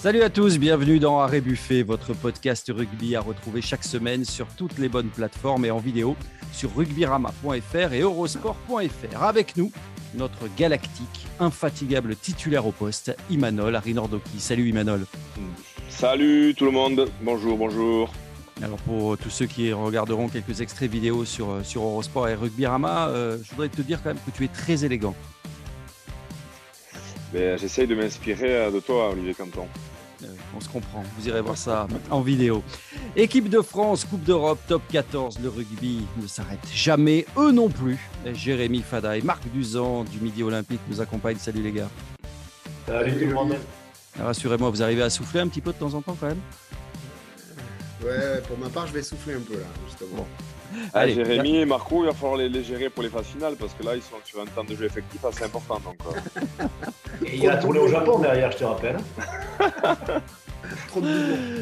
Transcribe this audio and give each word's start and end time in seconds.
Salut 0.00 0.22
à 0.22 0.30
tous, 0.30 0.58
bienvenue 0.58 0.98
dans 0.98 1.20
Arrêt 1.20 1.42
Buffet, 1.42 1.82
votre 1.82 2.14
podcast 2.14 2.72
rugby 2.74 3.16
à 3.16 3.20
retrouver 3.20 3.60
chaque 3.60 3.84
semaine 3.84 4.24
sur 4.24 4.46
toutes 4.46 4.78
les 4.78 4.88
bonnes 4.88 5.10
plateformes 5.10 5.66
et 5.66 5.70
en 5.70 5.76
vidéo 5.76 6.16
sur 6.54 6.74
rugbyrama.fr 6.74 7.92
et 7.92 8.00
eurosport.fr. 8.00 9.22
Avec 9.22 9.58
nous, 9.58 9.70
notre 10.14 10.48
galactique, 10.56 11.26
infatigable 11.38 12.16
titulaire 12.16 12.66
au 12.66 12.72
poste, 12.72 13.14
Imanol 13.28 13.76
Arinordoki. 13.76 14.40
Salut 14.40 14.70
Imanol. 14.70 15.04
Salut 15.90 16.54
tout 16.56 16.64
le 16.64 16.70
monde, 16.70 17.10
bonjour, 17.20 17.58
bonjour. 17.58 18.10
Alors 18.62 18.78
pour 18.78 19.18
tous 19.18 19.28
ceux 19.28 19.46
qui 19.46 19.70
regarderont 19.70 20.28
quelques 20.28 20.62
extraits 20.62 20.90
vidéo 20.90 21.26
sur, 21.26 21.50
euh, 21.50 21.62
sur 21.62 21.82
Eurosport 21.82 22.26
et 22.30 22.34
Rugbyrama, 22.34 23.08
euh, 23.08 23.36
je 23.44 23.50
voudrais 23.50 23.68
te 23.68 23.82
dire 23.82 24.02
quand 24.02 24.14
même 24.14 24.22
que 24.24 24.30
tu 24.30 24.44
es 24.44 24.48
très 24.48 24.82
élégant. 24.82 25.14
Ben, 27.32 27.56
j'essaye 27.58 27.86
de 27.86 27.94
m'inspirer 27.94 28.56
euh, 28.56 28.70
de 28.70 28.80
toi, 28.80 29.10
Olivier 29.10 29.34
Canton. 29.34 29.66
on 30.56 30.60
se 30.60 30.68
comprend, 30.68 31.04
vous 31.16 31.28
irez 31.28 31.40
voir 31.40 31.56
ça 31.56 31.86
en 32.10 32.22
vidéo. 32.22 32.64
Équipe 33.14 33.48
de 33.48 33.60
France, 33.60 34.04
Coupe 34.04 34.24
d'Europe, 34.24 34.58
top 34.66 34.82
14, 34.90 35.38
le 35.40 35.48
rugby 35.48 36.06
ne 36.20 36.26
s'arrête 36.26 36.66
jamais, 36.74 37.26
eux 37.38 37.52
non 37.52 37.68
plus. 37.68 37.98
Jérémy 38.32 38.82
Fada 38.82 39.16
et 39.16 39.22
Marc 39.22 39.42
Duzan 39.52 40.04
du 40.04 40.18
Midi 40.18 40.42
Olympique 40.42 40.80
nous 40.88 41.00
accompagnent. 41.00 41.38
Salut 41.38 41.62
les 41.62 41.72
gars. 41.72 41.90
Salut 42.86 43.12
tout 43.12 43.26
le 43.26 43.34
monde. 43.34 43.54
Rassurez-moi, 44.18 44.70
vous 44.70 44.82
arrivez 44.82 45.02
à 45.02 45.10
souffler 45.10 45.40
un 45.40 45.48
petit 45.48 45.60
peu 45.60 45.72
de 45.72 45.78
temps 45.78 45.94
en 45.94 46.02
temps 46.02 46.16
quand 46.18 46.26
même? 46.26 46.40
Ouais, 48.02 48.40
pour 48.48 48.58
ma 48.58 48.68
part, 48.68 48.88
je 48.88 48.92
vais 48.92 49.02
souffler 49.02 49.34
un 49.34 49.40
peu 49.40 49.54
là, 49.54 49.66
justement. 49.86 50.26
Ah, 50.94 51.08
Jérémy 51.08 51.56
et 51.56 51.64
Marco, 51.64 52.02
il 52.02 52.06
va 52.06 52.12
falloir 52.12 52.36
les, 52.36 52.64
gérer 52.64 52.90
pour 52.90 53.02
les 53.02 53.08
phases 53.08 53.26
finales 53.26 53.54
parce 53.58 53.74
que 53.74 53.84
là, 53.84 53.96
ils 53.96 54.02
sont 54.02 54.16
sur 54.24 54.40
un 54.40 54.46
temps 54.46 54.64
de 54.64 54.74
jeu 54.74 54.84
effectif 54.84 55.24
assez 55.24 55.44
important. 55.44 55.80
Donc, 55.80 55.96
euh. 56.06 56.66
et 57.26 57.36
il 57.36 57.48
a 57.48 57.56
tourné 57.56 57.78
au 57.78 57.88
Japon 57.88 58.18
derrière, 58.18 58.50
je 58.52 58.58
te 58.58 58.64
rappelle. 58.64 58.96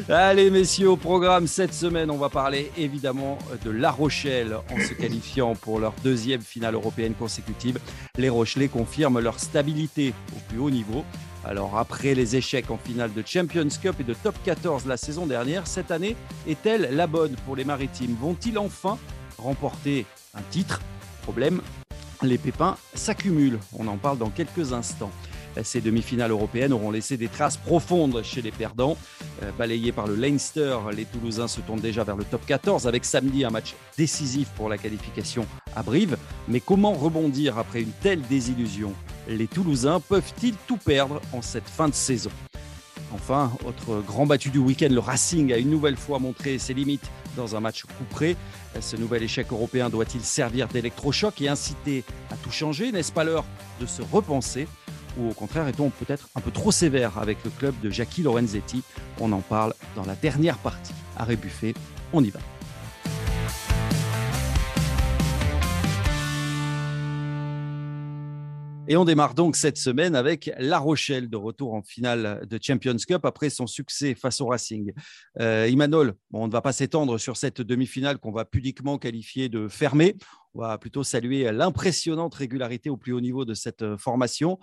Allez 0.09 0.49
messieurs, 0.49 0.89
au 0.89 0.97
programme 0.97 1.47
cette 1.47 1.73
semaine, 1.73 2.11
on 2.11 2.17
va 2.17 2.29
parler 2.29 2.71
évidemment 2.77 3.37
de 3.63 3.71
La 3.71 3.91
Rochelle 3.91 4.57
en 4.71 4.79
se 4.79 4.93
qualifiant 4.93 5.55
pour 5.55 5.79
leur 5.79 5.93
deuxième 6.03 6.41
finale 6.41 6.75
européenne 6.75 7.13
consécutive. 7.13 7.79
Les 8.17 8.29
Rochelais 8.29 8.67
confirment 8.67 9.19
leur 9.19 9.39
stabilité 9.39 10.13
au 10.35 10.39
plus 10.49 10.59
haut 10.59 10.69
niveau. 10.69 11.03
Alors 11.45 11.77
après 11.77 12.13
les 12.15 12.35
échecs 12.35 12.69
en 12.69 12.77
finale 12.77 13.13
de 13.13 13.23
Champions 13.25 13.67
Cup 13.81 13.95
et 13.99 14.03
de 14.03 14.13
Top 14.13 14.35
14 14.43 14.85
la 14.85 14.97
saison 14.97 15.25
dernière, 15.25 15.67
cette 15.67 15.91
année 15.91 16.15
est-elle 16.47 16.89
la 16.95 17.07
bonne 17.07 17.35
pour 17.45 17.55
les 17.55 17.63
Maritimes? 17.63 18.15
Vont-ils 18.19 18.57
enfin 18.57 18.97
remporter 19.37 20.05
un 20.35 20.41
titre? 20.51 20.81
Problème, 21.23 21.61
les 22.21 22.37
pépins 22.37 22.75
s'accumulent. 22.93 23.59
On 23.77 23.87
en 23.87 23.97
parle 23.97 24.17
dans 24.17 24.29
quelques 24.29 24.73
instants. 24.73 25.11
Ces 25.63 25.81
demi-finales 25.81 26.31
européennes 26.31 26.73
auront 26.73 26.91
laissé 26.91 27.17
des 27.17 27.27
traces 27.27 27.57
profondes 27.57 28.21
chez 28.23 28.41
les 28.41 28.51
perdants. 28.51 28.97
Euh, 29.43 29.51
balayés 29.57 29.91
par 29.91 30.07
le 30.07 30.15
Leinster, 30.15 30.77
les 30.95 31.05
Toulousains 31.05 31.47
se 31.47 31.59
tournent 31.61 31.79
déjà 31.79 32.03
vers 32.03 32.15
le 32.15 32.23
top 32.23 32.45
14 32.45 32.87
avec 32.87 33.03
samedi 33.03 33.43
un 33.43 33.49
match 33.49 33.75
décisif 33.97 34.49
pour 34.55 34.69
la 34.69 34.77
qualification 34.77 35.45
à 35.75 35.83
Brive. 35.83 36.17
Mais 36.47 36.59
comment 36.59 36.93
rebondir 36.93 37.57
après 37.57 37.81
une 37.81 37.91
telle 38.01 38.21
désillusion? 38.21 38.93
Les 39.29 39.47
Toulousains 39.47 39.99
peuvent-ils 39.99 40.55
tout 40.67 40.77
perdre 40.77 41.21
en 41.33 41.43
cette 41.43 41.69
fin 41.69 41.87
de 41.87 41.93
saison 41.93 42.31
Enfin, 43.13 43.51
autre 43.65 44.03
grand 44.05 44.25
battu 44.25 44.49
du 44.49 44.57
week-end, 44.57 44.89
le 44.89 44.99
Racing 44.99 45.53
a 45.53 45.57
une 45.57 45.69
nouvelle 45.69 45.97
fois 45.97 46.19
montré 46.19 46.57
ses 46.57 46.73
limites 46.73 47.09
dans 47.37 47.55
un 47.55 47.59
match 47.59 47.83
couperé. 47.83 48.35
Ce 48.79 48.95
nouvel 48.95 49.23
échec 49.23 49.51
européen 49.51 49.89
doit-il 49.89 50.21
servir 50.21 50.67
d'électrochoc 50.67 51.41
et 51.41 51.47
inciter 51.47 52.03
à 52.31 52.35
tout 52.37 52.51
changer 52.51 52.91
N'est-ce 52.91 53.11
pas 53.11 53.23
l'heure 53.23 53.45
de 53.79 53.85
se 53.85 54.01
repenser 54.01 54.67
ou 55.17 55.29
au 55.29 55.33
contraire 55.33 55.67
est-on 55.67 55.89
peut-être 55.89 56.29
un 56.35 56.39
peu 56.39 56.51
trop 56.51 56.71
sévère 56.71 57.17
avec 57.17 57.43
le 57.43 57.49
club 57.51 57.73
de 57.81 57.89
Jackie 57.89 58.23
Lorenzetti? 58.23 58.83
On 59.19 59.31
en 59.31 59.41
parle 59.41 59.73
dans 59.95 60.05
la 60.05 60.15
dernière 60.15 60.57
partie. 60.57 60.93
Arrêt 61.17 61.35
Buffet, 61.35 61.73
on 62.13 62.23
y 62.23 62.29
va. 62.29 62.39
Et 68.91 68.97
on 68.97 69.05
démarre 69.05 69.35
donc 69.35 69.55
cette 69.55 69.77
semaine 69.77 70.15
avec 70.15 70.49
La 70.57 70.79
Rochelle 70.79 71.29
de 71.29 71.37
retour 71.37 71.75
en 71.75 71.83
finale 71.83 72.47
de 72.49 72.59
Champions 72.59 72.97
Cup 72.97 73.23
après 73.23 73.51
son 73.51 73.67
succès 73.67 74.15
face 74.15 74.41
au 74.41 74.47
Racing. 74.47 74.93
Euh, 75.39 75.67
Imanol, 75.69 76.15
on 76.33 76.47
ne 76.47 76.51
va 76.51 76.61
pas 76.61 76.73
s'étendre 76.73 77.19
sur 77.19 77.37
cette 77.37 77.61
demi-finale 77.61 78.17
qu'on 78.17 78.31
va 78.31 78.45
pudiquement 78.45 78.97
qualifier 78.97 79.47
de 79.47 79.67
fermée. 79.67 80.15
On 80.55 80.61
va 80.61 80.79
plutôt 80.79 81.03
saluer 81.03 81.51
l'impressionnante 81.51 82.33
régularité 82.33 82.89
au 82.89 82.97
plus 82.97 83.13
haut 83.13 83.21
niveau 83.21 83.45
de 83.45 83.53
cette 83.53 83.83
euh, 83.83 83.95
formation. 83.95 84.57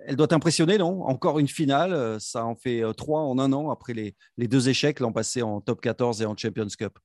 Elle 0.00 0.16
doit 0.16 0.34
impressionner, 0.34 0.76
non? 0.76 1.04
Encore 1.04 1.38
une 1.38 1.46
finale, 1.46 1.92
euh, 1.92 2.18
ça 2.18 2.44
en 2.44 2.56
fait 2.56 2.82
trois 2.96 3.20
en 3.20 3.38
un 3.38 3.52
an 3.52 3.70
après 3.70 3.94
les, 3.94 4.16
les 4.36 4.48
deux 4.48 4.68
échecs 4.68 4.98
l'an 4.98 5.12
passé 5.12 5.42
en 5.42 5.60
Top 5.60 5.80
14 5.80 6.22
et 6.22 6.26
en 6.26 6.36
Champions 6.36 6.66
Cup. 6.76 6.98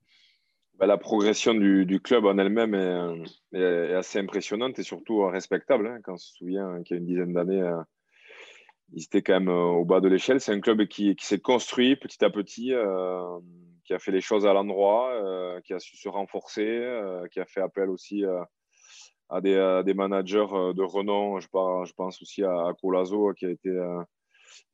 Bah, 0.78 0.88
la 0.88 0.97
progression 0.97 1.53
du, 1.53 2.02
club 2.02 2.25
en 2.25 2.38
elle-même 2.38 2.75
est, 3.53 3.94
assez 3.94 4.19
impressionnante 4.19 4.78
et 4.78 4.84
surtout 4.84 5.25
respectable. 5.25 5.88
Hein. 5.88 6.00
quand 6.03 6.13
on 6.13 6.18
se 6.18 6.34
souvient 6.34 6.84
qu'il 6.84 6.96
y 6.96 6.97
a 6.97 7.00
une 7.00 7.08
dizaine 7.08 7.34
d'années, 7.34 7.62
euh, 7.62 7.81
ils 8.94 9.03
étaient 9.03 9.22
quand 9.22 9.40
même 9.40 9.50
euh, 9.50 9.63
au 9.63 9.86
bas 9.86 10.02
de 10.02 10.09
l'échelle. 10.09 10.41
C'est 10.41 10.52
un 10.52 10.59
club 10.59 10.86
qui, 10.88 11.16
s'est 11.19 11.40
construit 11.40 11.96
petit 11.96 12.24
à 12.25 12.30
petit, 12.30 12.74
euh, 12.74 13.40
qui 13.86 13.94
a 13.94 14.00
fait 14.00 14.12
les 14.12 14.19
choses 14.19 14.46
à 14.46 14.52
l'endroit, 14.52 15.13
qui 15.63 15.74
a 15.74 15.80
su 15.80 15.96
se 15.96 16.09
renforcer, 16.09 17.02
qui 17.31 17.40
a 17.40 17.46
fait 17.46 17.62
appel 17.62 17.90
aussi 17.90 18.24
à 19.30 19.42
des, 19.42 19.94
managers 19.94 20.47
de 20.75 20.84
renom. 20.84 21.40
Je 21.40 21.47
pense, 21.94 22.22
aussi 22.22 22.44
à, 22.44 22.68
à 22.68 22.74
Colazo, 22.74 23.34
qui 23.34 23.46
a 23.46 23.50
été 23.50 23.69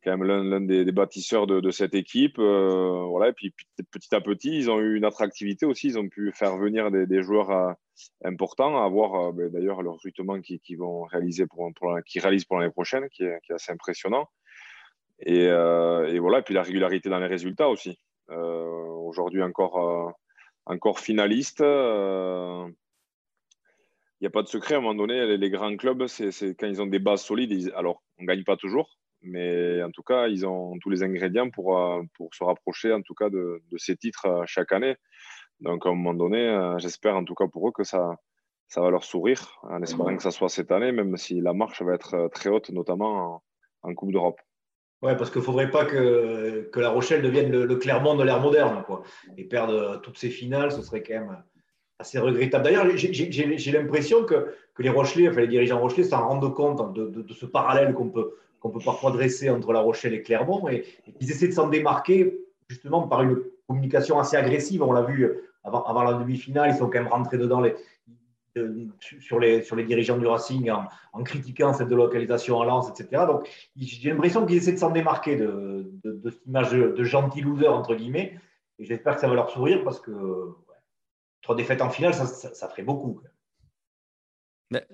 quand 0.04 0.18
même 0.18 0.24
l'un 0.24 0.62
des, 0.62 0.92
bâtisseurs 0.92 1.48
de, 1.48 1.72
cette 1.72 1.94
équipe. 1.94 2.40
Euh, 2.40 3.04
voilà, 3.08 3.30
et 3.30 3.34
puis 3.34 3.54
petit 3.92 4.14
à 4.16 4.22
petit, 4.22 4.56
ils 4.56 4.70
ont 4.70 4.80
eu 4.80 4.96
une 4.98 5.06
attractivité 5.06 5.66
aussi. 5.66 5.88
Ils 5.88 6.00
ont 6.00 6.10
pu 6.10 6.32
faire 6.32 6.58
venir 6.58 6.92
des, 6.92 7.24
joueurs 7.24 7.52
euh, 7.52 7.72
importants, 8.24 8.84
avoir 8.84 9.30
euh, 9.30 9.32
ben, 9.32 9.50
d'ailleurs 9.50 9.82
le 9.82 9.92
recrutement 9.92 10.40
qui, 10.42 10.60
vont 10.76 11.04
réaliser 11.04 11.46
qui 12.06 12.20
réalisent 12.20 12.46
pour 12.46 12.60
l'année 12.60 12.72
prochaine, 12.72 13.08
qui 13.10 13.24
est, 13.24 13.40
assez 13.50 13.72
impressionnant. 13.72 14.28
Et, 15.24 15.48
voilà, 16.20 16.40
et 16.40 16.42
puis 16.42 16.56
la 16.56 16.64
régularité 16.64 17.10
dans 17.10 17.20
les 17.20 17.28
résultats 17.28 17.70
aussi. 17.70 18.00
Aujourd'hui 18.30 19.44
encore, 19.44 20.14
encore 20.66 21.00
finaliste. 21.00 21.62
Il 24.22 24.26
n'y 24.26 24.28
a 24.28 24.32
pas 24.32 24.44
de 24.44 24.48
secret 24.48 24.76
à 24.76 24.78
un 24.78 24.82
moment 24.82 24.96
donné. 24.96 25.26
Les, 25.26 25.38
les 25.38 25.50
grands 25.50 25.76
clubs, 25.76 26.08
c'est 26.08 26.56
quand 26.56 26.68
ils 26.68 26.82
ont 26.82 26.88
des 26.88 27.00
bases 27.00 27.24
solides. 27.24 27.72
alors, 27.76 28.02
on 28.18 28.24
ne 28.24 28.28
gagne 28.28 28.44
pas 28.44 28.56
toujours, 28.56 29.00
mais 29.24 29.84
en 29.84 29.92
tout 29.92 30.04
cas, 30.04 30.28
ils 30.28 30.46
ont 30.46 30.78
tous 30.80 30.90
les 30.90 31.04
ingrédients 31.04 31.50
pour, 31.50 31.78
euh, 31.78 32.02
pour 32.16 32.34
se 32.34 32.44
rapprocher 32.44 32.92
en 32.94 33.02
tout 33.02 33.14
cas 33.14 33.30
de, 33.30 33.62
de 33.70 33.78
ces 33.78 33.96
titres 33.96 34.26
euh, 34.26 34.44
chaque 34.46 34.72
année. 34.72 34.96
Donc 35.60 35.86
à 35.86 35.90
un 35.90 35.94
moment 35.94 36.14
donné, 36.14 36.48
euh, 36.48 36.78
j'espère 36.80 37.16
en 37.16 37.24
tout 37.24 37.36
cas 37.36 37.48
pour 37.48 37.68
eux 37.68 37.72
que 37.72 37.84
ça, 37.84 38.16
ça 38.68 38.82
va 38.82 38.90
leur 38.90 39.04
sourire, 39.04 39.60
en 39.64 39.82
espérant 39.84 40.16
que 40.16 40.24
ça 40.24 40.32
soit 40.32 40.50
cette 40.50 40.72
année, 40.72 40.92
même 40.92 41.18
si 41.18 41.40
la 41.40 41.54
marche 41.54 41.82
va 41.82 41.94
être 41.94 42.30
très 42.34 42.50
haute, 42.50 42.70
notamment 42.72 43.44
en, 43.84 43.94
Coupe 43.94 44.12
d'Europe. 44.12 44.40
Ouais, 45.02 45.16
parce 45.18 45.30
qu'il 45.30 45.42
ne 45.42 45.46
faudrait 45.46 45.70
pas 45.70 45.86
que, 45.86 46.70
que, 46.72 46.80
La 46.80 46.90
Rochelle 46.90 47.22
devienne 47.22 47.52
le, 47.52 47.76
Clermont 47.76 48.16
de 48.16 48.24
l'ère 48.24 48.40
moderne, 48.40 48.84
quoi. 48.86 49.04
Et 49.38 49.44
perdre 49.44 50.00
toutes 50.02 50.18
ces 50.18 50.30
finales, 50.30 50.72
ce 50.72 50.84
serait 50.84 51.02
quand 51.02 51.16
même 51.16 51.44
assez 52.00 52.20
regrettable. 52.20 52.64
D'ailleurs, 52.64 52.88
j'ai 52.96 53.72
l'impression 53.72 54.24
que, 54.24 54.56
que, 54.76 54.84
les 54.84 54.90
Rochelais, 54.90 55.28
enfin 55.28 55.42
les 55.42 55.48
dirigeants 55.48 55.80
Rochelais, 55.80 56.04
s'en 56.04 56.28
rendent 56.28 56.54
compte 56.54 56.94
de, 56.94 57.08
de 57.08 57.34
ce 57.34 57.46
parallèle 57.48 57.94
qu'on 57.94 58.10
peut, 58.10 58.36
qu'on 58.62 58.70
peut 58.70 58.80
parfois 58.84 59.12
dresser 59.12 59.50
entre 59.50 59.74
La 59.74 59.82
Rochelle 59.82 60.14
et 60.14 60.22
Clermont. 60.22 60.70
Et, 60.70 60.86
ils 61.20 61.30
essaient 61.30 61.50
de 61.50 61.54
s'en 61.54 61.68
démarquer 61.68 62.40
justement 62.70 63.08
par 63.08 63.24
une 63.24 63.42
communication 63.68 64.20
assez 64.20 64.38
agressive. 64.38 64.82
On 64.84 64.94
l'a 64.94 65.02
vu 65.02 65.30
avant, 65.64 65.84
avant 65.84 66.04
la 66.04 66.14
demi-finale, 66.14 66.70
ils 66.70 66.78
sont 66.78 66.86
quand 66.86 67.00
même 67.00 67.08
rentrés 67.08 67.38
dedans 67.38 67.60
les, 67.60 67.76
sur, 69.20 69.40
les, 69.40 69.64
sur 69.64 69.76
les 69.76 69.84
dirigeants 69.84 70.18
du 70.18 70.28
Racing 70.28 70.72
en, 70.72 71.24
critiquant 71.24 71.74
cette 71.74 71.88
délocalisation 71.88 72.62
à 72.62 72.66
Lens, 72.66 72.90
etc. 72.90 73.24
Donc 73.28 73.50
j'ai 73.76 74.10
l'impression 74.10 74.46
qu'ils 74.46 74.58
essaient 74.58 74.74
de 74.74 74.78
s'en 74.78 74.92
démarquer 74.92 75.36
de, 75.36 75.90
cette 76.26 76.46
image 76.46 76.72
de, 76.72 77.04
gentil 77.04 77.42
loser, 77.42 77.68
entre 77.68 77.96
guillemets. 77.96 78.38
Et 78.80 78.86
j'espère 78.86 79.16
que 79.16 79.22
ça 79.22 79.28
va 79.28 79.36
leur 79.36 79.50
sourire 79.50 79.84
parce 79.84 80.00
que 80.00 80.12
trois 81.42 81.56
défaites 81.56 81.82
en 81.82 81.90
finale, 81.90 82.14
ça, 82.14 82.70
ferait 82.70 82.84
beaucoup. 82.84 83.22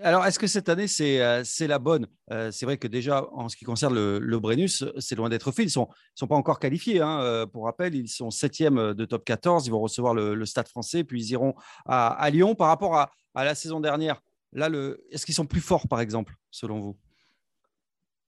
Alors, 0.01 0.25
est-ce 0.25 0.39
que 0.39 0.47
cette 0.47 0.69
année, 0.69 0.87
c'est 0.87 1.21
euh, 1.21 1.43
la 1.67 1.79
bonne? 1.79 2.07
Euh, 2.31 2.51
C'est 2.51 2.65
vrai 2.65 2.77
que 2.77 2.87
déjà, 2.87 3.27
en 3.31 3.47
ce 3.47 3.55
qui 3.55 3.65
concerne 3.65 3.93
le, 3.93 4.39
Brennus, 4.39 4.83
c'est 4.97 5.15
loin 5.15 5.29
d'être 5.29 5.51
fait. 5.51 5.63
Ils 5.63 5.67
ne 5.67 5.71
sont, 6.15 6.27
pas 6.27 6.35
encore 6.35 6.59
qualifiés. 6.59 7.01
Hein. 7.01 7.21
Euh, 7.21 7.45
pour 7.45 7.65
rappel, 7.65 7.93
ils 7.93 8.07
sont 8.07 8.31
septième 8.31 8.93
de 8.93 9.05
top 9.05 9.23
14. 9.23 9.67
Ils 9.67 9.71
vont 9.71 9.79
recevoir 9.79 10.15
le, 10.15 10.45
Stade 10.45 10.67
français, 10.67 11.03
puis 11.03 11.21
ils 11.21 11.31
iront 11.31 11.53
à, 11.85 12.27
Lyon. 12.31 12.55
Par 12.55 12.67
rapport 12.67 12.95
à, 12.95 13.11
la 13.35 13.53
saison 13.53 13.79
dernière, 13.79 14.21
là, 14.51 14.69
est-ce 15.11 15.25
qu'ils 15.25 15.35
sont 15.35 15.45
plus 15.45 15.61
forts, 15.61 15.87
par 15.87 16.01
exemple, 16.01 16.33
selon 16.49 16.79
vous? 16.79 16.97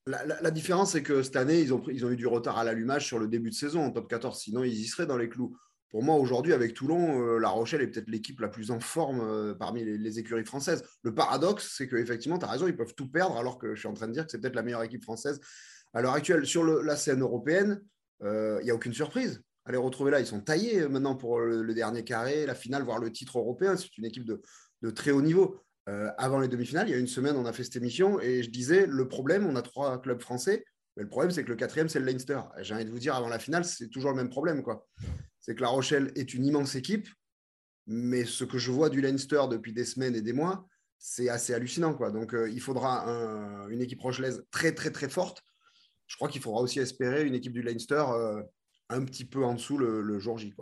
La, 0.06 0.51
différence, 0.51 0.92
c'est 0.92 1.04
que 1.04 1.24
cette 1.24 1.36
année, 1.36 1.60
ils 1.62 1.74
ont, 1.74 1.84
ils 1.92 2.06
ont 2.06 2.10
eu 2.10 2.16
du 2.16 2.28
retard 2.28 2.57
à 2.57 2.63
l'allumage 2.63 3.06
sur 3.06 3.19
le 3.19 3.28
début 3.28 3.50
de 3.50 3.56
saison 3.56 3.81
en 3.81 3.92
top 3.92 4.07
14. 4.07 4.40
Sinon, 4.40 4.63
ils 4.63 4.74
y 4.74 4.86
seraient 4.86 5.07
dans 5.07 5.18
les 5.18 5.30
clous 5.30 5.56
pour 5.89 6.03
moi, 6.03 6.15
aujourd'hui, 6.15 6.53
avec 6.53 6.75
Toulon, 6.75 7.21
euh, 7.21 7.39
La 7.39 7.50
Rochelle 7.50 7.81
est 7.81 7.88
peut-être 7.88 8.09
l'équipe 8.09 8.39
la 8.39 8.47
plus 8.47 8.69
en 8.69 8.80
forme 8.80 9.21
euh, 9.21 9.56
parmi 9.56 9.83
les, 9.83 10.19
écuries 10.19 10.45
françaises. 10.45 10.83
Le 11.01 11.15
paradoxe, 11.15 11.74
c'est 11.75 11.88
qu'effectivement, 11.88 12.38
tu 12.38 12.45
as 12.45 12.50
raison, 12.50 12.68
ils 12.68 12.75
peuvent 12.75 12.94
tout 12.94 13.09
perdre, 13.09 13.38
alors 13.38 13.57
que 13.57 13.74
je 13.74 13.80
suis 13.80 13.88
en 13.88 13.94
train 13.94 14.07
de 14.07 14.13
dire 14.13 14.25
que 14.25 14.31
c'est 14.31 14.39
peut-être 14.39 14.56
la 14.56 14.62
meilleure 14.62 14.83
équipe 14.83 15.03
française 15.03 15.39
à 15.94 16.01
l'heure 16.01 16.13
actuelle. 16.13 16.45
Sur 16.45 16.63
la 16.63 16.95
scène 16.95 17.21
européenne, 17.21 17.81
il 18.21 18.59
n'y 18.63 18.69
a 18.69 18.75
aucune 18.75 18.94
surprise. 18.94 19.41
Allez 19.65 19.77
retrouver 19.77 20.12
là, 20.12 20.19
ils 20.19 20.27
sont 20.27 20.41
taillés 20.41 20.88
maintenant 20.88 21.15
pour 21.15 21.39
le, 21.39 21.74
dernier 21.74 22.03
carré, 22.03 22.45
la 22.45 22.56
finale, 22.56 22.83
voire 22.83 23.00
le 23.00 23.12
titre 23.12 23.39
européen. 23.39 23.75
C'est 23.75 23.97
une 23.97 24.06
équipe 24.06 24.25
de, 24.25 24.41
de 24.83 24.89
très 24.91 25.12
haut 25.12 25.21
niveau. 25.21 25.59
avant 25.88 26.39
les 26.39 26.47
demi-finales, 26.47 26.88
il 26.88 26.91
y 26.91 26.95
a 26.95 27.00
une 27.00 27.07
semaine, 27.07 27.36
on 27.36 27.45
a 27.45 27.53
fait 27.53 27.63
cette 27.63 27.77
émission 27.77 28.19
et 28.19 28.44
je 28.44 28.50
disais 28.51 28.86
le 28.86 29.07
problème, 29.07 29.47
on 29.47 29.56
a 29.56 29.63
trois 29.63 30.00
clubs 30.00 30.21
français, 30.21 30.63
mais 31.00 31.03
le 31.03 31.09
problème, 31.09 31.31
c'est 31.31 31.44
que 31.44 31.50
le 31.50 31.56
quatrième, 31.56 31.88
c'est 31.88 32.00
le 32.00 32.06
Leinster. 32.06 32.41
J'ai 32.59 32.74
envie 32.74 32.83
de 32.83 32.89
vous 32.89 33.00
dire, 33.00 33.15
avant 33.15 33.30
la 33.30 33.39
finale, 33.39 33.63
c'est 33.63 33.88
toujours 33.88 34.12
le 34.12 34.18
même 34.18 34.30
problème. 34.30 34.62
C'est 35.50 35.56
que 35.56 35.63
La 35.63 35.69
Rochelle 35.69 36.12
est 36.16 36.36
une 36.36 36.46
immense 36.46 36.75
équipe, 36.75 37.07
mais 37.88 38.24
ce 38.24 38.44
que 38.44 38.60
je 38.60 38.69
vois 38.69 38.92
du 38.92 39.01
Leinster 39.01 39.42
depuis 39.50 39.74
des 39.74 39.84
semaines 39.84 40.13
et 40.13 40.22
des 40.22 40.31
mois, 40.31 40.68
c'est 41.00 41.28
assez 41.28 41.56
hallucinant. 41.56 41.96
Quoi. 41.96 42.12
Donc, 42.12 42.36
euh, 42.36 42.48
il 42.51 42.62
faudra 42.62 43.07
une 43.72 43.81
équipe 43.81 44.00
rochelaise 44.00 44.46
très, 44.51 44.75
très, 44.75 44.92
très 44.92 45.10
forte. 45.10 45.42
Je 46.06 46.18
crois 46.18 46.30
qu'il 46.30 46.40
faudra 46.40 46.62
aussi 46.62 46.80
espérer 46.80 47.25
une 47.25 47.34
équipe 47.34 47.54
du 47.54 47.63
Leinster 47.63 48.04
euh, 48.10 48.44
un 48.90 49.04
petit 49.06 49.25
peu 49.25 49.44
en 49.44 49.56
dessous 49.56 49.80
le, 49.80 50.19
jour 50.19 50.38
J. 50.38 50.54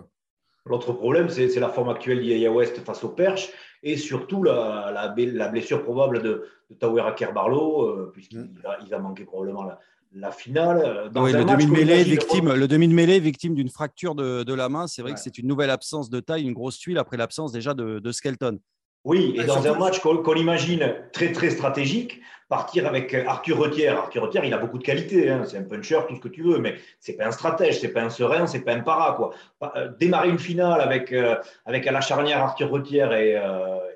L'autre 0.66 0.94
problème, 0.94 1.28
c'est 1.28 1.54
la 1.60 1.68
forme 1.68 1.90
actuelle 1.90 2.22
d'Iaya 2.22 2.50
West 2.50 2.78
face 2.86 3.04
au 3.04 3.10
Perche 3.10 3.50
et 3.84 3.98
surtout 3.98 4.42
la, 4.42 4.94
la, 4.94 5.48
blessure 5.50 5.84
probable 5.84 6.22
de, 6.22 6.48
de 6.70 6.76
Tawera 6.76 7.12
Kerbarlo, 7.12 7.90
euh, 7.90 8.12
puisqu'il 8.14 8.40
mm. 8.40 8.62
a, 8.64 8.96
a, 8.96 9.00
manqué 9.00 9.26
probablement 9.26 9.66
la, 9.66 9.82
la 10.14 10.32
finale. 10.32 10.82
Euh, 10.86 11.10
dans 11.10 11.26
le, 11.26 11.44
demi 11.44 11.66
de 11.66 11.72
mêlée, 11.72 12.04
victime, 12.04 12.54
le 12.54 12.68
demi 12.68 12.88
de 12.88 12.94
mêlée 12.94 13.20
victime 13.20 13.54
d'une 13.56 13.70
fracture 13.70 14.16
de, 14.16 14.54
la 14.54 14.70
main. 14.70 14.88
C'est 14.88 15.02
vrai 15.02 15.14
que 15.14 15.20
c'est 15.20 15.38
une 15.38 15.48
nouvelle 15.48 15.70
absence 15.70 16.10
de 16.10 16.20
taille, 16.20 16.44
une 16.44 16.54
grosse 16.54 16.78
tuile 16.78 16.98
après 16.98 17.18
l'absence 17.18 17.52
déjà 17.52 17.74
de, 17.74 18.12
Skelton. 18.12 18.60
Oui, 19.04 19.36
et 19.38 19.46
dans 19.46 19.66
un 19.66 19.78
match 19.78 20.00
qu'on 20.00 20.36
imagine 20.36 20.94
très 21.14 21.32
très 21.32 21.50
stratégique, 21.52 22.20
partir 22.50 22.88
avec 22.88 23.14
Arthur 23.14 23.58
Retière. 23.58 23.98
Arthur 23.98 24.24
Retière, 24.24 24.44
il 24.44 24.54
a 24.54 24.58
beaucoup 24.58 24.78
de 24.78 24.84
qualités, 24.84 25.30
hein. 25.30 25.44
c'est 25.46 25.58
un 25.58 25.64
puncher, 25.64 26.00
tout 26.10 26.16
ce 26.16 26.20
que 26.20 26.28
tu 26.28 26.44
veux, 26.44 26.58
mais 26.58 26.76
c'est 27.00 27.14
pas 27.14 27.26
un 27.26 27.32
stratège, 27.32 27.80
c'est 27.80 27.94
pas 27.94 28.02
un 28.02 28.10
serein, 28.10 28.48
c'est 28.48 28.62
pas 28.62 28.74
un 28.74 28.82
para. 28.82 29.14
Quoi. 29.14 29.34
Euh, 29.78 29.90
démarrer 29.98 30.30
une 30.30 30.40
finale 30.40 30.82
avec, 30.82 31.14
euh, 31.14 31.36
avec 31.66 31.88
à 31.88 31.92
la 31.92 32.02
charnière 32.02 32.40
Arthur 32.40 32.70
Retière 32.70 33.14
et, 33.14 33.42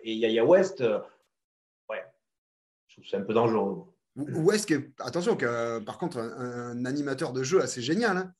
et 0.03 0.13
Yaya 0.13 0.45
West, 0.45 0.81
ouais, 1.89 2.05
je 2.87 2.95
trouve 2.95 3.05
c'est 3.09 3.17
un 3.17 3.21
peu 3.21 3.33
dangereux. 3.33 3.90
Ou 4.17 4.51
est-ce 4.51 4.67
que, 4.67 4.91
attention, 4.99 5.37
que, 5.37 5.79
par 5.79 5.97
contre, 5.97 6.17
un, 6.19 6.85
animateur 6.85 7.31
de 7.31 7.43
jeu 7.43 7.61
assez 7.61 7.81
génial, 7.81 8.17
hein. 8.17 8.33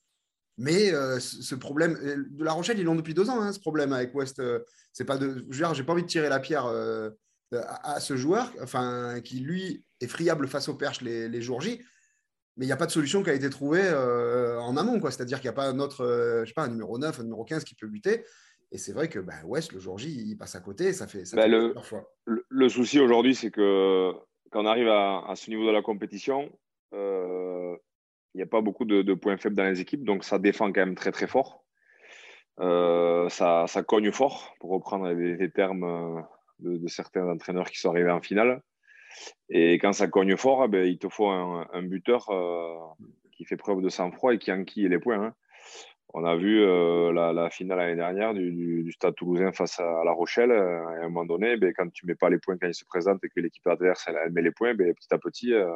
mais 0.58 0.94
euh, 0.94 1.20
ce 1.20 1.56
problème, 1.56 1.98
euh, 2.04 2.26
de 2.30 2.44
La 2.44 2.52
Rochelle, 2.52 2.78
ils 2.78 2.84
l'ont 2.84 2.96
depuis 2.96 3.14
deux 3.14 3.30
ans, 3.30 3.42
hein, 3.42 3.54
ce 3.54 3.60
problème 3.60 3.94
avec 3.94 4.14
West. 4.14 4.40
Euh, 4.40 4.60
c'est 4.92 5.06
pas 5.06 5.18
de, 5.18 5.46
j'ai 5.50 5.84
pas 5.84 5.94
envie 5.94 6.04
de 6.04 6.08
tirer 6.08 6.28
la 6.28 6.42
pierre 6.42 6.66
à, 7.54 8.00
ce 8.02 8.18
joueur, 8.18 8.52
enfin, 8.62 9.22
qui 9.24 9.40
lui 9.40 9.86
est 10.02 10.08
friable 10.08 10.48
face 10.48 10.68
aux 10.68 10.76
perches 10.76 11.02
les, 11.02 11.30
les 11.30 11.42
jours 11.42 11.62
J, 11.62 11.82
mais 12.58 12.66
il 12.66 12.68
n'y 12.68 12.74
a 12.74 12.78
pas 12.78 12.86
de 12.86 12.92
solution 12.92 13.24
qui 13.24 13.30
a 13.30 13.34
été 13.34 13.50
trouvée 13.50 13.90
en 13.90 14.76
amont, 14.76 15.00
quoi. 15.00 15.12
C'est-à-dire 15.12 15.40
qu'il 15.40 15.50
n'y 15.50 15.54
a 15.54 15.56
pas 15.56 15.70
un 15.70 15.80
autre, 15.80 16.06
je 16.44 16.48
sais 16.48 16.54
pas, 16.54 16.64
un 16.64 16.70
numéro 16.70 16.98
9, 16.98 17.22
un 17.22 17.24
numéro 17.24 17.46
15 17.46 17.64
qui 17.64 17.76
peut 17.76 17.88
buter. 17.88 18.26
Et 18.74 18.78
c'est 18.78 18.92
vrai 18.92 19.08
que 19.08 19.20
bah, 19.20 19.34
West, 19.46 19.72
le 19.72 19.80
jour 19.80 19.98
J, 19.98 20.10
il 20.10 20.38
passe 20.38 20.56
à 20.56 20.60
côté, 20.60 20.92
ça 20.92 21.08
fait, 21.08 21.24
ça 21.24 21.36
bah, 21.38 21.48
le, 21.48 21.74
le, 22.26 22.46
le, 22.48 22.70
souci 22.70 23.00
aujourd'hui, 23.00 23.36
c'est 23.36 23.52
que 23.52 24.14
quand 24.52 24.64
on 24.64 24.66
arrive 24.66 24.90
à, 24.90 25.34
ce 25.36 25.50
niveau 25.50 25.66
de 25.66 25.72
la 25.72 25.82
compétition, 25.82 26.52
euh, 26.94 27.76
il 28.34 28.38
n'y 28.38 28.44
a 28.44 28.48
pas 28.48 28.62
beaucoup 28.62 28.86
de, 28.86 29.14
points 29.14 29.38
faibles 29.38 29.56
dans 29.56 29.64
les 29.64 29.82
équipes, 29.82 30.04
donc 30.04 30.24
ça 30.24 30.40
défend 30.40 30.72
quand 30.72 30.82
même 30.82 30.96
très 30.96 31.12
très 31.12 31.28
fort. 31.28 31.64
Euh, 32.60 33.30
ça, 33.30 33.66
cogne 33.88 34.12
fort, 34.12 34.54
pour 34.60 34.72
reprendre 34.72 35.10
les, 35.10 35.52
termes 35.52 35.84
euh, 35.84 36.22
de, 36.78 36.88
certains 36.88 37.28
entraîneurs 37.28 37.72
qui 37.72 37.80
sont 37.80 37.90
arrivés 37.90 38.12
en 38.12 38.22
finale. 38.22 38.62
Et 39.50 39.74
quand 39.76 39.94
ça 39.94 40.08
cogne 40.08 40.36
fort, 40.36 40.66
eh 40.66 40.68
ben, 40.68 40.86
il 40.86 40.98
te 40.98 41.08
faut 41.08 41.30
un, 41.30 41.84
buteur 41.84 42.28
qui 43.32 43.46
fait 43.46 43.58
preuve 43.58 43.82
de 43.82 43.90
sang-froid 43.90 44.34
et 44.34 44.38
qui 44.38 44.52
enquille 44.52 44.88
les 44.88 45.00
points. 45.00 45.24
Hein. 45.24 45.36
On 46.14 46.26
a 46.26 46.36
vu 46.36 46.62
euh, 46.62 47.14
la, 47.14 47.50
finale 47.50 47.78
l'année 47.78 47.96
dernière 47.96 48.34
du, 48.34 48.92
Stade 48.92 49.16
toulousain 49.16 49.54
face 49.54 49.80
à, 49.80 50.04
La 50.04 50.12
Rochelle. 50.12 50.52
Euh, 50.52 50.86
à 50.88 51.06
un 51.06 51.10
moment 51.10 51.26
donné, 51.26 51.56
ben, 51.56 51.74
quand 51.74 51.90
tu 51.92 52.06
ne 52.06 52.12
mets 52.12 52.16
pas 52.16 52.30
les 52.30 52.38
points 52.38 52.58
quand 52.58 52.68
il 52.68 52.74
se 52.74 52.84
présente 52.86 53.24
et 53.24 53.30
que 53.30 53.40
l'équipe 53.40 53.66
adverse 53.66 54.06
elle, 54.08 54.32
met 54.32 54.42
les 54.42 54.52
points, 54.52 54.74
ben, 54.74 54.94
petit 54.94 55.14
à 55.14 55.18
petit, 55.18 55.54
euh, 55.54 55.74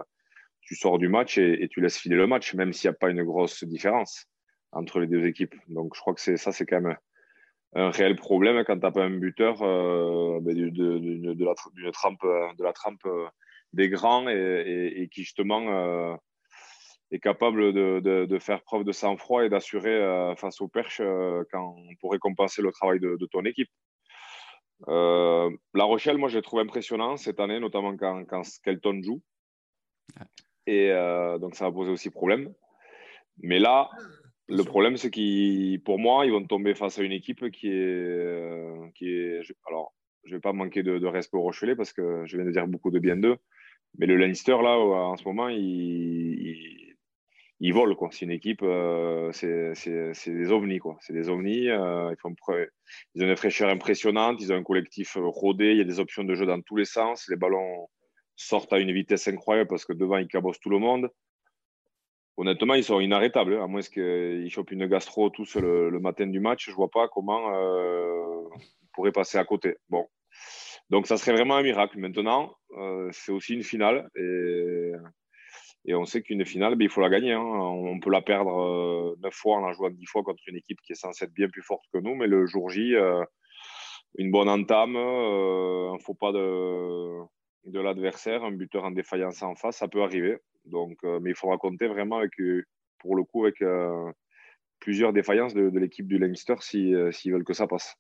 tu 0.62 0.76
sors 0.76 0.98
du 0.98 1.08
match 1.08 1.38
et, 1.38 1.68
tu 1.70 1.80
laisses 1.80 1.98
filer 1.98 2.18
le 2.18 2.28
match, 2.28 2.54
même 2.54 2.74
s'il 2.74 2.90
n'y 2.90 2.96
a 2.96 2.98
pas 2.98 3.10
une 3.10 3.24
grosse 3.24 3.64
différence 3.64 4.26
entre 4.74 5.00
les 5.00 5.08
deux 5.08 5.26
équipes. 5.26 5.56
Donc 5.70 5.96
je 5.96 6.02
crois 6.02 6.14
que 6.14 6.20
ça, 6.20 6.52
c'est 6.52 6.66
quand 6.66 6.82
même 6.82 6.98
un 7.76 7.90
réel 7.92 8.16
problème 8.16 8.64
quand 8.66 8.76
tu 8.76 8.86
n'as 8.86 8.92
pas 8.92 9.04
un 9.04 9.18
buteur 9.18 9.60
ben, 9.60 10.54
de, 10.54 11.46
la, 11.46 11.92
trempe, 11.92 12.24
de 12.24 12.64
la 12.64 12.74
trempe 12.74 13.08
des 13.72 13.90
grands 13.90 14.28
et 14.28 15.08
qui 15.12 15.22
justement 15.22 16.18
est 17.16 17.20
capable 17.20 17.74
de, 17.74 18.40
faire 18.40 18.62
preuve 18.62 18.84
de 18.84 18.92
sang-froid 18.92 19.46
et 19.46 19.50
d'assurer 19.50 19.96
euh, 19.96 20.36
face 20.36 20.62
aux 20.62 20.68
perches 20.68 21.02
euh, 21.02 21.44
quand 21.52 21.76
on 21.78 21.96
pourrait 21.96 22.20
compenser 22.20 22.62
le 22.62 22.72
travail 22.72 23.00
de, 23.00 23.18
ton 23.32 23.44
équipe. 23.46 23.70
Euh, 24.88 25.50
la 25.74 25.86
Rochelle, 25.86 26.18
moi, 26.18 26.30
j'ai 26.30 26.42
trouvé 26.42 26.64
impressionnant 26.64 27.18
cette 27.18 27.40
année, 27.40 27.60
notamment 27.60 27.96
quand, 27.98 28.26
quand 28.26 28.44
Skelton 28.44 29.02
joue. 29.02 29.22
Et 30.68 30.90
donc, 31.40 31.56
ça 31.56 31.66
va 31.66 31.72
poser 31.72 31.92
aussi 31.92 32.10
problème. 32.10 32.54
Mais 33.38 33.60
là, 33.60 33.90
le 34.48 34.64
problème, 34.64 34.98
c'est 34.98 35.12
qu'ils, 35.12 35.82
pour 35.84 36.00
moi, 36.00 36.26
ils 36.26 36.32
vont 36.32 36.46
tomber 36.46 36.74
face 36.74 36.98
à 36.98 37.04
une 37.04 37.12
équipe 37.12 37.52
qui 37.52 37.68
est. 37.68 38.94
qui 38.96 39.10
est 39.10 39.42
alors, 39.68 39.94
je 40.24 40.32
ne 40.32 40.38
vais 40.38 40.42
pas 40.42 40.54
manquer 40.54 40.82
de, 40.82 41.06
respect 41.06 41.38
aux 41.38 41.42
Rochelais 41.42 41.76
parce 41.76 41.94
que 41.94 42.26
je 42.26 42.36
viens 42.36 42.46
de 42.46 42.52
dire 42.52 42.68
beaucoup 42.68 42.90
de 42.90 43.00
bien 43.00 43.16
d'eux. 43.16 43.38
Mais 44.00 44.08
le 44.08 44.18
Leinster, 44.18 44.58
là, 44.62 44.78
en 44.78 45.16
ce 45.18 45.24
moment, 45.24 45.50
il 45.50 46.85
ils 47.60 47.74
volent. 47.74 47.96
Quoi. 47.96 48.10
C'est 48.12 48.26
une 48.26 48.32
équipe, 48.32 48.62
euh, 48.64 49.32
c'est 49.32 49.74
des 50.28 50.52
ovnis. 50.52 50.80
Quoi. 50.80 50.98
C'est 51.02 51.14
des 51.14 51.30
ovnis. 51.30 51.70
Euh, 51.70 52.14
ils, 53.16 53.24
ont 53.24 53.28
une 53.28 53.36
fraîcheur 53.36 53.70
impressionnante. 53.70 54.42
Ils 54.42 54.52
ont 54.52 54.58
un 54.58 54.64
collectif 54.64 55.18
rodé. 55.20 55.72
Il 55.72 55.78
y 55.78 55.82
a 55.82 55.86
des 55.86 56.00
options 56.00 56.24
de 56.24 56.36
jeu 56.36 56.46
dans 56.46 56.62
tous 56.62 56.76
les 56.76 56.86
sens. 56.86 57.28
Les 57.30 57.36
ballons 57.36 57.88
sortent 58.36 58.74
à 58.74 58.80
une 58.80 58.92
vitesse 58.92 59.28
incroyable 59.28 59.70
parce 59.70 59.86
que 59.86 59.94
devant, 59.94 60.18
ils 60.18 60.28
cabossent 60.28 60.60
tout 60.60 60.70
le 60.70 60.80
monde. 60.80 61.10
Honnêtement, 62.38 62.74
ils 62.74 62.84
sont 62.84 63.00
inarrêtables. 63.00 63.54
Hein. 63.54 63.64
À 63.64 63.68
moins 63.68 63.82
qu'ils 63.82 64.50
chopent 64.50 64.72
une 64.72 64.88
gastro 64.88 65.30
tous 65.30 65.56
le, 65.56 65.90
le, 65.90 66.00
matin 66.00 66.28
du 66.28 66.42
match, 66.42 66.70
je 66.70 66.76
vois 66.76 66.90
pas 66.90 67.08
comment 67.08 67.54
euh, 67.54 68.42
ils 68.60 68.90
pourraient 68.94 69.14
passer 69.14 69.38
à 69.38 69.46
côté. 69.46 69.78
Bon. 69.90 70.06
Donc, 70.90 71.08
ça 71.08 71.18
serait 71.18 71.32
vraiment 71.32 71.56
un 71.56 71.64
miracle. 71.64 71.98
Maintenant, 71.98 72.56
euh, 72.78 73.10
c'est 73.14 73.32
aussi 73.32 73.54
une 73.54 73.64
finale. 73.64 74.10
Et 74.18 74.92
et 75.88 75.94
on 75.94 76.06
sait 76.06 76.22
qu'une 76.22 76.46
finale, 76.46 76.76
ben, 76.76 76.86
il 76.86 76.90
faut 76.90 77.02
la 77.02 77.10
gagner. 77.10 77.34
Hein. 77.34 77.42
On 77.42 78.00
peut 78.00 78.10
la 78.10 78.22
perdre 78.22 78.60
euh, 78.60 79.16
neuf 79.22 79.34
fois 79.34 79.58
en 79.58 79.68
la 79.68 79.74
jouant 79.74 79.92
dix 79.92 80.06
fois 80.08 80.24
contre 80.24 80.42
une 80.48 80.56
équipe 80.56 80.80
qui 80.82 80.94
est 80.94 80.96
censée 80.96 81.26
être 81.26 81.34
bien 81.34 81.48
plus 81.48 81.62
forte 81.62 81.84
que 81.94 82.00
nous. 82.00 82.16
Mais 82.16 82.28
le 82.28 82.48
jour 82.48 82.70
J, 82.70 82.96
euh, 82.96 83.24
une 84.18 84.32
bonne 84.32 84.50
entame, 84.50 84.96
euh, 84.96 85.94
un 85.94 86.00
faux 86.00 86.16
pas 86.16 86.32
de, 86.32 87.20
de 87.66 87.80
l'adversaire, 87.80 88.44
un 88.44 88.52
buteur 88.52 88.84
en 88.84 88.92
défaillance 88.92 89.44
en 89.44 89.56
face, 89.56 89.78
ça 89.78 89.88
peut 89.88 90.02
arriver. 90.02 90.38
Donc, 90.66 90.98
mais 91.04 91.30
il 91.30 91.36
faudra 91.36 91.58
compter 91.58 91.86
vraiment 91.86 92.18
avec, 92.18 92.32
pour 92.98 93.16
le 93.16 93.24
coup, 93.24 93.44
avec 93.44 93.64
plusieurs 94.80 95.14
défaillances 95.14 95.54
de, 95.54 95.70
l'équipe 95.78 96.08
du 96.08 96.18
Leinster 96.18 96.56
s'ils 96.60 97.32
veulent 97.32 97.44
que 97.44 97.54
ça 97.54 97.68
passe. 97.68 97.96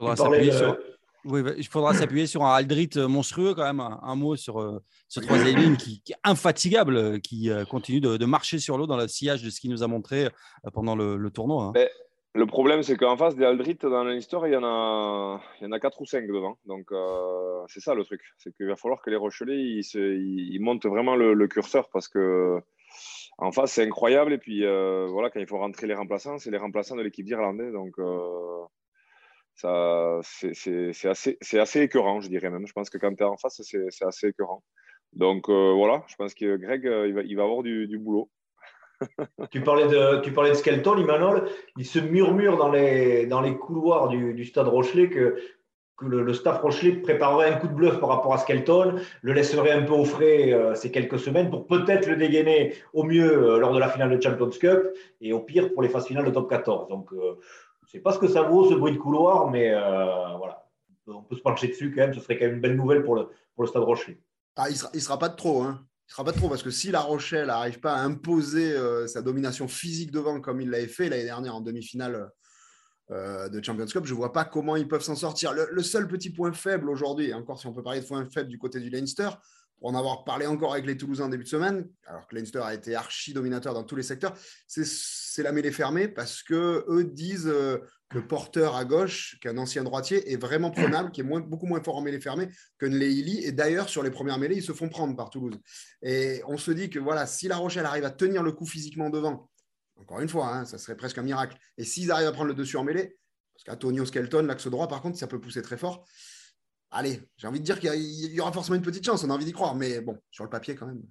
Il 0.00 0.86
oui, 1.26 1.42
bah, 1.42 1.50
il 1.56 1.66
faudra 1.66 1.92
s'appuyer 1.92 2.26
sur 2.26 2.44
un 2.44 2.54
Aldrit 2.54 2.90
euh, 2.96 3.08
monstrueux 3.08 3.54
quand 3.54 3.64
même. 3.64 3.80
Un, 3.80 4.14
mot 4.14 4.36
sur 4.36 4.60
euh, 4.60 4.80
ce 5.08 5.20
troisième 5.20 5.56
ligne 5.56 5.76
qui, 5.76 6.02
est 6.08 6.14
infatigable, 6.24 6.96
euh, 6.96 7.18
qui 7.18 7.50
continue 7.68 8.00
de, 8.00 8.24
marcher 8.24 8.58
sur 8.58 8.78
l'eau 8.78 8.86
dans 8.86 8.96
le 8.96 9.08
sillage 9.08 9.42
de 9.42 9.50
ce 9.50 9.60
qu'il 9.60 9.70
nous 9.70 9.82
a 9.82 9.88
montré 9.88 10.28
pendant 10.72 10.94
le, 10.96 11.30
tournoi. 11.30 11.72
Hein. 11.74 11.86
le 12.34 12.46
problème, 12.46 12.82
c'est 12.82 12.96
qu'en 12.96 13.16
face 13.16 13.36
des 13.36 13.44
Aldrit, 13.44 13.78
dans 13.82 14.04
l'histoire, 14.04 14.46
il 14.46 14.52
y 14.52 14.56
en 14.56 14.64
a, 14.64 15.40
il 15.60 15.64
y 15.64 15.66
en 15.66 15.72
a 15.72 15.80
quatre 15.80 16.00
ou 16.00 16.06
cinq 16.06 16.26
devant. 16.26 16.58
Donc 16.66 16.88
c'est 17.68 17.80
ça 17.80 17.94
le 17.94 18.04
truc, 18.04 18.20
c'est 18.38 18.54
qu'il 18.56 18.66
va 18.66 18.76
falloir 18.76 19.02
que 19.02 19.10
les 19.10 19.16
Rochelais 19.16 19.56
ils, 19.56 19.84
ils, 19.94 20.60
montent 20.60 20.86
vraiment 20.86 21.16
le, 21.16 21.46
curseur 21.48 21.88
parce 21.92 22.08
que 22.08 22.60
en 23.38 23.52
face 23.52 23.72
c'est 23.72 23.84
incroyable 23.84 24.32
et 24.32 24.38
puis 24.38 24.62
voilà 24.62 25.30
quand 25.30 25.40
il 25.40 25.46
faut 25.46 25.58
rentrer 25.58 25.86
les 25.86 25.94
remplaçants, 25.94 26.38
c'est 26.38 26.50
les 26.50 26.58
remplaçants 26.58 26.96
de 26.96 27.02
l'équipe 27.02 27.26
d'Irlande. 27.26 27.72
Donc 27.72 27.96
c'est 29.56 31.08
assez, 31.08 31.38
assez 31.58 31.80
écœurant, 31.80 32.20
je 32.20 32.28
dirais 32.28 32.50
même. 32.50 32.66
Je 32.66 32.72
pense 32.72 32.90
que 32.90 32.98
quand 32.98 33.14
tu 33.14 33.22
es 33.22 33.26
en 33.26 33.36
face, 33.36 33.60
c'est 33.62 34.04
assez 34.04 34.28
écœurant. 34.28 34.62
Donc 35.12 35.48
euh, 35.48 35.72
voilà, 35.72 36.02
je 36.08 36.16
pense 36.16 36.34
que 36.34 36.56
Greg, 36.56 36.86
euh, 36.86 37.08
il, 37.24 37.36
va, 37.36 37.42
avoir 37.42 37.62
du, 37.62 37.98
boulot. 37.98 38.30
tu, 39.50 39.62
parlais 39.62 39.86
de, 39.86 40.20
tu 40.20 40.30
de 40.30 40.54
Skelton, 40.54 40.98
Imanol. 40.98 41.48
Il 41.78 41.86
se 41.86 41.98
murmure 41.98 42.58
dans 42.58 42.70
les, 42.70 43.28
couloirs 43.58 44.08
du, 44.08 44.44
stade 44.44 44.68
Rochelet 44.68 45.08
que, 45.08 45.36
que 45.96 46.04
le, 46.04 46.34
staff 46.34 46.60
Rochelet 46.60 46.96
préparerait 46.96 47.50
un 47.50 47.56
coup 47.56 47.68
de 47.68 47.72
bluff 47.72 47.98
par 47.98 48.10
rapport 48.10 48.34
à 48.34 48.38
Skelton, 48.38 48.96
le 49.22 49.32
laisserait 49.32 49.72
un 49.72 49.82
peu 49.82 49.94
au 49.94 50.04
frais 50.04 50.52
euh, 50.52 50.74
ces 50.74 50.90
quelques 50.90 51.18
semaines 51.18 51.48
pour 51.48 51.66
peut-être 51.66 52.06
le 52.06 52.16
dégainer 52.16 52.74
au 52.92 53.04
mieux 53.04 53.58
lors 53.58 53.72
de 53.72 53.78
la 53.78 53.88
finale 53.88 54.14
de 54.14 54.20
Champions 54.20 54.50
Cup 54.50 54.82
et 55.22 55.32
au 55.32 55.40
pire 55.40 55.72
pour 55.72 55.82
les 55.82 55.88
phases 55.88 56.06
finales 56.06 56.26
de 56.26 56.30
top 56.30 56.50
14. 56.50 56.88
Donc 56.88 57.10
je 57.86 57.90
ne 57.90 57.92
sais 57.92 58.02
pas 58.02 58.12
ce 58.12 58.18
que 58.18 58.26
ça 58.26 58.42
vaut, 58.42 58.68
ce 58.68 58.74
bruit 58.74 58.92
de 58.92 58.98
couloir, 58.98 59.48
mais 59.48 59.70
euh, 59.70 60.36
voilà. 60.36 60.68
On 61.06 61.22
peut 61.22 61.36
se 61.36 61.40
pencher 61.40 61.68
dessus 61.68 61.94
quand 61.94 62.02
même. 62.02 62.14
Ce 62.14 62.20
serait 62.20 62.36
quand 62.36 62.46
même 62.46 62.56
une 62.56 62.60
belle 62.60 62.76
nouvelle 62.76 63.04
pour 63.04 63.14
le, 63.14 63.28
pour 63.54 63.62
le 63.62 63.68
Stade 63.68 63.84
Rochelet. 63.84 64.18
Ah, 64.56 64.68
il 64.68 64.72
ne 64.72 64.76
sera, 64.76 64.92
sera 64.92 65.18
pas 65.18 65.28
de 65.28 65.36
trop. 65.36 65.62
Hein. 65.62 65.86
il 66.08 66.10
sera 66.10 66.24
pas 66.24 66.32
trop 66.32 66.48
parce 66.48 66.64
que 66.64 66.70
si 66.70 66.90
La 66.90 67.00
Rochelle 67.00 67.46
n'arrive 67.46 67.78
pas 67.78 67.94
à 67.94 68.00
imposer 68.00 68.72
euh, 68.72 69.06
sa 69.06 69.22
domination 69.22 69.68
physique 69.68 70.10
devant 70.10 70.40
comme 70.40 70.60
il 70.60 70.68
l'avait 70.68 70.88
fait 70.88 71.08
l'année 71.08 71.24
dernière 71.24 71.54
en 71.54 71.60
demi-finale 71.60 72.32
euh, 73.12 73.48
de 73.48 73.62
Champions 73.62 73.86
Cup, 73.86 74.04
je 74.04 74.14
ne 74.14 74.16
vois 74.16 74.32
pas 74.32 74.44
comment 74.44 74.74
ils 74.74 74.88
peuvent 74.88 75.02
s'en 75.02 75.14
sortir. 75.14 75.52
Le, 75.52 75.82
seul 75.84 76.08
petit 76.08 76.30
point 76.30 76.52
faible 76.52 76.90
aujourd'hui, 76.90 77.32
encore 77.34 77.60
si 77.60 77.68
on 77.68 77.72
peut 77.72 77.84
parler 77.84 78.00
de 78.00 78.06
point 78.06 78.26
faible 78.28 78.48
du 78.48 78.58
côté 78.58 78.80
du 78.80 78.90
Leinster, 78.90 79.28
pour 79.78 79.88
en 79.88 79.94
avoir 79.94 80.24
parlé 80.24 80.46
encore 80.46 80.72
avec 80.72 80.86
les 80.86 80.96
Toulousains 80.96 81.24
en 81.24 81.28
début 81.28 81.44
de 81.44 81.48
semaine, 81.48 81.88
alors 82.06 82.26
que 82.26 82.34
Leinster 82.34 82.60
a 82.62 82.74
été 82.74 82.94
archi 82.94 83.32
dominateur 83.32 83.74
dans 83.74 83.84
tous 83.84 83.96
les 83.96 84.02
secteurs, 84.02 84.34
c'est 84.66 85.42
la 85.42 85.52
mêlée 85.52 85.72
fermée 85.72 86.08
parce 86.08 86.42
que 86.42 86.84
eux 86.88 87.04
disent 87.04 87.46
euh, 87.46 87.78
que 88.08 88.18
Porteur 88.18 88.76
à 88.76 88.84
gauche, 88.84 89.36
qu'un 89.40 89.58
ancien 89.58 89.82
droitier, 89.82 90.32
est 90.32 90.36
vraiment 90.36 90.70
prenable, 90.70 91.10
qui 91.10 91.20
est 91.20 91.24
beaucoup 91.24 91.66
moins 91.66 91.82
fort 91.82 91.96
en 91.96 92.02
mêlée 92.02 92.20
fermée 92.20 92.48
que 92.78 92.86
Nleili. 92.86 93.44
Et 93.44 93.52
d'ailleurs, 93.52 93.88
sur 93.88 94.02
les 94.02 94.10
premières 94.10 94.38
mêlées, 94.38 94.56
ils 94.56 94.62
se 94.62 94.72
font 94.72 94.88
prendre 94.88 95.16
par 95.16 95.30
Toulouse. 95.30 95.58
Et 96.02 96.40
on 96.46 96.56
se 96.56 96.70
dit 96.70 96.88
que 96.88 96.98
voilà, 96.98 97.26
si 97.26 97.48
La 97.48 97.56
Rochelle 97.56 97.86
arrive 97.86 98.04
à 98.04 98.10
tenir 98.10 98.42
le 98.42 98.52
coup 98.52 98.66
physiquement 98.66 99.10
devant, 99.10 99.50
encore 99.96 100.20
une 100.20 100.28
fois, 100.28 100.54
hein, 100.54 100.64
ça 100.64 100.78
serait 100.78 100.96
presque 100.96 101.18
un 101.18 101.22
miracle. 101.22 101.56
Et 101.78 101.84
s'ils 101.84 102.10
arrivent 102.10 102.28
à 102.28 102.32
prendre 102.32 102.48
le 102.48 102.54
dessus 102.54 102.76
en 102.76 102.84
mêlée, 102.84 103.18
parce 103.54 103.64
qu'Antonio 103.64 104.04
Skelton, 104.04 104.42
l'axe 104.42 104.68
droit, 104.68 104.86
par 104.86 105.00
contre, 105.00 105.18
ça 105.18 105.26
peut 105.26 105.40
pousser 105.40 105.62
très 105.62 105.76
fort. 105.76 106.06
Allez, 106.90 107.20
j'ai 107.36 107.46
envie 107.46 107.60
de 107.60 107.64
dire 107.64 107.80
qu'il 107.80 107.92
y, 107.94 108.40
aura 108.40 108.52
forcément 108.52 108.76
une 108.76 108.82
petite 108.82 109.04
chance, 109.04 109.24
on 109.24 109.30
a 109.30 109.34
envie 109.34 109.44
d'y 109.44 109.52
croire, 109.52 109.74
mais 109.74 110.00
bon, 110.00 110.16
sur 110.30 110.44
le 110.44 110.50
papier 110.50 110.74
quand 110.74 110.86
même. 110.86 111.02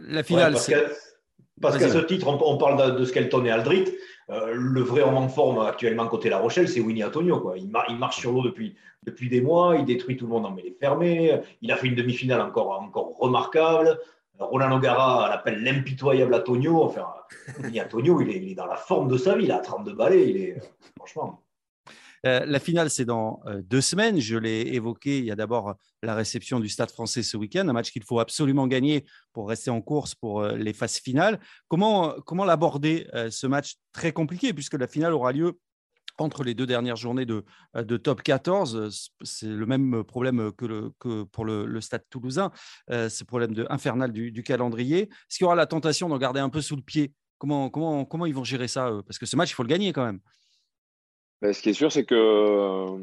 La 0.00 0.22
finale, 0.22 0.56
c'est. 0.56 0.76
Parce 1.60 1.76
qu'à 1.76 1.90
ce 1.90 1.98
titre, 1.98 2.26
on, 2.26 2.56
parle 2.56 2.96
de, 2.96 3.04
Skelton 3.04 3.44
et 3.44 3.50
Aldrit. 3.50 3.84
Euh, 4.30 4.54
le 4.54 4.80
vrai 4.80 5.02
homme 5.02 5.16
en 5.16 5.28
forme 5.28 5.58
actuellement 5.60 6.06
côté 6.06 6.30
La 6.30 6.38
Rochelle, 6.38 6.68
c'est 6.68 6.80
Winnie 6.80 7.04
Antonio. 7.04 7.40
Quoi. 7.40 7.58
Il, 7.58 7.70
il, 7.88 7.98
marche 7.98 8.20
sur 8.20 8.32
l'eau 8.32 8.42
depuis, 8.42 8.76
depuis 9.02 9.28
des 9.28 9.40
mois, 9.40 9.76
il 9.76 9.84
détruit 9.84 10.16
tout 10.16 10.26
le 10.26 10.30
monde 10.30 10.46
en 10.46 10.52
mêlée 10.52 10.74
fermée. 10.78 11.40
Il 11.60 11.70
a 11.72 11.76
fait 11.76 11.88
une 11.88 11.96
demi-finale 11.96 12.40
encore, 12.40 12.80
encore 12.80 13.16
remarquable. 13.18 13.98
Roland 14.38 14.74
O'Gara 14.74 15.28
l'appelle 15.28 15.62
l'impitoyable 15.62 16.34
Antonio. 16.34 16.82
Enfin, 16.82 17.06
Winnie 17.62 17.80
Antonio, 17.80 18.20
il 18.22 18.30
est, 18.30 18.36
il 18.36 18.52
est, 18.52 18.54
dans 18.54 18.66
la 18.66 18.76
forme 18.76 19.08
de 19.08 19.18
sa 19.18 19.36
vie. 19.36 19.44
Il 19.44 19.52
a 19.52 19.58
32 19.58 19.92
balais. 19.92 20.30
Il 20.30 20.36
est, 20.36 20.56
franchement. 20.96 21.42
Euh, 22.26 22.44
la 22.46 22.60
finale, 22.60 22.90
c'est 22.90 23.04
dans 23.04 23.40
euh, 23.46 23.62
deux 23.62 23.80
semaines. 23.80 24.20
Je 24.20 24.36
l'ai 24.36 24.74
évoqué. 24.74 25.18
Il 25.18 25.24
y 25.24 25.30
a 25.30 25.36
d'abord 25.36 25.74
la 26.02 26.14
réception 26.14 26.60
du 26.60 26.68
Stade 26.68 26.90
français 26.90 27.22
ce 27.22 27.36
week-end, 27.36 27.66
un 27.68 27.72
match 27.72 27.90
qu'il 27.90 28.04
faut 28.04 28.20
absolument 28.20 28.66
gagner 28.66 29.06
pour 29.32 29.48
rester 29.48 29.70
en 29.70 29.80
course 29.80 30.14
pour 30.14 30.42
euh, 30.42 30.56
les 30.56 30.72
phases 30.72 30.98
finales. 30.98 31.40
Comment, 31.68 32.14
comment 32.26 32.44
l'aborder, 32.44 33.06
ce 33.30 33.46
match 33.46 33.76
très 33.92 34.12
compliqué, 34.12 34.52
puisque 34.52 34.74
la 34.74 34.86
finale 34.86 35.12
aura 35.12 35.32
lieu 35.32 35.58
entre 36.18 36.44
les 36.44 36.54
deux 36.54 36.66
dernières 36.66 36.96
journées 36.96 37.24
de, 37.24 37.44
de 37.74 37.96
top 37.96 38.22
14. 38.22 39.08
C'est 39.22 39.46
le 39.46 39.66
même 39.66 40.04
problème 40.04 40.52
que, 40.52 40.92
pour 41.24 41.44
le, 41.44 41.80
Stade 41.80 42.04
toulousain, 42.10 42.50
ce 42.88 43.24
problème 43.24 43.54
de, 43.54 43.66
infernal 43.70 44.12
du, 44.12 44.30
du 44.30 44.42
calendrier. 44.42 45.02
Est-ce 45.02 45.38
qu'il 45.38 45.44
y 45.44 45.46
aura 45.46 45.54
la 45.54 45.66
tentation 45.66 46.08
d'en 46.08 46.18
garder 46.18 46.40
un 46.40 46.50
peu 46.50 46.60
sous 46.60 46.76
le 46.76 46.82
pied? 46.82 47.14
Comment, 47.38 47.70
comment, 47.70 48.04
comment 48.04 48.26
ils 48.26 48.34
vont 48.34 48.44
gérer 48.44 48.68
ça 48.68 48.90
Parce 49.06 49.18
que 49.18 49.26
ce 49.26 49.36
match, 49.36 49.50
il 49.50 49.54
faut 49.54 49.62
le 49.62 49.68
gagner 49.68 49.92
quand 49.92 50.04
même. 50.04 50.20
Ben, 51.42 51.54
ce 51.54 51.62
qui 51.62 51.70
est 51.70 51.74
sûr, 51.74 51.90
c'est 51.90 52.04
que 52.04 52.14
euh, 52.14 53.02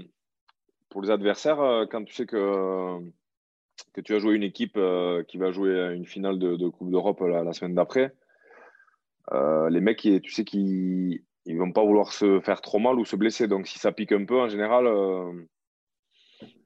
pour 0.89 1.01
les 1.01 1.09
adversaires, 1.09 1.59
euh, 1.59 1.85
quand 1.89 2.03
tu 2.03 2.13
sais 2.13 2.27
que, 2.27 2.99
que 3.93 4.01
tu 4.01 4.13
as 4.13 4.19
joué 4.19 4.35
une 4.35 4.43
équipe 4.43 4.77
euh, 4.77 5.23
qui 5.23 5.37
va 5.37 5.51
jouer 5.51 5.93
une 5.95 6.05
finale 6.05 6.37
de, 6.37 6.69
Coupe 6.69 6.91
d'Europe 6.91 7.19
la, 7.21 7.51
semaine 7.53 7.73
d'après, 7.73 8.13
les 9.31 9.81
mecs, 9.81 9.97
tu 9.97 10.31
sais 10.31 10.45
qu'ils 10.45 11.23
ne 11.47 11.57
vont 11.59 11.71
pas 11.71 11.83
vouloir 11.83 12.13
se 12.13 12.39
faire 12.41 12.61
trop 12.61 12.79
mal 12.79 12.99
ou 12.99 13.05
se 13.05 13.15
blesser. 13.15 13.47
Donc, 13.47 13.67
si 13.67 13.79
ça 13.79 13.91
pique 13.91 14.11
un 14.11 14.25
peu, 14.25 14.39
en 14.39 14.49
général, 14.49 14.85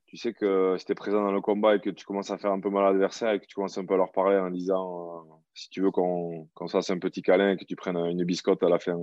tu 0.07 0.17
sais 0.17 0.33
que 0.33 0.75
si 0.77 0.85
tu 0.85 0.91
es 0.91 0.95
présent 0.95 1.23
dans 1.23 1.31
le 1.31 1.41
combat 1.41 1.75
et 1.75 1.79
que 1.79 1.89
tu 1.89 2.05
commences 2.05 2.31
à 2.31 2.37
faire 2.37 2.51
un 2.51 2.59
peu 2.59 2.69
mal 2.69 2.83
à 2.83 2.91
l'adversaire 2.91 3.31
et 3.31 3.39
que 3.39 3.45
tu 3.45 3.55
commences 3.55 3.77
un 3.77 3.85
peu 3.85 3.93
à 3.93 3.97
leur 3.97 4.11
parler 4.11 4.37
en 4.37 4.51
disant 4.51 5.25
si 5.53 5.69
tu 5.69 5.81
veux 5.81 5.91
qu'on 5.91 6.49
qu 6.53 6.67
fasse 6.67 6.89
un 6.89 6.99
petit 6.99 7.21
câlin 7.21 7.51
et 7.51 7.57
que 7.57 7.63
tu 7.63 7.77
prennes 7.77 7.97
une 7.97 8.25
biscotte 8.25 8.61
à 8.61 8.69
la 8.69 8.77
fin 8.77 8.99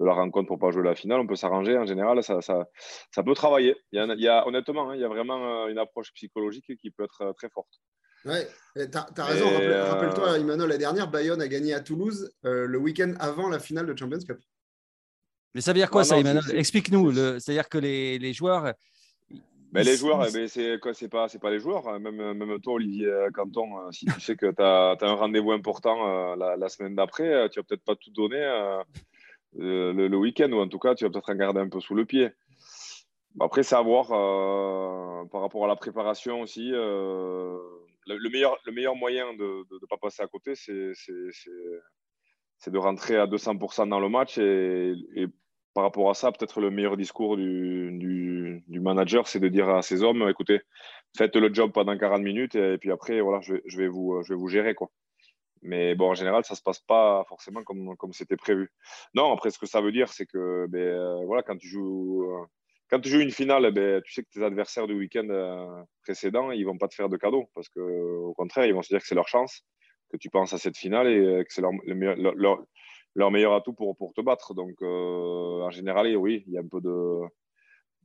de 0.00 0.04
la 0.04 0.12
rencontre 0.12 0.48
pour 0.48 0.58
pas 0.58 0.70
jouer 0.70 0.82
la 0.82 0.94
finale. 0.94 1.20
On 1.20 1.26
peut 1.26 1.36
s'arranger. 1.36 1.76
En 1.78 1.86
général, 1.86 2.22
ça, 2.22 2.40
ça, 2.40 2.66
ça, 3.10 3.22
peut 3.22 3.34
travailler. 3.34 3.76
Il 3.92 4.16
y, 4.18 4.28
a, 4.28 4.46
honnêtement, 4.46 4.90
hein, 4.90 4.94
il 4.94 5.00
y 5.00 5.04
a 5.04 5.08
vraiment 5.08 5.64
euh, 5.64 5.68
une 5.68 5.78
approche 5.78 6.12
psychologique 6.14 6.72
qui 6.80 6.90
peut 6.90 7.04
être 7.04 7.22
euh, 7.22 7.32
très 7.32 7.48
forte. 7.48 7.80
Ouais, 8.24 8.46
tu 8.74 8.80
as, 8.82 9.24
raison. 9.24 9.46
Euh, 9.60 9.84
rappelle-toi, 9.90 10.38
Emmanuel, 10.38 10.68
la 10.68 10.78
dernière, 10.78 11.10
Bayonne 11.10 11.42
a 11.42 11.48
gagné 11.48 11.74
à 11.74 11.80
Toulouse 11.80 12.32
le 12.42 12.78
week-end 12.78 13.12
avant 13.20 13.48
la 13.50 13.58
finale 13.58 13.86
de 13.86 13.96
Champions 13.96 14.18
Cup. 14.26 14.38
Mais 15.54 15.60
ça 15.60 15.72
veut 15.72 15.78
dire 15.78 15.90
quoi, 15.90 16.00
ah 16.00 16.04
ça, 16.04 16.18
Emmanuel 16.18 16.42
Explique-nous. 16.54 17.12
C'est-à-dire 17.38 17.68
que 17.68 17.78
les, 17.78 18.18
les 18.18 18.32
joueurs. 18.32 18.72
Mais 19.72 19.84
les 19.84 19.96
joueurs, 19.96 20.26
eh 20.26 20.32
ben, 20.32 20.48
c'est 20.48 20.78
quoi 20.80 20.94
C'est 20.94 21.08
pas, 21.08 21.26
pas 21.28 21.50
les 21.50 21.60
joueurs. 21.60 22.00
Même, 22.00 22.32
même 22.32 22.60
toi, 22.60 22.74
Olivier 22.74 23.12
Canton, 23.34 23.92
si 23.92 24.06
tu 24.06 24.12
sais 24.20 24.36
que 24.36 24.50
tu 24.50 24.62
as, 24.62 24.96
un 25.02 25.14
rendez-vous 25.14 25.52
important 25.52 26.34
la, 26.34 26.56
la, 26.56 26.68
semaine 26.70 26.94
d'après, 26.94 27.50
tu 27.50 27.60
vas 27.60 27.64
peut-être 27.64 27.84
pas 27.84 27.94
tout 27.94 28.10
donner 28.10 28.42
euh, 29.58 29.92
le, 29.92 30.16
week-end, 30.16 30.50
ou 30.52 30.60
en 30.60 30.68
tout 30.68 30.78
cas, 30.78 30.94
tu 30.94 31.04
vas 31.04 31.10
peut-être 31.10 31.30
en 31.30 31.36
garder 31.36 31.60
un 31.60 31.68
peu 31.68 31.80
sous 31.80 31.94
le 31.94 32.04
pied. 32.04 32.30
Après, 33.40 33.62
c'est 33.62 33.74
à 33.74 33.80
euh, 33.80 35.24
par 35.26 35.40
rapport 35.40 35.64
à 35.64 35.68
la 35.68 35.76
préparation 35.76 36.40
aussi. 36.40 36.70
Euh, 36.72 37.58
le, 38.06 38.30
meilleur, 38.30 38.56
le 38.64 38.72
meilleur 38.72 38.94
moyen 38.94 39.32
de 39.34 39.66
ne 39.70 39.86
pas 39.88 39.96
passer 39.96 40.22
à 40.22 40.26
côté, 40.26 40.54
c'est 40.54 40.72
de 40.72 42.78
rentrer 42.78 43.16
à 43.16 43.26
200% 43.26 43.88
dans 43.88 44.00
le 44.00 44.08
match. 44.08 44.38
Et, 44.38 45.26
par 45.74 45.82
rapport 45.82 46.08
à 46.08 46.14
ça, 46.14 46.30
peut-être 46.30 46.60
le 46.60 46.70
meilleur 46.70 46.96
discours 46.96 47.36
du, 47.36 48.62
du, 48.68 48.80
manager, 48.80 49.26
c'est 49.26 49.40
de 49.40 49.48
dire 49.48 49.68
à 49.68 49.82
ses 49.82 50.04
hommes, 50.04 50.28
écoutez, 50.28 50.60
faites 51.16 51.34
le 51.34 51.52
job 51.52 51.72
pendant 51.72 51.98
40 51.98 52.22
minutes 52.22 52.54
et, 52.54 52.78
puis 52.78 52.92
après, 52.92 53.20
voilà, 53.20 53.40
je, 53.40 53.56
je, 53.66 53.78
vais 53.78 53.88
vous, 53.88 54.22
je 54.22 54.34
vais 54.34 54.38
vous 54.38 54.46
gérer. 54.46 54.76
Quoi. 54.76 54.92
Mais 55.64 55.94
bon, 55.94 56.10
en 56.10 56.14
général, 56.14 56.44
ça 56.44 56.52
ne 56.52 56.56
se 56.58 56.62
passe 56.62 56.80
pas 56.80 57.24
forcément 57.26 57.64
comme, 57.64 57.96
comme 57.96 58.12
c'était 58.12 58.36
prévu. 58.36 58.70
Non, 59.14 59.32
après, 59.32 59.50
ce 59.50 59.58
que 59.58 59.66
ça 59.66 59.80
veut 59.80 59.92
dire, 59.92 60.08
c'est 60.10 60.26
que 60.26 60.66
ben, 60.68 60.78
euh, 60.78 61.24
voilà, 61.24 61.42
quand, 61.42 61.56
tu 61.56 61.66
joues, 61.68 62.22
euh, 62.30 62.44
quand 62.90 63.00
tu 63.00 63.08
joues 63.08 63.20
une 63.20 63.30
finale, 63.30 63.72
ben, 63.72 64.02
tu 64.02 64.12
sais 64.12 64.22
que 64.22 64.28
tes 64.28 64.44
adversaires 64.44 64.86
du 64.86 64.94
week-end 64.94 65.26
euh, 65.30 65.82
précédent, 66.02 66.50
ils 66.50 66.60
ne 66.60 66.66
vont 66.66 66.76
pas 66.76 66.88
te 66.88 66.94
faire 66.94 67.08
de 67.08 67.16
cadeaux. 67.16 67.48
Parce 67.54 67.70
qu'au 67.70 68.34
contraire, 68.36 68.66
ils 68.66 68.74
vont 68.74 68.82
se 68.82 68.88
dire 68.88 69.00
que 69.00 69.06
c'est 69.06 69.14
leur 69.14 69.28
chance, 69.28 69.64
que 70.10 70.18
tu 70.18 70.28
penses 70.28 70.52
à 70.52 70.58
cette 70.58 70.76
finale 70.76 71.08
et 71.08 71.44
que 71.44 71.52
c'est 71.52 71.62
leur, 71.62 71.72
leur, 71.86 72.58
leur, 73.14 73.30
meilleur 73.30 73.54
atout 73.54 73.72
pour, 73.72 73.96
pour 73.96 74.12
te 74.12 74.20
battre. 74.20 74.52
Donc, 74.52 74.82
en 74.82 75.70
général, 75.70 76.14
oui, 76.16 76.44
il 76.46 76.52
y 76.52 76.58
a 76.58 76.60
un 76.60 76.68
peu 76.68 76.82
de 76.82 77.22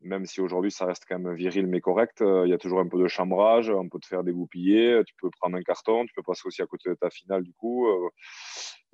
même 0.02 0.26
si 0.26 0.42
aujourd'hui 0.42 0.72
ça 0.72 0.86
reste 0.86 1.04
quand 1.08 1.20
même 1.20 1.36
viril 1.36 1.68
mais 1.68 1.82
correct, 1.82 2.22
euh, 2.22 2.46
il 2.46 2.50
y 2.50 2.54
a 2.54 2.58
toujours 2.58 2.80
un 2.80 2.88
peu 2.88 3.02
de 3.02 3.08
chambrage, 3.08 3.70
on 3.70 3.90
peut 3.90 4.00
te 4.00 4.08
faire 4.08 4.24
dégoupiller, 4.24 5.02
tu 5.06 5.14
peux 5.16 5.30
prendre 5.30 5.58
un 5.58 5.62
carton, 5.62 6.06
tu 6.06 6.14
peux 6.14 6.24
passer 6.24 6.44
aussi 6.46 6.62
à 6.62 6.68
côté 6.68 6.90
de 6.90 6.96
ta 6.96 7.10
finale 7.10 7.44
du 7.44 7.54
coup. 7.54 7.88
Euh. 7.88 8.10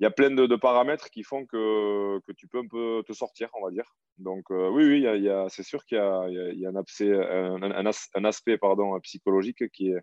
il 0.00 0.04
y 0.04 0.06
a 0.06 0.10
plein 0.10 0.30
de, 0.30 0.56
paramètres 0.56 1.10
qui 1.10 1.22
font 1.22 1.46
que, 1.46 2.18
que, 2.26 2.32
tu 2.32 2.48
peux 2.48 2.58
un 2.58 2.66
peu 2.68 3.02
te 3.06 3.12
sortir, 3.12 3.48
on 3.54 3.64
va 3.64 3.70
dire. 3.70 3.96
Donc 4.18 4.50
euh, 4.50 4.68
oui, 4.70 4.84
oui, 4.84 5.06
c'est 5.50 5.62
sûr 5.62 5.84
qu'il 5.84 5.98
y 5.98 6.00
a, 6.00 6.70
un, 6.70 8.26
aspect 8.26 8.58
psychologique 9.02 9.70
qui 9.70 9.90
est, 9.90 10.00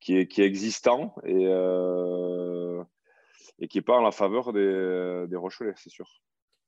qui 0.00 0.18
est, 0.18 0.26
qui 0.26 0.42
est 0.42 0.46
existant 0.46 1.14
et, 1.24 1.44
et 3.58 3.68
qui 3.68 3.78
n'est 3.78 3.82
pas 3.82 3.96
en 3.96 4.02
la 4.02 4.12
faveur 4.12 4.52
des, 4.52 5.26
des 5.28 5.36
Rochelais, 5.36 5.74
c'est 5.76 5.90
sûr. 5.90 6.08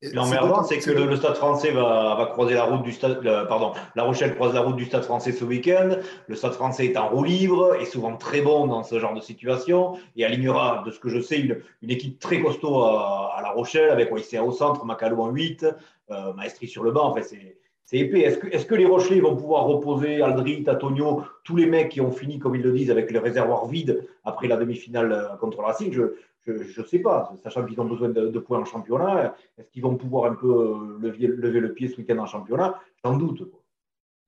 L'emmerdant, 0.03 0.63
c'est 0.63 0.79
que 0.79 0.91
le, 0.91 1.17
Stade 1.17 1.37
français 1.37 1.71
va, 1.71 2.15
va, 2.17 2.27
croiser 2.27 2.55
la 2.55 2.65
route 2.65 2.83
du 2.83 2.93
Stade. 2.93 3.23
pardon, 3.49 3.73
La 3.95 4.03
Rochelle 4.03 4.35
croise 4.35 4.53
la 4.53 4.61
route 4.61 4.77
du 4.77 4.85
Stade 4.85 5.05
français 5.05 5.33
ce 5.33 5.43
week-end. 5.43 5.97
Le 6.27 6.35
Stade 6.35 6.53
français 6.53 6.85
est 6.85 6.99
en 6.99 7.09
roue 7.09 7.25
libre, 7.25 7.75
est 7.77 7.87
souvent 7.87 8.15
très 8.17 8.43
bon 8.43 8.67
dans 8.67 8.83
ce 8.83 8.99
genre 8.99 9.15
de 9.15 9.21
situation 9.21 9.97
et 10.15 10.25
alignera, 10.25 10.83
de 10.85 10.91
ce 10.91 11.01
que 11.01 11.09
je 11.09 11.19
sais, 11.19 11.41
une, 11.41 11.63
une 11.81 11.91
équipe 11.91 12.19
très 12.19 12.43
costaud 12.43 12.83
à, 12.83 13.41
La 13.43 13.51
Rochelle 13.53 13.89
avec 13.89 14.13
Oisea 14.13 14.45
au 14.45 14.53
centre, 14.53 14.85
Macalou 14.85 15.23
en 15.23 15.31
8, 15.31 15.67
euh, 16.11 16.33
Maestri 16.35 16.69
sur 16.69 16.83
le 16.83 16.91
banc. 16.91 17.07
En 17.07 17.15
fait, 17.15 17.23
c'est. 17.23 17.57
C'est 17.89 17.99
épais. 17.99 18.23
Est-ce 18.23 18.39
que, 18.39 18.49
est 18.49 18.67
que, 18.67 18.75
les 18.75 18.85
Rochelais 18.85 19.21
vont 19.21 19.37
pouvoir 19.37 19.65
reposer 19.67 20.21
Aldrit, 20.21 20.65
Antonio, 20.69 21.23
tous 21.45 21.55
les 21.55 21.67
mecs 21.67 21.91
qui 21.91 22.01
ont 22.01 22.11
fini, 22.11 22.41
comme 22.41 22.57
ils 22.57 22.63
le 22.63 22.73
disent, 22.73 22.91
avec 22.91 23.13
le 23.13 23.21
réservoir 23.21 23.69
vide 23.69 24.05
après 24.25 24.49
la 24.49 24.57
demi-finale 24.57 25.13
euh, 25.13 25.37
contre 25.37 25.61
la 25.61 25.69
Racing? 25.69 25.93
Je, 25.93 26.17
je 26.47 26.81
ne 26.81 26.87
sais 26.87 26.99
pas, 26.99 27.33
sachant 27.43 27.65
qu'ils 27.67 27.81
ont 27.81 27.87
besoin 27.87 28.09
de, 28.09 28.39
points 28.39 28.61
en 28.61 28.65
championnat, 28.65 29.37
est-ce 29.59 29.71
qu'ils 29.71 29.83
vont 29.83 29.97
pouvoir 29.97 30.31
un 30.31 30.35
peu 30.35 30.49
euh, 30.49 30.99
lever, 31.01 31.27
lever 31.27 31.61
le 31.61 31.73
pied 31.75 31.89
ce 31.89 31.97
week-end 31.97 32.19
en 32.19 32.27
championnat? 32.27 32.81
J'en 33.05 33.17
doute. 33.17 33.43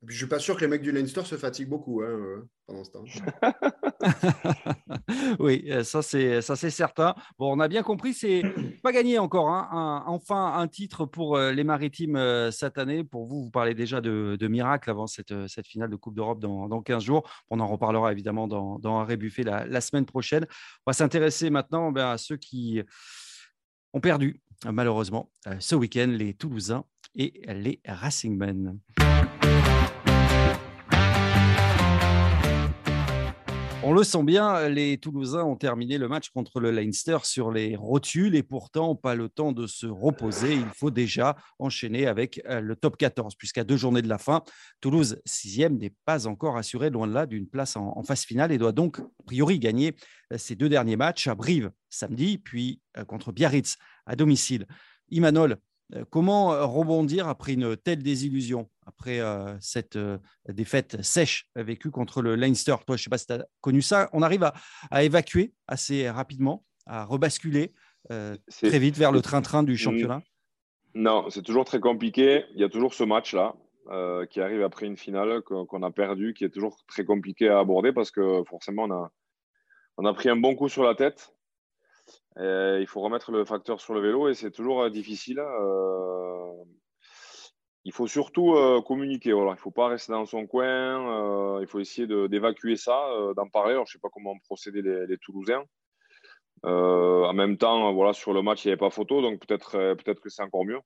je 0.03 0.13
ne 0.13 0.17
suis 0.17 0.27
pas 0.27 0.39
sûr 0.39 0.57
que 0.57 0.63
les 0.63 0.69
mecs 0.69 0.83
du 0.83 0.93
Leinster 0.93 1.25
se 1.25 1.37
fatiguent 1.37 1.69
beaucoup 1.69 2.03
hein, 2.03 2.09
euh, 2.09 2.49
pendant 2.67 2.85
ce 2.85 2.91
temps. 2.91 3.05
oui, 5.39 5.65
euh, 5.69 5.83
ça 5.83 6.03
c'est 6.03 6.41
ça 6.41 6.57
c'est 6.57 6.71
certain. 6.71 7.15
Bon, 7.39 7.57
on 7.57 7.61
a 7.61 7.69
bien 7.69 7.83
compris, 7.83 8.15
c'est 8.15 8.43
pas 8.83 8.93
gagné 8.93 9.19
encore. 9.19 9.49
Hein. 9.51 10.05
enfin, 10.07 10.55
un 10.57 10.69
titre 10.69 11.05
pour 11.05 11.39
les 11.39 11.65
Maritimes 11.65 12.51
cette 12.51 12.79
année. 12.79 13.05
Pour 13.05 13.27
vous, 13.27 13.45
vous 13.45 13.51
parlez 13.51 13.75
déjà 13.75 14.01
de, 14.01 14.49
miracle 14.49 14.91
avant 14.91 15.07
cette, 15.07 15.35
cette, 15.47 15.67
finale 15.67 15.91
de 15.91 15.97
Coupe 15.97 16.15
d'Europe 16.15 16.41
dans, 16.41 16.69
dans, 16.69 16.81
15 16.81 17.03
jours. 17.03 17.29
On 17.51 17.61
en 17.61 17.67
reparlera 17.67 18.13
évidemment 18.13 18.49
dans, 18.49 18.79
dans 18.79 19.01
Arrêt 19.01 19.17
Buffet 19.17 19.43
la, 19.43 19.81
semaine 19.81 20.07
prochaine. 20.07 20.47
On 20.87 20.91
va 20.91 20.93
s'intéresser 20.93 21.51
maintenant 21.51 21.93
ben, 21.93 22.11
à 22.11 22.19
ceux 22.19 22.37
qui 22.37 22.83
ont 23.93 24.01
perdu 24.01 24.41
malheureusement 24.65 25.31
ce 25.59 25.75
week-end, 25.75 26.09
les 26.09 26.35
Toulousains 26.35 26.85
et 27.15 27.43
les 27.47 27.81
Racingmen. 27.87 28.79
On 33.91 33.95
le 33.95 34.05
sent 34.05 34.23
bien, 34.23 34.69
les 34.69 34.99
Toulousains 34.99 35.45
ont 35.45 35.57
terminé 35.57 35.97
le 35.97 36.09
match 36.09 36.29
contre 36.29 36.61
le 36.61 36.71
Leinster 36.71 37.17
sur 37.23 37.51
les 37.51 37.75
rotules 37.75 38.35
et 38.35 38.43
pourtant 38.43 38.95
pas 38.95 39.15
le 39.15 39.31
temps 39.31 39.53
de 39.53 39.67
se 39.67 39.87
reposer. 39.87 40.57
Il 40.57 40.69
faut 40.77 40.91
déjà 40.91 41.37
enchaîner 41.59 42.07
avec 42.07 42.43
euh, 42.51 42.61
le 42.61 42.77
top 42.77 42.99
14, 42.99 43.35
puisqu'à 43.37 43.65
deux 43.65 43.79
journées 43.79 44.03
de 44.03 44.09
la 44.11 44.19
fin, 44.19 44.43
Toulouse, 44.83 45.23
sixième, 45.25 45.79
n'est 45.79 45.95
pas 46.05 46.27
encore 46.27 46.59
assuré, 46.59 46.91
loin 46.91 47.07
de 47.07 47.15
là, 47.15 47.25
d'une 47.25 47.49
place 47.49 47.77
en, 47.77 48.03
phase 48.03 48.25
finale 48.25 48.53
et 48.53 48.59
doit 48.59 48.73
donc, 48.73 48.99
a 48.99 49.23
priori, 49.25 49.59
gagner 49.59 49.97
euh, 50.35 50.37
ses 50.37 50.55
deux 50.55 50.69
derniers 50.69 50.97
matchs 50.97 51.27
à 51.27 51.35
Brive 51.35 51.71
samedi, 51.89 52.37
puis 52.37 52.83
euh, 52.99 53.07
contre 53.07 53.33
Biarritz 53.33 53.79
à 54.05 54.17
domicile. 54.17 54.67
Imanol, 55.09 55.57
comment 56.11 56.49
rebondir 56.71 57.29
après 57.29 57.55
une 57.55 57.77
telle 57.77 58.03
désillusion 58.03 58.69
après 58.89 59.21
euh, 59.21 59.55
cette 59.61 59.97
euh, 59.97 60.19
défaite 60.49 61.03
sèche 61.03 61.47
vécue 61.55 61.91
contre 61.91 62.23
le 62.23 62.35
Leinster? 62.35 62.77
Toi, 62.87 62.97
je 62.97 63.03
ne 63.03 63.05
sais 63.05 63.11
pas 63.11 63.19
si 63.19 63.27
tu 63.27 63.35
as 63.35 63.47
connu 63.61 63.83
ça. 63.83 64.09
On 64.13 64.23
arrive 64.23 64.51
à, 64.91 65.05
évacuer 65.05 65.53
assez 65.67 66.09
rapidement, 66.09 66.65
à 66.87 67.05
rebasculer 67.05 67.75
euh, 68.11 68.37
très 68.63 68.79
vite 68.79 68.97
vers 68.97 69.13
le 69.13 69.21
train-train 69.21 69.63
du 69.63 69.77
championnat 69.77 70.23
Non, 70.95 71.29
c'est 71.29 71.43
toujours 71.43 71.67
très 71.67 71.81
compliqué. 71.81 72.45
Il 72.55 72.61
y 72.61 72.65
a 72.65 72.69
toujours 72.69 72.95
ce 72.95 73.05
match-là 73.05 73.55
qui 74.29 74.43
arrive 74.43 74.63
après 74.63 74.85
une 74.85 74.99
finale 74.99 75.41
qu'on 75.41 75.83
a 75.83 75.91
perdu, 75.91 76.35
qui 76.35 76.45
est 76.45 76.51
toujours 76.51 76.77
très 76.87 77.07
compliqué 77.07 77.49
à 77.49 77.59
aborder 77.59 77.91
parce 77.91 78.11
que 78.11 78.43
forcément, 78.45 78.85
on 78.85 78.91
a, 78.91 79.11
on 79.97 80.05
a 80.05 80.13
pris 80.13 80.29
un 80.29 80.37
bon 80.37 80.55
coup 80.55 80.69
sur 80.69 80.83
la 80.85 80.95
tête. 80.95 81.33
Il 82.39 82.87
faut 82.87 83.01
remettre 83.01 83.33
le 83.33 83.45
facteur 83.45 83.81
sur 83.81 83.95
le 83.95 84.01
vélo 84.01 84.29
et 84.29 84.35
c'est 84.35 84.51
toujours 84.51 84.89
difficile 84.91 85.41
il 87.89 87.93
faut 87.93 88.07
surtout 88.07 88.55
euh, 88.55 88.83
communiquer. 88.83 89.33
Voilà. 89.33 89.53
Il 89.53 89.55
ne 89.55 89.61
faut 89.61 89.71
pas 89.71 89.89
rester 89.89 90.13
dans 90.13 90.27
son 90.27 90.47
coin. 90.47 90.67
Euh, 90.67 91.61
il 91.63 91.67
faut 91.67 91.81
essayer 91.81 92.07
d'évacuer 92.29 92.77
ça, 92.77 93.09
euh, 93.13 93.33
d'en 93.33 93.49
parler. 93.49 93.75
je 93.77 93.81
ne 93.81 93.85
sais 93.87 93.99
pas 93.99 94.11
comment 94.13 94.37
procéder 94.45 94.83
les, 94.83 95.07
les 95.07 95.17
Toulousains. 95.17 95.65
en 96.65 97.33
même 97.33 97.57
temps, 97.57 97.93
voilà, 97.95 98.13
sur 98.13 98.35
le 98.35 98.43
match, 98.43 98.65
il 98.65 98.69
n'y 98.69 98.73
avait 98.73 98.79
pas 98.79 98.91
photo, 98.91 99.23
donc 99.23 99.41
peut-être 99.41 99.95
peut 100.05 100.15
que 100.15 100.29
c'est 100.29 100.43
encore 100.43 100.67
mieux. 100.67 100.81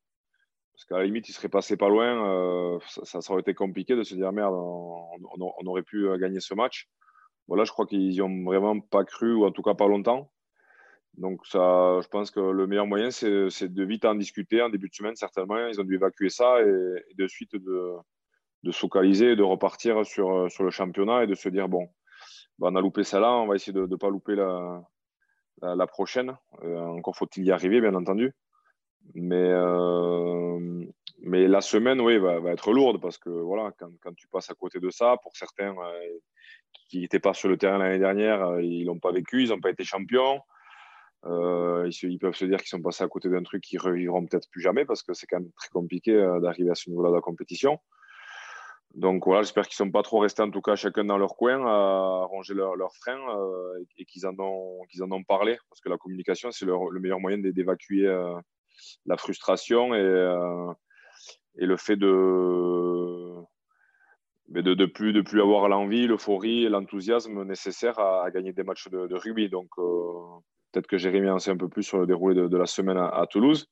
Parce 0.75 0.85
qu'à 0.85 0.99
la 0.99 1.04
limite, 1.04 1.28
il 1.28 1.32
serait 1.32 1.49
passé 1.49 1.76
pas 1.76 1.88
loin. 1.88 2.78
Ça, 2.87 3.21
ça, 3.21 3.32
aurait 3.32 3.42
été 3.42 3.54
compliqué 3.54 3.97
de 3.97 4.04
se 4.04 4.14
dire 4.14 4.30
merde, 4.32 4.54
on, 4.54 5.66
aurait 5.66 5.82
pu 5.82 6.06
gagner 6.18 6.38
ce 6.38 6.54
match. 6.54 6.88
Voilà, 7.49 7.64
je 7.64 7.73
crois 7.73 7.87
qu'ils 7.87 8.11
n'y 8.11 8.21
ont 8.21 8.44
vraiment 8.44 8.78
pas 8.78 9.04
cru, 9.04 9.35
ou 9.35 9.44
en 9.44 9.50
tout 9.50 9.62
cas 9.62 9.75
pas 9.75 9.88
longtemps. 9.88 10.30
Donc, 11.19 11.47
ça, 11.47 12.00
je 12.02 12.09
pense 12.09 12.31
que 12.31 12.40
le 12.40 12.66
meilleur 12.66 12.87
moyen, 12.87 13.11
c'est 13.11 13.69
de 13.69 13.85
vite 13.85 14.04
en 14.04 14.14
discuter 14.14 14.62
en 14.62 14.71
début 14.71 14.88
de 14.88 14.95
semaine, 14.95 15.14
certainement. 15.14 15.66
Ils 15.69 15.81
ont 15.81 15.85
dû 15.85 15.95
évacuer 15.95 16.31
ça 16.31 16.61
et, 16.62 17.14
de 17.14 17.26
suite 17.26 17.54
de, 17.54 17.97
se 18.71 18.78
focaliser, 18.78 19.37
de 19.37 19.42
repartir 19.42 20.07
sur, 20.07 20.50
sur 20.50 20.64
le 20.64 20.71
championnat 20.71 21.25
et 21.25 21.26
de 21.26 21.35
se 21.35 21.49
dire 21.49 21.69
bon, 21.69 21.88
bah, 22.59 22.69
on 22.71 22.76
a 22.76 22.81
loupé 22.81 23.04
ça 23.04 23.21
là, 23.21 23.33
on 23.33 23.47
va 23.47 23.57
essayer 23.57 23.73
de 23.73 23.87
ne 23.87 23.97
pas 23.97 24.09
louper 24.09 24.37
la, 24.37 24.83
la, 25.61 25.87
prochaine. 25.87 26.37
Euh, 26.62 26.81
encore 26.81 27.16
faut-il 27.16 27.45
y 27.45 27.52
arriver, 27.52 27.81
bien 27.81 27.95
entendu. 27.95 28.33
Mais, 29.14 29.50
euh, 29.50 30.85
mais 31.21 31.49
la 31.49 31.61
semaine, 31.61 32.00
oui, 32.00 32.19
va, 32.19 32.38
va, 32.40 32.52
être 32.52 32.73
lourde 32.73 33.00
parce 33.00 33.19
que 33.19 33.31
voilà, 33.31 33.73
quand, 33.78 33.90
quand, 34.00 34.14
tu 34.14 34.28
passes 34.28 34.50
à 34.50 34.54
côté 34.54 34.81
de 34.81 34.90
ça, 34.90 35.16
pour 35.23 35.37
certains 35.37 35.76
euh, 35.76 36.19
qui 36.88 37.00
n'étaient 37.00 37.21
pas 37.21 37.35
sur 37.35 37.49
le 37.49 37.57
terrain 37.57 37.78
l'année 37.78 37.99
dernière, 37.99 38.61
ils 38.61 38.85
l'ont 38.85 38.99
pas 38.99 39.12
vécu, 39.12 39.42
ils 39.42 39.49
n'ont 39.49 39.61
pas 39.61 39.71
été 39.71 39.85
champions. 39.85 40.40
Euh, 41.25 41.88
ils, 42.02 42.19
peuvent 42.19 42.35
se 42.35 42.45
dire 42.45 42.59
qu'ils 42.59 42.69
sont 42.69 42.83
passés 42.83 43.05
à 43.05 43.09
côté 43.09 43.29
d'un 43.29 43.43
truc 43.43 43.62
qu'ils 43.62 43.79
revivront 43.79 44.26
peut-être 44.26 44.49
plus 44.50 44.61
jamais 44.61 44.85
parce 44.85 45.02
que 45.02 45.14
c'est 45.14 45.26
quand 45.26 45.38
même 45.38 45.52
très 45.52 45.69
compliqué 45.69 46.12
euh, 46.14 46.41
d'arriver 46.41 46.71
à 46.71 46.75
ce 46.75 46.91
niveau-là 46.91 47.11
de 47.11 47.14
la 47.14 47.21
compétition. 47.21 47.79
Donc 48.95 49.25
voilà, 49.25 49.43
j'espère 49.43 49.69
qu'ils 49.69 49.83
ne 49.83 49.88
sont 49.88 49.93
pas 49.93 50.02
trop 50.02 50.19
restés 50.19 50.43
en 50.43 50.50
tout 50.50 50.61
cas 50.61 50.75
chacun 50.75 51.05
dans 51.05 51.17
leur 51.17 51.37
coin 51.37 51.64
à 51.64 52.25
ranger 52.26 52.55
leurs 52.55 52.76
leur 52.76 52.95
freins 52.95 53.21
euh, 53.38 53.85
et, 53.99 54.05
qu'ils 54.05 54.26
en, 54.26 54.35
ont, 54.38 55.23
parlé 55.26 55.57
parce 55.71 55.81
que 55.81 55.88
la 55.88 55.97
communication, 55.97 56.50
c'est 56.50 56.67
le 56.67 57.00
meilleur 57.00 57.21
moyen 57.21 57.38
d'évacuer 57.38 58.02
la 59.06 59.17
frustration 59.17 59.95
et, 59.95 60.02
le 61.54 61.76
fait 61.76 61.97
de, 61.97 63.41
de, 64.49 64.75
de, 64.75 64.87
plus, 64.87 65.41
avoir 65.41 65.69
l'envie, 65.69 66.06
l'euphorie 66.06 66.65
et 66.65 66.69
l'enthousiasme 66.69 67.45
nécessaires 67.45 67.99
à, 67.99 68.30
gagner 68.30 68.52
des 68.52 68.65
matchs 68.65 68.89
de, 68.89 69.06
de 69.06 69.15
rugby. 69.15 69.49
Donc 69.49 69.71
Peut-être 70.73 70.87
que 70.87 70.97
Jérémy 70.97 71.28
en 71.28 71.37
un 71.37 71.56
peu 71.56 71.69
plus 71.69 71.82
sur 71.82 71.99
le 71.99 72.06
déroulé 72.06 72.35
de, 72.35 72.56
la 72.56 72.67
semaine 72.67 72.97
à, 72.97 73.26
Toulouse. 73.30 73.69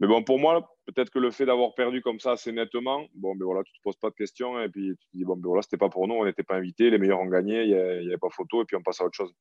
Mais 0.00 0.06
bon, 0.06 0.24
pour 0.24 0.38
moi, 0.38 0.74
peut-être 0.86 1.10
que 1.10 1.18
le 1.18 1.30
fait 1.30 1.44
d'avoir 1.44 1.74
perdu 1.74 2.00
comme 2.00 2.18
ça 2.18 2.32
assez 2.32 2.50
nettement, 2.50 3.06
bon, 3.14 3.36
ben 3.36 3.44
voilà, 3.44 3.62
tu 3.62 3.72
ne 3.72 3.76
te 3.76 3.82
poses 3.82 3.98
pas 3.98 4.08
de 4.08 4.14
questions 4.14 4.58
et 4.58 4.70
puis 4.70 4.96
tu 4.98 5.06
te 5.06 5.16
dis, 5.16 5.24
bon, 5.24 5.36
ben 5.36 5.48
voilà, 5.48 5.60
c'était 5.60 5.76
pas 5.76 5.90
pour 5.90 6.08
nous, 6.08 6.14
on 6.14 6.24
n'était 6.24 6.42
pas 6.42 6.56
invités, 6.56 6.88
les 6.88 6.96
meilleurs 6.96 7.20
ont 7.20 7.26
gagné, 7.26 7.64
il 7.64 7.68
n'y 7.68 8.08
avait 8.08 8.16
pas 8.16 8.30
photo 8.30 8.62
et 8.62 8.64
puis 8.64 8.76
on 8.76 8.82
passe 8.82 9.02
à 9.02 9.04
autre 9.04 9.16
chose. 9.16 9.34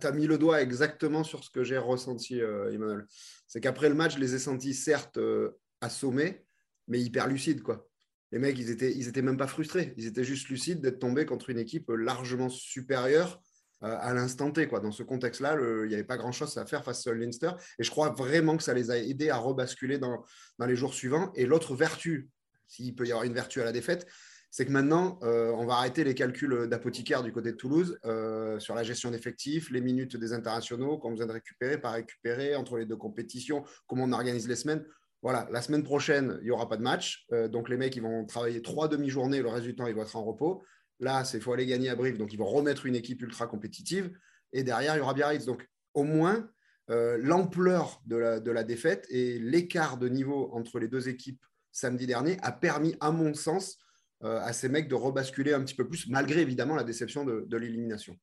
Tu 0.00 0.06
as 0.06 0.12
mis 0.12 0.28
le 0.28 0.38
doigt 0.38 0.62
exactement 0.62 1.24
sur 1.24 1.42
ce 1.42 1.50
que 1.50 1.64
j'ai 1.64 1.78
ressenti, 1.78 2.40
euh, 2.40 2.72
Emmanuel. 2.72 3.04
C'est 3.48 3.60
qu'après 3.60 3.88
le 3.88 3.96
match, 3.96 4.14
je 4.14 4.20
les 4.20 4.36
ai 4.36 4.38
sentis 4.38 4.74
certes 4.74 5.18
euh, 5.18 5.58
assommés, 5.80 6.44
mais 6.86 7.00
hyper 7.00 7.26
lucides. 7.26 7.62
Quoi. 7.62 7.88
Les 8.30 8.38
mecs, 8.38 8.56
ils 8.56 8.68
n'étaient 8.68 8.92
ils 8.92 9.08
étaient 9.08 9.22
même 9.22 9.36
pas 9.36 9.48
frustrés. 9.48 9.92
Ils 9.96 10.06
étaient 10.06 10.22
juste 10.22 10.48
lucides 10.50 10.80
d'être 10.80 11.00
tombés 11.00 11.26
contre 11.26 11.50
une 11.50 11.58
équipe 11.58 11.88
largement 11.88 12.48
supérieure 12.48 13.42
à 13.82 14.14
l'instant 14.14 14.50
T. 14.50 14.68
Quoi. 14.68 14.80
Dans 14.80 14.92
ce 14.92 15.02
contexte-là, 15.02 15.56
il 15.82 15.88
n'y 15.88 15.94
avait 15.94 16.04
pas 16.04 16.16
grand-chose 16.16 16.56
à 16.58 16.66
faire 16.66 16.84
face 16.84 17.06
à 17.06 17.12
Leinster. 17.12 17.50
Et 17.78 17.84
je 17.84 17.90
crois 17.90 18.10
vraiment 18.10 18.56
que 18.56 18.62
ça 18.62 18.74
les 18.74 18.90
a 18.90 18.98
aidés 18.98 19.30
à 19.30 19.36
rebasculer 19.36 19.98
dans, 19.98 20.24
dans 20.58 20.66
les 20.66 20.76
jours 20.76 20.94
suivants. 20.94 21.32
Et 21.34 21.46
l'autre 21.46 21.74
vertu, 21.74 22.28
s'il 22.66 22.94
peut 22.94 23.06
y 23.06 23.10
avoir 23.12 23.24
une 23.24 23.34
vertu 23.34 23.60
à 23.60 23.64
la 23.64 23.72
défaite, 23.72 24.06
c'est 24.52 24.66
que 24.66 24.70
maintenant, 24.70 25.18
euh, 25.22 25.50
on 25.52 25.64
va 25.64 25.76
arrêter 25.76 26.04
les 26.04 26.14
calculs 26.14 26.68
d'apothicaire 26.68 27.22
du 27.22 27.32
côté 27.32 27.52
de 27.52 27.56
Toulouse 27.56 27.98
euh, 28.04 28.58
sur 28.58 28.74
la 28.74 28.82
gestion 28.82 29.10
d'effectifs, 29.10 29.70
les 29.70 29.80
minutes 29.80 30.14
des 30.18 30.34
internationaux, 30.34 30.98
qu'on 30.98 31.12
besoin 31.12 31.26
de 31.26 31.32
récupérer, 31.32 31.78
pas 31.78 31.92
récupérer, 31.92 32.54
entre 32.54 32.76
les 32.76 32.84
deux 32.84 32.96
compétitions, 32.96 33.64
comment 33.86 34.04
on 34.04 34.12
organise 34.12 34.46
les 34.46 34.56
semaines. 34.56 34.84
Voilà, 35.22 35.48
la 35.50 35.62
semaine 35.62 35.82
prochaine, 35.82 36.36
il 36.42 36.44
n'y 36.44 36.50
aura 36.50 36.68
pas 36.68 36.76
de 36.76 36.82
match. 36.82 37.26
donc, 37.48 37.68
les 37.68 37.76
mecs, 37.76 37.94
ils 37.96 38.02
vont 38.02 38.26
travailler 38.26 38.60
trois 38.60 38.88
demi-journées. 38.88 39.40
Le 39.40 39.48
reste 39.48 39.64
du 39.64 39.74
temps, 39.74 39.86
ils 39.86 39.94
vont 39.94 40.02
être 40.02 40.16
en 40.16 40.24
repos. 40.24 40.64
Là, 41.02 41.24
c'est 41.24 41.40
faut 41.40 41.52
aller 41.52 41.66
gagner 41.66 41.88
à 41.88 41.96
Brive, 41.96 42.16
donc 42.16 42.32
ils 42.32 42.38
vont 42.38 42.46
remettre 42.46 42.86
une 42.86 42.94
équipe 42.94 43.20
ultra 43.22 43.48
compétitive. 43.48 44.16
Et 44.52 44.62
derrière, 44.62 44.94
il 44.94 44.98
y 44.98 45.00
aura 45.00 45.14
Biarritz. 45.14 45.44
Donc, 45.44 45.68
au 45.94 46.04
moins, 46.04 46.48
euh, 46.90 47.18
l'ampleur 47.20 48.00
de 48.06 48.16
la, 48.16 48.62
défaite 48.62 49.06
et 49.10 49.40
l'écart 49.40 49.98
de 49.98 50.08
niveau 50.08 50.50
entre 50.52 50.78
les 50.78 50.86
deux 50.86 51.08
équipes 51.08 51.44
samedi 51.72 52.06
dernier 52.06 52.36
a 52.42 52.52
permis, 52.52 52.94
à 53.00 53.10
mon 53.10 53.34
sens, 53.34 53.78
euh, 54.22 54.38
à 54.42 54.52
ces 54.52 54.68
mecs 54.68 54.86
de 54.86 54.94
rebasculer 54.94 55.52
un 55.52 55.60
petit 55.62 55.74
peu 55.74 55.88
plus, 55.88 56.06
malgré 56.08 56.40
évidemment 56.40 56.76
la 56.76 56.84
déception 56.84 57.24
de, 57.24 57.56
l'élimination. 57.56 58.16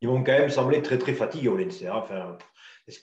Ils 0.00 0.08
vont 0.08 0.22
quand 0.22 0.38
même 0.38 0.48
sembler 0.48 0.80
très 0.80 0.98
très 0.98 1.14
fatigués 1.14 1.48
au 1.48 1.58
Enfin, 1.90 2.38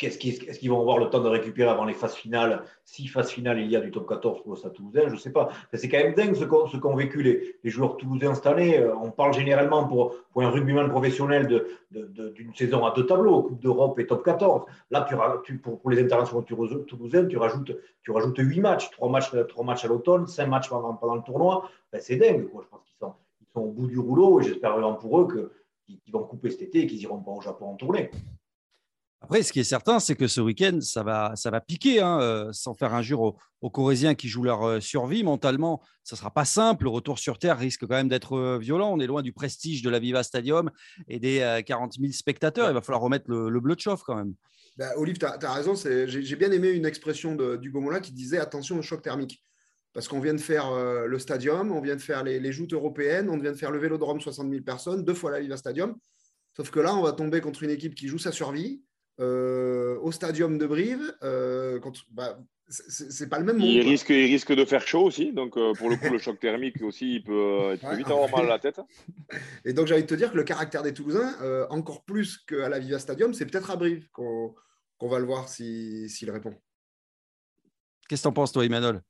est-ce 0.02 0.17
qu'ils 0.60 0.69
vont 0.69 0.80
avoir 0.80 0.97
le 0.97 1.10
temps 1.10 1.21
de 1.21 1.28
récupérer 1.28 1.69
avant 1.69 1.86
les 1.86 1.93
phases 1.93 2.15
finales? 2.15 2.63
Si 2.86 3.08
phase 3.08 3.30
finale 3.30 3.60
il 3.60 3.69
y 3.69 3.75
a 3.75 3.82
du 3.82 3.91
top 3.91 4.08
14 4.08 4.43
pour 4.43 4.58
Stade 4.58 4.73
Toulousain, 4.73 5.08
je 5.08 5.13
ne 5.13 5.17
sais 5.17 5.32
pas. 5.32 5.49
C'est 5.73 5.89
quand 5.89 5.97
même 5.97 6.13
dingue 6.13 6.36
ce 6.36 6.45
qu'ont 6.45 6.95
vécu 6.95 7.21
les, 7.21 7.69
joueurs 7.69 7.97
toulousains 7.97 8.36
cette 8.36 8.47
année. 8.47 8.80
Euh, 8.80 8.95
on 8.95 9.12
parle 9.12 9.34
généralement 9.34 9.88
pour, 9.88 10.15
pour 10.32 10.41
un 10.41 10.49
rugbyman 10.49 10.89
professionnel 10.89 11.47
d'une 11.91 12.54
saison 12.56 12.86
à 12.86 12.91
deux 12.91 13.06
tableaux, 13.06 13.43
Coupe 13.43 13.62
d'Europe 13.62 13.99
et 13.99 14.08
top 14.08 14.23
14. 14.23 14.63
Là, 14.91 15.08
tu, 15.43 15.58
pour, 15.58 15.89
les 15.89 16.02
internationaux 16.02 16.41
toulousains, 16.41 17.25
tu 17.25 17.38
rajoutes, 17.38 17.75
tu 18.02 18.12
rajoutes 18.12 18.38
8 18.38 18.62
matchs, 18.62 18.89
3 18.91 19.10
matchs, 19.10 19.32
3 19.47 19.65
matchs 19.65 19.86
à 19.86 19.88
l'automne, 19.88 20.28
5 20.28 20.47
matchs 20.47 20.69
pendant, 20.69 20.93
pendant 20.93 21.15
le 21.15 21.21
tournoi. 21.21 21.69
Ben, 21.91 22.02
c'est 22.02 22.15
dingue. 22.15 22.49
Quoi. 22.49 22.63
Je 22.63 22.69
pense 22.69 22.84
qu'ils 22.84 22.97
sont, 22.99 23.13
ils 23.41 23.47
sont 23.54 23.62
au 23.62 23.71
bout 23.71 23.88
du 23.88 23.99
rouleau 23.99 24.41
et 24.41 24.43
j'espère 24.43 24.73
vraiment 24.73 24.93
pour 24.93 25.19
eux 25.21 25.28
qu'ils 25.88 26.13
vont 26.13 26.23
couper 26.23 26.49
cet 26.49 26.63
été 26.63 26.80
et 26.82 26.88
qu'ils 26.88 27.02
iront 27.02 27.19
pas 27.19 27.32
au 27.32 27.41
Japon 27.41 27.67
en 27.67 27.75
tournée. 27.75 28.12
Après, 29.21 29.43
ce 29.43 29.51
qui 29.51 29.60
est 29.60 29.65
certain, 29.65 29.99
c'est 29.99 30.15
que 30.15 30.27
ce 30.27 30.39
week-end, 30.39 30.79
ça 30.82 31.03
va, 31.03 31.36
ça 31.36 31.51
va 31.51 31.60
piquer, 31.60 31.99
hein, 31.99 32.21
euh, 32.21 32.49
sans 32.53 32.73
faire 32.73 32.93
injure 32.93 33.21
aux, 33.21 33.38
aux, 33.62 33.69
Corésiens 33.69 34.15
qui 34.15 34.29
jouent 34.29 34.43
leur 34.43 34.63
euh, 34.63 34.79
survie. 34.79 35.23
Mentalement, 35.23 35.82
ça 36.05 36.15
ne 36.15 36.19
sera 36.19 36.32
pas 36.34 36.45
simple. 36.45 36.86
Le 36.86 36.89
retour 36.89 37.19
sur 37.19 37.38
Terre 37.38 37.58
risque 37.58 37.82
quand 37.82 37.95
même 37.95 38.08
d'être 38.08 38.38
euh, 38.38 38.58
violent. 38.58 38.91
On 38.93 38.99
est 38.99 39.08
loin 39.08 39.21
du 39.21 39.34
prestige 39.34 39.82
de 39.82 39.89
la 39.89 39.99
Viva 39.99 40.23
Stadium 40.23 40.71
et 41.10 41.19
des 41.19 41.62
40 41.65 41.95
000 41.99 42.13
spectateurs. 42.13 42.69
Il 42.69 42.73
va 42.73 42.82
falloir 42.82 43.01
remettre 43.01 43.25
le, 43.29 43.60
bleu 43.60 43.75
de 43.75 43.82
chauffe 43.82 44.03
quand 44.03 44.15
même. 44.15 44.34
Bah, 44.77 44.91
Olive, 44.95 45.17
tu 45.17 45.25
as, 45.25 45.53
raison. 45.53 45.75
J'ai 45.75 46.36
bien 46.38 46.51
aimé 46.51 46.69
une 46.69 46.86
expression 46.86 47.36
d'Hugo 47.36 47.82
Mola 47.82 47.99
qui 47.99 48.13
disait 48.13 48.39
attention 48.39 48.79
au 48.79 48.82
choc 48.82 49.01
thermique. 49.01 49.43
Parce 49.91 50.08
qu'on 50.08 50.21
vient 50.21 50.36
de 50.36 50.39
faire 50.39 50.71
le 50.71 51.19
stadium, 51.19 51.71
on 51.71 51.82
vient 51.82 51.95
de 51.95 52.01
faire 52.01 52.23
les, 52.23 52.39
les, 52.39 52.51
joutes 52.51 52.73
européennes, 52.73 53.27
on 53.29 53.38
vient 53.38 53.51
de 53.51 53.58
faire 53.58 53.71
le 53.71 53.79
vélodrome 53.79 54.21
60 54.21 54.49
000 54.49 54.63
personnes, 54.63 55.03
deux 55.03 55.15
fois 55.15 55.32
la 55.32 55.39
Viva 55.39 55.58
Stadium. 55.58 55.95
Sauf 56.55 56.69
que 56.69 56.79
là, 56.79 56.95
on 56.95 57.01
va 57.01 57.12
tomber 57.12 57.41
contre 57.41 57.63
une 57.63 57.71
équipe 57.71 57.95
qui 57.95 58.08
joue 58.08 58.19
sa 58.19 58.32
survie 58.32 58.82
au 59.19 60.12
stadium 60.12 60.58
de 60.58 60.65
Brive. 60.65 61.13
Euh, 61.23 61.79
bah, 62.12 62.38
c'est 62.67 63.29
pas 63.29 63.39
le 63.39 63.45
même 63.45 63.58
monde. 63.58 63.67
Il 63.67 63.82
risque, 63.82 64.10
il 64.10 64.32
risque 64.32 64.53
de 64.53 64.63
faire 64.63 64.86
chaud 64.88 65.03
aussi. 65.03 65.34
Donc, 65.34 65.58
euh, 65.58 65.73
pour 65.73 65.89
le 65.89 65.95
coup, 65.97 66.10
le 66.10 66.19
choc 66.19 66.39
thermique 66.39 66.82
aussi, 66.84 67.15
il 67.15 67.23
peut, 67.23 67.73
vite 67.95 68.08
avoir 68.08 68.29
mal 68.29 68.45
à 68.45 68.49
la 68.49 68.60
tête. 68.60 68.79
Et 69.65 69.73
donc, 69.73 69.88
j'ai 69.88 69.95
envie 69.95 70.03
de 70.03 70.08
te 70.08 70.15
dire 70.15 70.32
que 70.32 70.38
le 70.38 70.43
caractère 70.43 70.84
des 70.84 70.93
Toulousains, 70.93 71.67
encore 71.69 72.03
plus 72.03 72.38
qu'à 72.38 72.69
la 72.69 72.79
Viva 72.79 72.99
Stadium, 72.99 73.34
c'est 73.34 73.45
peut-être 73.45 73.71
à 73.71 73.75
Brive 73.75 74.08
qu'on 74.12 74.55
va 75.01 75.19
le 75.19 75.25
voir 75.25 75.49
s'il 75.49 76.32
répond. 76.32 76.53
Qu'est-ce 78.08 78.21
que 78.21 78.23
tu 78.23 78.29
en 78.29 78.34
penses, 78.34 78.51
toi, 78.51 78.65
Emmanuel 78.65 79.01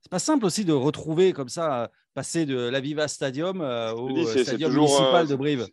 c'est 0.00 0.12
pas 0.12 0.20
simple 0.20 0.46
aussi 0.46 0.64
de 0.64 0.72
retrouver 0.72 1.32
comme 1.32 1.48
ça, 1.48 1.90
passer 2.14 2.46
de 2.46 2.56
la 2.56 2.78
Viva 2.78 3.08
Stadium 3.08 3.60
au 3.60 4.26
stadium 4.26 4.72
municipal 4.72 5.26
de 5.26 5.34
Brive 5.34 5.66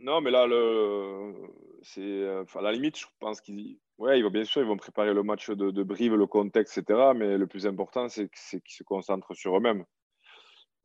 Non, 0.00 0.20
mais 0.20 0.32
là, 0.32 0.44
le... 0.44 1.32
c'est 1.84 2.26
à 2.54 2.60
la 2.62 2.72
limite, 2.72 2.98
je 2.98 3.06
pense 3.20 3.40
qu'ils 3.40 3.78
ouais, 3.98 4.18
ils 4.18 4.22
vont 4.22 4.30
bien 4.30 4.44
sûr, 4.44 4.60
ils 4.62 4.66
vont 4.66 4.76
préparer 4.76 5.14
le 5.14 5.22
match 5.22 5.50
de, 5.50 5.70
de 5.70 5.82
Brive, 5.82 6.14
le 6.14 6.26
contexte, 6.26 6.78
etc. 6.78 7.12
Mais 7.14 7.38
le 7.38 7.46
plus 7.46 7.66
important, 7.66 8.08
c'est 8.08 8.28
qu'ils 8.28 8.60
se 8.66 8.82
concentrent 8.82 9.34
sur 9.34 9.56
eux-mêmes. 9.56 9.84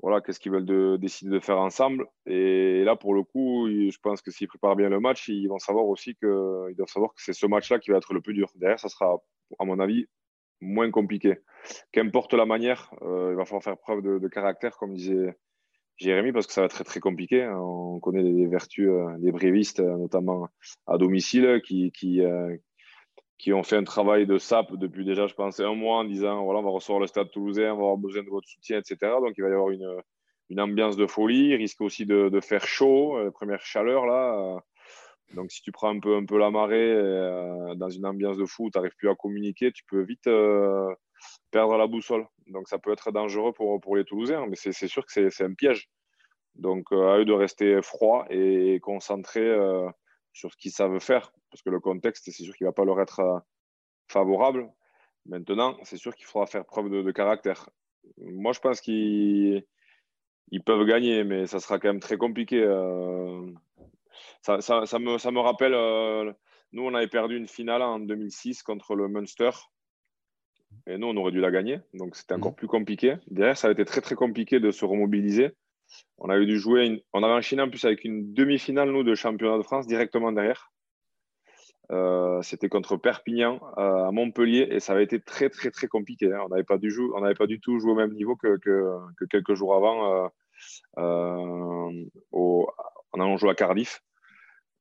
Voilà, 0.02 0.22
qu'est-ce 0.22 0.40
qu'ils 0.40 0.54
veulent 0.54 0.98
décider 0.98 1.32
de 1.32 1.40
faire 1.40 1.58
ensemble. 1.58 2.08
Et 2.26 2.84
là, 2.86 2.96
pour 2.96 3.14
le 3.14 3.24
coup, 3.24 3.68
je 3.68 3.98
pense 4.02 4.22
que 4.22 4.32
s'ils 4.32 4.48
préparent 4.48 4.78
bien 4.78 4.88
le 4.90 5.00
match, 5.02 5.28
ils 5.28 5.48
vont 5.48 5.60
savoir 5.60 5.86
aussi 5.86 6.16
que, 6.16 6.74
doivent 6.74 6.90
savoir 6.90 7.14
que 7.14 7.22
c'est 7.22 7.34
ce 7.34 7.46
match-là 7.46 7.80
qui 7.80 7.92
va 7.92 7.98
être 7.98 8.14
le 8.14 8.22
plus 8.22 8.34
dur. 8.34 8.50
Derrière, 8.56 8.80
ça 8.80 8.88
sera, 8.88 9.18
à 9.60 9.66
mon 9.66 9.78
avis, 9.80 10.08
moins 10.62 10.90
compliqué. 10.90 11.40
Qu'importe 11.92 12.34
la 12.34 12.46
manière, 12.46 12.94
euh, 13.02 13.32
il 13.32 13.36
va 13.36 13.44
falloir 13.44 13.64
faire 13.64 13.78
preuve 13.78 14.02
de, 14.02 14.28
caractère, 14.30 14.78
comme 14.78 14.94
disait 14.94 15.38
Jérémy, 16.00 16.32
parce 16.32 16.48
que 16.48 16.54
ça 16.54 16.62
va 16.62 16.66
être 16.66 16.84
très, 16.84 17.00
compliqué. 17.00 17.48
On 17.48 18.00
connaît 18.00 18.24
les 18.24 18.48
vertus 18.48 18.90
euh, 18.90 19.18
des 19.20 19.32
brévistes, 19.32 19.80
notamment 19.80 20.48
à 20.88 20.98
domicile, 20.98 21.46
euh, 21.46 21.60
qui 23.38 23.54
ont 23.54 23.64
fait 23.64 23.76
un 23.76 23.84
travail 23.84 24.26
de 24.26 24.38
SAP 24.38 24.76
depuis 24.78 25.06
déjà, 25.06 25.28
je 25.28 25.34
pense, 25.34 25.60
un 25.60 25.76
mois 25.76 25.98
en 25.98 26.06
disant 26.06 26.44
voilà, 26.44 26.60
on 26.60 26.64
va 26.64 26.70
recevoir 26.72 27.00
le 27.00 27.08
stade 27.08 27.30
toulousain, 27.32 27.74
on 27.74 27.78
va 27.78 27.84
avoir 27.84 27.98
besoin 27.98 28.24
de 28.24 28.30
votre 28.30 28.48
soutien, 28.48 28.80
etc. 28.80 28.98
Donc 29.22 29.34
il 29.38 29.42
va 29.42 29.50
y 29.50 29.54
avoir 29.54 29.70
une, 29.70 30.60
ambiance 30.60 30.98
de 30.98 31.06
folie. 31.06 31.50
Il 31.50 31.56
risque 31.56 31.82
aussi 31.82 32.06
de, 32.06 32.40
faire 32.42 32.66
chaud, 32.66 33.18
première 33.34 33.62
chaleur 33.62 34.06
là. 34.06 34.62
Donc 35.34 35.52
si 35.52 35.62
tu 35.62 35.72
prends 35.72 35.90
un 35.90 36.00
peu, 36.00 36.38
la 36.38 36.50
marée 36.50 36.92
euh, 36.92 37.76
dans 37.76 37.90
une 37.90 38.06
ambiance 38.06 38.38
de 38.38 38.46
fou, 38.46 38.70
tu 38.72 38.78
n'arrives 38.78 38.96
plus 38.98 39.10
à 39.10 39.16
communiquer, 39.16 39.72
tu 39.72 39.84
peux 39.86 40.02
vite 40.02 40.28
euh, 40.28 40.94
perdre 41.52 41.78
la 41.78 41.88
boussole. 41.88 42.28
Donc 42.48 42.68
ça 42.68 42.80
peut 42.80 42.92
être 42.92 43.12
dangereux 43.12 43.54
pour, 43.54 43.80
pour 43.82 43.96
les 43.96 44.06
Toulousains, 44.06 44.46
mais 44.48 44.56
c'est 44.56 44.88
sûr 44.88 45.06
que 45.06 45.30
c'est 45.30 45.44
un 45.44 45.54
piège. 45.54 45.90
Donc 46.56 46.92
euh, 46.92 47.14
à 47.14 47.18
eux 47.20 47.26
de 47.26 47.34
rester 47.34 47.82
froids 47.82 48.26
et 48.30 48.80
concentrés 48.82 49.56
sur 50.34 50.52
ce 50.52 50.58
qu'ils 50.58 50.72
savent 50.72 51.00
faire, 51.00 51.32
parce 51.50 51.62
que 51.62 51.70
le 51.70 51.80
contexte, 51.80 52.26
c'est 52.26 52.44
sûr 52.44 52.56
qu'il 52.56 52.66
ne 52.66 52.70
va 52.70 52.74
pas 52.74 52.86
leur 52.86 53.02
être 53.02 53.20
euh, 53.20 53.40
favorable. 54.08 54.72
Maintenant, 55.26 55.78
c'est 55.84 55.98
sûr 55.98 56.16
qu'il 56.16 56.26
faudra 56.26 56.48
faire 56.48 56.66
preuve 56.66 56.90
de, 56.90 57.12
caractère. 57.12 57.70
Moi, 58.18 58.54
je 58.54 58.60
pense 58.60 58.82
qu'ils 58.82 59.64
peuvent 60.66 60.86
gagner, 60.86 61.24
mais 61.24 61.46
ça 61.46 61.60
sera 61.60 61.80
quand 61.80 61.90
même 61.90 62.00
très 62.00 62.18
compliqué. 62.18 62.62
Euh. 62.64 63.52
Ça, 64.42 64.58
me, 64.58 65.40
rappelle, 65.40 65.74
euh, 65.74 66.32
nous, 66.72 66.84
on 66.84 66.94
avait 66.94 67.08
perdu 67.08 67.38
une 67.38 67.48
finale 67.48 67.82
en 67.82 68.00
2006 68.00 68.64
contre 68.64 68.96
le 68.96 69.08
Munster. 69.08 69.52
Et 70.88 70.98
nous, 70.98 71.08
on 71.08 71.18
aurait 71.18 71.32
dû 71.32 71.40
la 71.40 71.52
gagner. 71.52 71.80
Donc, 71.94 72.16
c'était 72.16 72.34
encore 72.34 72.54
mmh. 72.54 72.56
plus 72.56 72.68
compliqué. 72.68 73.16
Derrière, 73.30 73.58
ça 73.58 73.68
a 73.68 73.72
été 73.72 73.86
très, 73.86 74.02
très 74.02 74.16
compliqué 74.16 74.60
de 74.60 74.72
se 74.72 74.86
remobiliser. 74.86 75.52
On 76.18 76.30
avait 76.30 76.46
dû 76.46 76.60
jouer, 76.60 77.04
on 77.14 77.24
avait 77.24 77.34
enchaîné 77.34 77.62
en 77.62 77.70
plus 77.70 77.84
avec 77.86 78.04
une 78.04 78.34
demi-finale, 78.34 78.92
nous, 78.92 79.04
de 79.04 79.16
championnat 79.16 79.58
de 79.58 79.64
France 79.64 79.88
directement 79.88 80.32
derrière. 80.32 80.72
Euh, 81.92 82.42
c'était 82.44 82.70
contre 82.70 82.98
Perpignan 82.98 83.60
euh, 83.80 84.08
à 84.08 84.12
Montpellier 84.12 84.68
et 84.70 84.80
ça 84.80 84.94
avait 84.94 85.04
été 85.04 85.20
très, 85.20 85.50
très, 85.50 85.72
très 85.72 85.88
compliqué. 85.88 86.32
Hein. 86.32 86.42
On 86.46 86.50
n'avait 86.50 86.64
pas, 86.64 86.78
du 86.78 86.92
pas 87.38 87.48
du 87.48 87.60
tout 87.60 87.80
joué 87.80 87.92
au 87.92 87.96
même 87.96 88.14
niveau 88.14 88.36
que, 88.36 88.60
quelques 89.30 89.56
jours 89.56 89.74
avant 89.74 90.30
euh, 90.98 92.04
en 93.12 93.20
allant 93.20 93.38
jouer 93.38 93.50
à 93.50 93.56
Cardiff. 93.56 94.04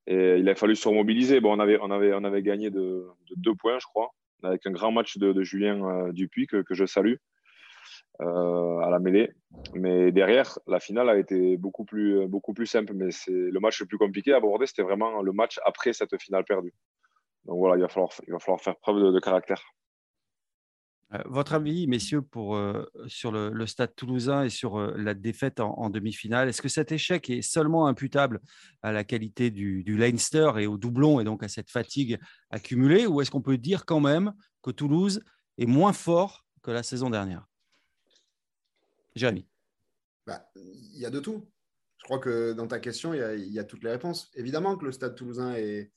Et 0.06 0.36
il 0.38 0.48
a 0.48 0.54
fallu 0.54 0.76
se 0.76 0.88
remobiliser. 0.88 1.40
Bon, 1.40 1.56
on 1.56 1.60
avait, 1.60 1.78
on 1.80 1.90
avait, 1.90 2.12
on 2.14 2.24
avait 2.24 2.42
gagné 2.42 2.70
de, 2.70 3.06
deux 3.36 3.54
points, 3.54 3.78
je 3.78 3.86
crois, 3.86 4.10
avec 4.42 4.66
un 4.66 4.70
grand 4.70 4.92
match 4.92 5.18
de, 5.18 5.42
Julien 5.42 6.10
Dupuis 6.12 6.46
que, 6.46 6.62
je 6.70 6.86
salue. 6.86 7.16
Euh, 8.20 8.78
à 8.80 8.90
la 8.90 8.98
mêlée. 8.98 9.30
Mais 9.74 10.10
derrière, 10.10 10.58
la 10.66 10.80
finale 10.80 11.08
a 11.08 11.16
été 11.16 11.56
beaucoup 11.56 11.84
plus, 11.84 12.26
beaucoup 12.26 12.52
plus 12.52 12.66
simple. 12.66 12.92
Mais 12.94 13.12
c'est 13.12 13.30
le 13.30 13.60
match 13.60 13.80
le 13.80 13.86
plus 13.86 13.96
compliqué 13.96 14.32
à 14.32 14.38
aborder, 14.38 14.66
c'était 14.66 14.82
vraiment 14.82 15.22
le 15.22 15.32
match 15.32 15.60
après 15.64 15.92
cette 15.92 16.20
finale 16.20 16.44
perdue. 16.44 16.74
Donc 17.44 17.58
voilà, 17.58 17.76
il 17.76 17.82
va 17.82 17.88
falloir 17.88 18.60
faire 18.60 18.76
preuve 18.76 19.12
de, 19.12 19.20
caractère. 19.20 19.62
Euh, 21.14 21.22
votre 21.26 21.54
avis, 21.54 21.86
messieurs, 21.86 22.22
pour, 22.22 22.56
euh, 22.56 22.84
sur 23.06 23.32
le, 23.32 23.66
stade 23.66 23.94
toulousain 23.94 24.44
et 24.44 24.50
sur 24.50 24.78
la 24.78 25.14
défaite 25.14 25.60
en, 25.60 25.90
demi-finale, 25.90 26.48
est-ce 26.48 26.60
que 26.60 26.68
cet 26.68 26.92
échec 26.92 27.30
est 27.30 27.42
seulement 27.42 27.86
imputable 27.86 28.40
à 28.82 28.92
la 28.92 29.04
qualité 29.04 29.50
du, 29.50 29.84
du 29.84 29.96
Leinster 29.96 30.52
et 30.58 30.66
au 30.66 30.76
doublon 30.76 31.20
et 31.20 31.24
donc 31.24 31.42
à 31.42 31.48
cette 31.48 31.70
fatigue 31.70 32.18
accumulée 32.50 33.06
ou 33.06 33.20
est-ce 33.20 33.30
qu'on 33.30 33.42
peut 33.42 33.58
dire 33.58 33.86
quand 33.86 34.00
même 34.00 34.32
que 34.62 34.70
Toulouse 34.70 35.22
est 35.56 35.66
moins 35.66 35.92
fort 35.92 36.44
que 36.62 36.70
la 36.70 36.82
saison 36.82 37.10
dernière? 37.10 37.46
Jérémy 39.14 39.46
bah, 40.26 40.48
Il 40.56 40.98
y 40.98 41.06
a 41.06 41.10
de 41.10 41.20
tout. 41.20 41.48
Je 41.98 42.04
crois 42.04 42.18
que 42.18 42.52
dans 42.52 42.66
ta 42.66 42.78
question, 42.78 43.12
il 43.12 43.52
y, 43.52 43.58
a, 43.58 43.64
toutes 43.64 43.82
les 43.82 43.90
réponses. 43.90 44.30
Évidemment 44.34 44.76
que 44.76 44.84
le 44.84 44.92
Stade 44.92 45.14
toulousain 45.14 45.54
est, 45.54 45.92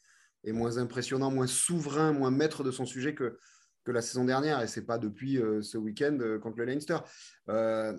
moins 0.45 0.77
impressionnant, 0.77 1.31
moins 1.31 1.47
souverain, 1.47 2.11
moins 2.11 2.31
maître 2.31 2.63
de 2.63 2.71
son 2.71 2.85
sujet 2.85 3.13
que, 3.13 3.37
que 3.83 3.91
la 3.91 4.01
saison 4.01 4.25
dernière. 4.25 4.61
Et 4.61 4.67
ce 4.67 4.79
n'est 4.79 4.85
pas 4.85 4.97
depuis 4.97 5.37
euh, 5.37 5.61
ce 5.61 5.77
week-end 5.77 6.17
euh, 6.21 6.39
contre 6.39 6.57
le 6.59 6.65
Leinster. 6.65 6.97
Euh, 7.49 7.97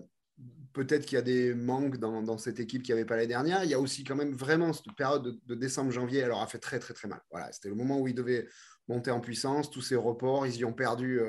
peut-être 0.73 1.07
qu'il 1.07 1.17
y 1.17 1.19
a 1.19 1.23
des 1.23 1.55
manques 1.55 1.99
dans, 1.99 2.39
cette 2.39 2.59
équipe 2.59 2.83
qui 2.83 2.91
n'y 2.91 2.95
avait 2.95 3.05
pas 3.05 3.17
l'année 3.17 3.29
dernière. 3.29 3.65
Il 3.65 3.71
y 3.71 3.75
a 3.75 3.81
aussi 3.81 4.05
quand 4.05 4.17
même 4.17 4.33
vraiment 4.33 4.73
cette 4.73 4.95
période 4.97 5.39
de, 5.47 5.55
décembre-janvier, 5.55 6.27
leur 6.27 6.41
a 6.41 6.47
fait 6.47 6.59
très 6.59 6.79
très 6.79 6.95
très 6.95 7.07
mal. 7.07 7.21
Voilà, 7.31 7.53
c'était 7.53 7.69
le 7.69 7.75
moment 7.75 8.01
où 8.01 8.09
ils 8.09 8.15
devaient 8.15 8.49
monter 8.89 9.11
en 9.11 9.21
puissance, 9.21 9.71
tous 9.71 9.83
ces 9.83 9.95
reports, 9.95 10.47
ils 10.47 10.57
y 10.57 10.65
ont 10.65 10.73
perdu 10.73 11.21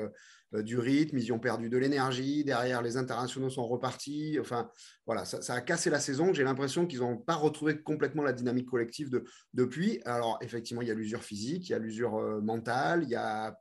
du 0.52 0.78
rythme, 0.78 1.18
ils 1.18 1.24
y 1.24 1.32
ont 1.32 1.38
perdu 1.38 1.68
de 1.68 1.76
l'énergie. 1.76 2.42
Derrière, 2.44 2.82
les 2.82 2.96
internationaux 2.96 3.50
sont 3.50 3.66
repartis. 3.66 4.38
Enfin, 4.40 4.68
voilà, 5.06 5.24
ça, 5.24 5.54
a 5.54 5.60
cassé 5.60 5.90
la 5.90 6.00
saison. 6.00 6.32
J'ai 6.32 6.42
l'impression 6.42 6.86
qu'ils 6.86 7.00
n'ont 7.00 7.18
pas 7.18 7.36
retrouvé 7.36 7.80
complètement 7.82 8.22
la 8.22 8.32
dynamique 8.32 8.66
collective 8.66 9.10
de, 9.10 9.22
depuis. 9.52 10.00
Alors, 10.06 10.38
effectivement, 10.40 10.82
il 10.82 10.88
y 10.88 10.90
a 10.90 10.94
l'usure 10.94 11.22
physique, 11.22 11.68
il 11.68 11.72
y 11.72 11.74
a 11.74 11.78
l'usure 11.78 12.18
mentale, 12.42 13.04
il 13.04 13.10
y 13.10 13.14
a 13.14 13.56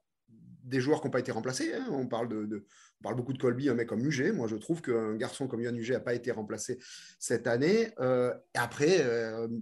des 0.63 0.79
joueurs 0.79 1.01
qui 1.01 1.07
n'ont 1.07 1.11
pas 1.11 1.19
été 1.19 1.31
remplacés. 1.31 1.73
Hein. 1.73 1.87
On, 1.91 2.07
parle 2.07 2.29
de, 2.29 2.65
parle 3.01 3.15
beaucoup 3.15 3.33
de 3.33 3.37
Colby, 3.37 3.69
un 3.69 3.75
mec 3.75 3.87
comme 3.87 4.05
Huget. 4.05 4.31
Moi, 4.31 4.47
je 4.47 4.55
trouve 4.55 4.81
qu'un 4.81 5.15
garçon 5.15 5.47
comme 5.47 5.61
Yann 5.61 5.77
Huget 5.77 5.93
n'a 5.93 5.99
pas 5.99 6.13
été 6.13 6.31
remplacé 6.31 6.79
cette 7.19 7.47
année. 7.47 7.91
Euh, 7.99 8.33
après, 8.53 9.05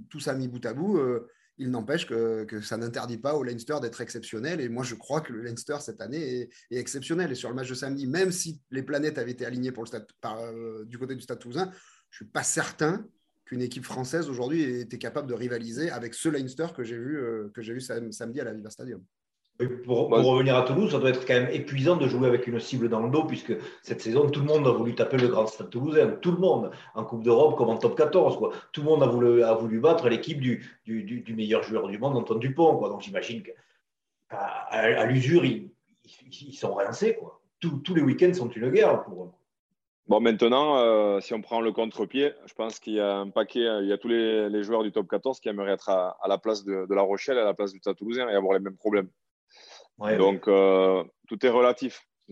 tout 0.09 0.19
ça 0.19 0.33
mis 0.35 0.47
bout 0.47 0.65
à 0.65 0.73
bout 0.73 0.99
il 1.61 1.69
n'empêche 1.69 2.07
que, 2.07 2.61
ça 2.61 2.75
n'interdit 2.75 3.19
pas 3.19 3.35
au 3.35 3.43
Leinster 3.43 3.75
d'être 3.81 4.01
exceptionnel. 4.01 4.61
Et 4.61 4.67
moi, 4.67 4.83
je 4.83 4.95
crois 4.95 5.21
que 5.21 5.31
le 5.31 5.43
Leinster, 5.43 5.77
cette 5.79 6.01
année, 6.01 6.49
est, 6.71 6.75
exceptionnel. 6.75 7.31
Et 7.31 7.35
sur 7.35 7.49
le 7.49 7.55
match 7.55 7.69
de 7.69 7.75
samedi, 7.75 8.07
même 8.07 8.31
si 8.31 8.59
les 8.71 8.81
planètes 8.81 9.19
avaient 9.19 9.31
été 9.31 9.45
alignées 9.45 9.71
pour 9.71 9.83
le 9.83 9.87
stade, 9.87 10.07
euh, 10.25 10.83
du 10.85 10.97
côté 10.97 11.13
du 11.15 11.21
Stade 11.21 11.37
Toulousain, 11.37 11.69
je 12.09 12.23
ne 12.23 12.25
suis 12.25 12.25
pas 12.25 12.41
certain 12.41 13.05
qu'une 13.45 13.61
équipe 13.61 13.85
française 13.85 14.27
aujourd'hui 14.27 14.63
était 14.63 14.97
capable 14.97 15.27
de 15.27 15.35
rivaliser 15.35 15.91
avec 15.91 16.15
ce 16.15 16.29
Leinster 16.29 16.67
que 16.75 16.83
j'ai 16.83 16.97
vu, 16.97 17.19
euh, 17.19 17.51
que 17.53 17.61
j'ai 17.61 17.73
vu 17.73 17.81
samedi 17.81 18.39
à 18.39 18.43
la 18.43 18.53
Viva 18.53 18.71
Stadium. 18.71 19.03
Pour, 19.85 20.09
revenir 20.09 20.55
à 20.55 20.63
Toulouse, 20.63 20.91
ça 20.91 20.99
doit 20.99 21.09
être 21.09 21.25
quand 21.25 21.33
même 21.33 21.49
épuisant 21.51 21.95
de 21.95 22.07
jouer 22.07 22.27
avec 22.27 22.47
une 22.47 22.59
cible 22.59 22.89
dans 22.89 23.01
le 23.01 23.09
dos, 23.09 23.23
puisque 23.23 23.53
cette 23.81 24.01
saison, 24.01 24.29
tout 24.29 24.41
le 24.41 24.45
monde 24.45 24.67
a 24.67 24.71
voulu 24.71 24.95
taper 24.95 25.17
le 25.17 25.27
grand 25.27 25.47
stade 25.47 25.69
toulousain. 25.69 26.07
Tout 26.21 26.31
le 26.31 26.37
monde, 26.37 26.71
en 26.95 27.03
Coupe 27.03 27.23
d'Europe 27.23 27.57
comme 27.57 27.69
en 27.69 27.77
top 27.77 27.97
14. 27.97 28.37
Quoi. 28.37 28.51
Tout 28.71 28.81
le 28.81 28.87
monde 28.87 29.03
a 29.03 29.07
voulu, 29.07 29.43
a 29.43 29.53
voulu 29.53 29.79
battre 29.79 30.09
l'équipe 30.09 30.39
du, 30.39 30.65
du, 30.85 31.33
meilleur 31.35 31.63
joueur 31.63 31.87
du 31.87 31.97
monde, 31.97 32.17
Antoine 32.17 32.39
Dupont. 32.39 32.77
Quoi. 32.77 32.89
Donc 32.89 33.01
j'imagine 33.01 33.43
qu'à 33.43 34.37
à, 34.37 35.05
l'usure, 35.05 35.45
ils, 35.45 35.71
ils, 36.31 36.53
sont 36.53 36.73
rincés. 36.73 37.17
Quoi. 37.19 37.41
tous 37.59 37.93
les 37.95 38.01
week-ends 38.01 38.33
sont 38.33 38.49
une 38.49 38.69
guerre 38.69 39.03
pour 39.03 39.23
eux. 39.23 39.29
Bon, 40.07 40.19
maintenant, 40.19 40.77
euh, 40.77 41.21
si 41.21 41.33
on 41.33 41.41
prend 41.41 41.61
le 41.61 41.71
contre-pied, 41.71 42.33
je 42.45 42.53
pense 42.53 42.79
qu'il 42.79 42.95
y 42.95 42.99
a 42.99 43.17
un 43.17 43.29
paquet, 43.29 43.61
il 43.81 43.87
y 43.87 43.93
a 43.93 43.97
tous 43.97 44.09
les, 44.09 44.61
joueurs 44.63 44.83
du 44.83 44.91
top 44.91 45.07
14 45.07 45.39
qui 45.39 45.47
aimeraient 45.47 45.71
être 45.71 45.87
à, 45.87 46.17
la 46.27 46.37
place 46.37 46.65
de, 46.65 46.85
de, 46.85 46.93
La 46.93 47.01
Rochelle, 47.01 47.37
à 47.37 47.45
la 47.45 47.53
place 47.53 47.71
du 47.71 47.79
Stade 47.79 47.95
Toulousain 47.95 48.27
et 48.27 48.35
avoir 48.35 48.53
les 48.53 48.59
mêmes 48.59 48.75
problèmes. 48.75 49.07
Donc, 50.17 50.47
euh, 50.47 51.03
tout 51.27 51.45
est 51.45 51.49
relatif. 51.49 52.05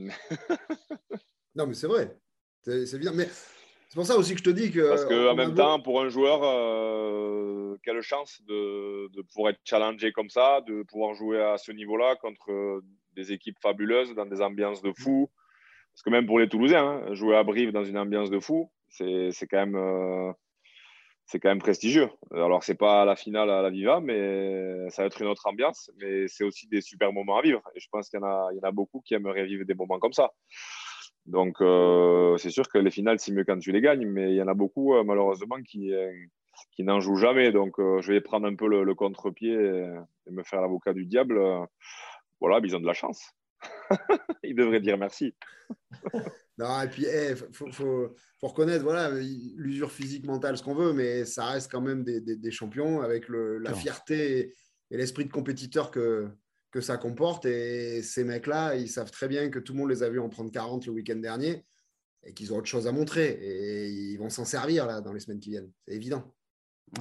non, 1.55 1.67
mais 1.67 1.73
c'est 1.73 1.87
vrai. 1.87 2.17
C'est 2.63 2.93
évident. 2.95 3.11
Mais 3.15 3.25
c'est 3.25 3.95
pour 3.95 4.05
ça 4.05 4.17
aussi 4.17 4.33
que 4.33 4.39
je 4.39 4.43
te 4.43 4.49
dis 4.49 4.71
que. 4.71 4.89
Parce 4.89 5.05
qu'en 5.05 5.35
même 5.35 5.55
temps, 5.55 5.79
pour 5.79 6.01
un 6.01 6.09
joueur, 6.09 6.41
euh, 6.43 7.75
quelle 7.83 8.01
chance 8.01 8.41
de, 8.47 9.07
de, 9.13 9.21
pouvoir 9.21 9.51
être 9.51 9.59
challengé 9.63 10.11
comme 10.11 10.29
ça, 10.29 10.61
de 10.61 10.83
pouvoir 10.83 11.13
jouer 11.13 11.41
à 11.41 11.57
ce 11.57 11.71
niveau-là 11.71 12.15
contre 12.17 12.81
des 13.15 13.31
équipes 13.31 13.57
fabuleuses, 13.61 14.13
dans 14.15 14.25
des 14.25 14.41
ambiances 14.41 14.81
de 14.81 14.91
fou. 14.91 15.29
Parce 15.93 16.03
que 16.03 16.09
même 16.09 16.25
pour 16.25 16.39
les 16.39 16.47
Toulousains, 16.47 17.03
hein, 17.05 17.13
jouer 17.13 17.35
à 17.35 17.43
Brive 17.43 17.71
dans 17.71 17.83
une 17.83 17.97
ambiance 17.97 18.29
de 18.29 18.39
fou, 18.39 18.71
c'est 18.89 19.47
quand 19.49 19.57
même. 19.57 19.75
Euh, 19.75 20.31
c'est 21.29 21.39
quand 21.39 21.49
même 21.49 21.59
prestigieux. 21.59 22.09
Alors, 22.31 22.63
c'est 22.63 22.73
pas 22.73 23.05
la 23.05 23.15
finale 23.15 23.51
à 23.51 23.61
la 23.61 23.69
Viva, 23.69 23.99
mais 23.99 24.89
ça 24.89 25.03
va 25.03 25.05
être 25.05 25.21
une 25.21 25.27
autre 25.27 25.45
ambiance. 25.45 25.91
Mais 25.97 26.27
c'est 26.27 26.43
aussi 26.43 26.67
des 26.67 26.81
super 26.81 27.13
moments 27.13 27.37
à 27.37 27.43
vivre. 27.43 27.61
Et 27.75 27.79
je 27.79 27.87
pense 27.91 28.09
qu'il 28.09 28.19
y, 28.19 28.23
en 28.23 28.63
a, 28.63 28.71
beaucoup 28.71 28.99
qui 29.01 29.13
aimeraient 29.13 29.45
vivre 29.45 29.63
des 29.63 29.75
moments 29.75 29.99
comme 29.99 30.11
ça. 30.11 30.31
Donc, 31.27 31.61
euh, 31.61 32.35
c'est 32.37 32.49
sûr 32.49 32.67
que 32.67 32.79
les 32.79 32.89
finales, 32.89 33.19
c'est 33.19 33.31
mieux 33.31 33.43
quand 33.43 33.59
tu 33.59 33.71
les 33.71 33.79
gagnes, 33.79 34.07
mais 34.07 34.31
il 34.31 34.37
y 34.37 34.41
en 34.41 34.47
a 34.47 34.55
beaucoup, 34.55 34.95
euh, 34.95 35.03
malheureusement, 35.03 35.61
qui, 35.61 35.93
euh, 35.93 36.11
qui 36.71 36.83
n'en 36.83 36.99
jouent 36.99 37.17
jamais. 37.17 37.51
Donc, 37.51 37.75
je 37.77 38.11
vais 38.11 38.21
prendre 38.21 38.47
un 38.47 38.55
peu 38.55 38.67
le, 38.67 38.95
contre-pied 38.95 39.53
et, 39.53 40.31
me 40.31 40.41
faire 40.41 40.61
l'avocat 40.61 40.93
du 40.93 41.05
diable. 41.05 41.39
Voilà, 42.39 42.59
ils 42.63 42.75
ont 42.75 42.79
de 42.79 42.87
la 42.87 42.93
chance. 42.93 43.35
ils 44.43 44.55
devraient 44.55 44.81
dire 44.81 44.97
merci. 44.97 45.35
Non, 46.59 46.81
et 46.81 46.89
puis, 46.89 47.05
il 47.07 47.35
faut, 47.71 48.13
reconnaître, 48.41 48.83
voilà, 48.83 49.11
l'usure 49.11 49.91
physique, 49.91 50.25
mentale, 50.25 50.57
ce 50.57 50.63
qu'on 50.63 50.75
veut, 50.75 50.91
mais 50.91 51.23
ça 51.23 51.45
reste 51.45 51.71
quand 51.71 51.79
même 51.79 52.03
des, 52.03 52.51
champions 52.51 53.01
avec 53.01 53.29
la 53.29 53.73
fierté 53.73 54.53
et, 54.91 54.97
l'esprit 54.97 55.23
de 55.23 55.31
compétiteur 55.31 55.89
que, 55.89 56.27
que 56.71 56.81
ça 56.81 56.97
comporte. 56.97 57.45
Et 57.45 58.01
ces 58.01 58.25
mecs-là, 58.25 58.75
ils 58.75 58.89
savent 58.89 59.11
très 59.11 59.29
bien 59.29 59.49
que 59.49 59.59
tout 59.59 59.71
le 59.71 59.79
monde 59.79 59.89
les 59.89 60.03
a 60.03 60.09
vus 60.09 60.19
en 60.19 60.27
prendre 60.27 60.51
40 60.51 60.85
le 60.87 60.91
week-end 60.91 61.15
dernier 61.15 61.63
et 62.25 62.33
qu'ils 62.33 62.53
ont 62.53 62.57
autre 62.57 62.67
chose 62.67 62.87
à 62.87 62.91
montrer. 62.91 63.39
Et 63.41 63.89
ils 63.89 64.17
vont 64.17 64.29
s'en 64.29 64.43
servir 64.43 64.85
là, 64.85 64.99
dans 64.99 65.13
les 65.13 65.21
semaines 65.21 65.39
qui 65.39 65.51
viennent. 65.51 65.71
C'est 65.87 65.95
évident. 65.95 66.23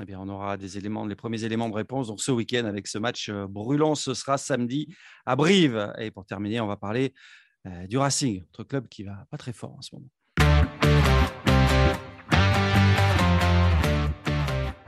Eh 0.00 0.04
bien, 0.04 0.20
on 0.20 0.28
aura 0.28 0.56
des 0.56 0.78
éléments, 0.78 1.04
les 1.04 1.16
premiers 1.16 1.42
éléments 1.42 1.68
de 1.68 1.74
réponse. 1.74 2.08
Donc, 2.08 2.20
ce 2.20 2.30
week-end, 2.30 2.66
avec 2.66 2.86
ce 2.86 2.98
match 2.98 3.28
euh, 3.30 3.46
brûlant, 3.48 3.96
ce 3.96 4.14
sera 4.14 4.38
samedi 4.38 4.94
à 5.26 5.34
Brive. 5.34 5.92
Et 5.98 6.12
pour 6.12 6.26
terminer, 6.26 6.60
on 6.60 6.66
va 6.66 6.76
parler 6.76 7.12
euh, 7.66 7.86
du 7.86 7.98
Racing, 7.98 8.42
notre 8.42 8.64
club 8.64 8.88
qui 8.88 9.02
va 9.02 9.26
pas 9.30 9.36
très 9.36 9.52
fort 9.52 9.74
en 9.76 9.82
ce 9.82 9.94
moment. 9.94 10.08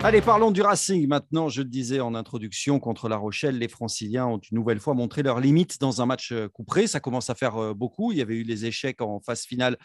Allez, 0.03 0.23
parlons 0.23 0.51
du 0.51 0.63
Racing 0.63 1.07
maintenant. 1.09 1.49
Je 1.49 1.61
le 1.61 1.69
disais 1.69 2.01
en 2.01 2.15
introduction, 2.15 2.79
contre 2.79 3.09
La 3.09 3.17
Rochelle, 3.17 3.59
les 3.59 3.69
Franciliens 3.69 4.27
ont 4.27 4.39
une 4.39 4.57
nouvelle 4.57 4.81
fois 4.81 4.95
montré 4.95 5.23
leurs 5.23 5.41
limites 5.41 5.79
dans 5.79 6.01
un 6.01 6.07
match 6.07 6.33
euh, 6.33 6.49
couperé. 6.49 6.87
Ça 6.87 7.01
commence 7.01 7.29
à 7.29 7.35
faire 7.35 7.57
euh, 7.57 7.75
beaucoup. 7.75 8.13
Il 8.13 8.19
y 8.19 8.23
avait 8.23 8.37
eu 8.37 8.45
les 8.45 8.65
échecs 8.65 9.03
en 9.03 9.21
phase 9.21 9.43
finale 9.43 9.77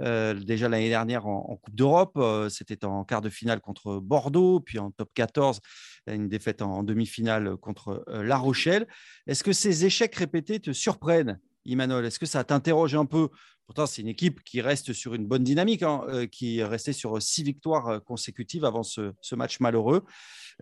déjà 0.00 0.68
l'année 0.68 0.90
dernière 0.90 1.26
en, 1.26 1.56
Coupe 1.56 1.74
d'Europe. 1.74 2.16
C'était 2.50 2.84
en 2.84 3.02
quart 3.02 3.20
de 3.20 3.28
finale 3.28 3.60
contre 3.60 3.98
Bordeaux, 3.98 4.60
puis 4.60 4.78
en 4.78 4.92
top 4.92 5.10
14, 5.12 5.58
une 6.06 6.28
défaite 6.28 6.62
en, 6.62 6.84
demi-finale 6.84 7.56
contre 7.56 8.04
La 8.06 8.36
Rochelle. 8.36 8.86
Est-ce 9.26 9.42
que 9.42 9.52
ces 9.52 9.86
échecs 9.86 10.14
répétés 10.14 10.60
te 10.60 10.70
surprennent? 10.70 11.40
Emmanuel 11.72 12.04
Est-ce 12.04 12.18
que 12.18 12.26
ça 12.26 12.44
t'interroge 12.44 12.94
un 12.94 13.06
peu? 13.06 13.28
Pourtant, 13.68 13.84
c'est 13.84 14.00
une 14.00 14.08
équipe 14.08 14.42
qui 14.44 14.62
reste 14.62 14.94
sur 14.94 15.12
une 15.12 15.26
bonne 15.26 15.44
dynamique, 15.44 15.82
hein, 15.82 16.00
euh, 16.08 16.26
qui 16.26 16.58
est 16.58 16.64
restée 16.64 16.94
sur 16.94 17.20
six 17.20 17.42
victoires 17.42 17.88
euh, 17.88 17.98
consécutives 17.98 18.64
avant 18.64 18.82
ce, 18.82 19.12
match 19.34 19.60
malheureux. 19.60 20.04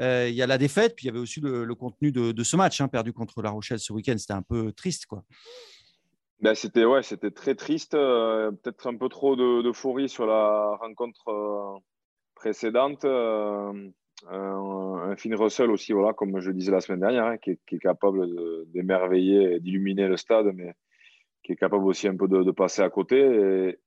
Euh, 0.01 0.27
il 0.29 0.35
y 0.35 0.43
a 0.43 0.47
la 0.49 0.59
défaite, 0.59 0.97
puis 0.97 1.05
il 1.05 1.07
y 1.07 1.11
avait 1.11 1.21
aussi 1.21 1.41
le, 1.41 1.73
contenu 1.77 2.11
de, 2.11 2.43
ce 2.43 2.57
match, 2.57 2.81
hein, 2.81 2.89
perdu 2.89 3.13
contre 3.13 3.43
La 3.43 3.51
Rochelle 3.51 3.79
ce 3.79 3.93
week-end. 3.93 4.19
C'était 4.19 4.33
un 4.33 4.43
peu 4.43 4.73
triste, 4.73 5.07
quoi. 5.07 5.23
Ben, 6.41 6.57
c'était 6.57 6.85
ouais, 6.85 7.05
c'était 7.05 7.31
très 7.31 7.55
triste. 7.55 7.93
Peut-être 7.93 8.89
un 8.89 8.97
peu 8.97 9.09
trop 9.09 9.37
d'euphorie 9.37 10.09
sur 10.09 10.27
la 10.27 10.77
rencontre 10.81 11.81
précédente. 12.35 13.05
un, 13.05 13.93
Finn 15.17 15.35
Russell 15.37 15.71
aussi, 15.71 15.93
voilà, 15.93 16.13
comme 16.13 16.41
je 16.41 16.51
disais 16.51 16.73
la 16.73 16.81
semaine 16.81 17.01
dernière, 17.01 17.27
hein, 17.27 17.37
qui, 17.37 17.51
est, 17.51 17.61
qui, 17.69 17.77
est, 17.77 17.79
capable 17.79 18.27
d'émerveiller 18.73 19.55
et 19.55 19.61
d'illuminer 19.61 20.09
le 20.09 20.17
stade, 20.17 20.51
mais 20.53 20.75
qui 21.47 21.53
est 21.53 21.57
capable 21.57 21.87
aussi 21.87 22.09
un 22.09 22.17
peu 22.17 22.27
de, 22.27 22.51
passer 22.51 22.83
à 22.83 22.91
côté. 22.91 23.19
Et, 23.19 23.79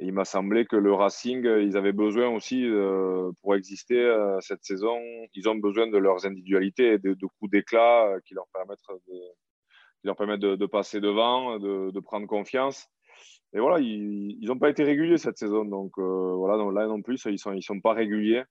il 0.00 0.12
m'a 0.12 0.24
semblé 0.24 0.66
que 0.66 0.74
le 0.74 0.92
Racing, 0.92 1.44
ils 1.44 1.76
avaient 1.76 1.92
besoin 1.92 2.28
aussi, 2.28 2.66
euh, 2.66 3.30
pour 3.40 3.54
exister 3.54 4.00
euh, 4.00 4.40
cette 4.40 4.64
saison, 4.64 4.98
ils 5.34 5.48
ont 5.48 5.54
besoin 5.54 5.86
de 5.86 5.96
leurs 5.98 6.26
individualités 6.26 6.94
et 6.94 6.98
de, 6.98 7.14
coups 7.38 7.52
d'éclat 7.52 8.06
euh, 8.08 8.20
qui 8.26 8.34
leur 8.34 8.48
permettent 8.52 8.80
de, 9.06 9.14
leur 10.02 10.16
permettent 10.16 10.40
de, 10.40 10.66
passer 10.66 11.00
devant, 11.00 11.60
de, 11.60 12.00
prendre 12.00 12.26
confiance. 12.26 12.88
Et 13.52 13.60
voilà, 13.60 13.78
ils 13.78 14.44
n'ont 14.48 14.58
pas 14.58 14.68
été 14.68 14.82
réguliers 14.82 15.16
cette 15.16 15.38
saison. 15.38 15.64
Donc 15.64 15.96
voilà, 15.96 16.56
donc 16.56 16.74
là 16.74 16.88
non 16.88 17.00
plus, 17.00 17.24
ils 17.26 17.32
ne 17.32 17.36
sont, 17.36 17.52
ils 17.52 17.62
sont 17.62 17.80
pas 17.80 17.92
réguliers. 17.92 18.42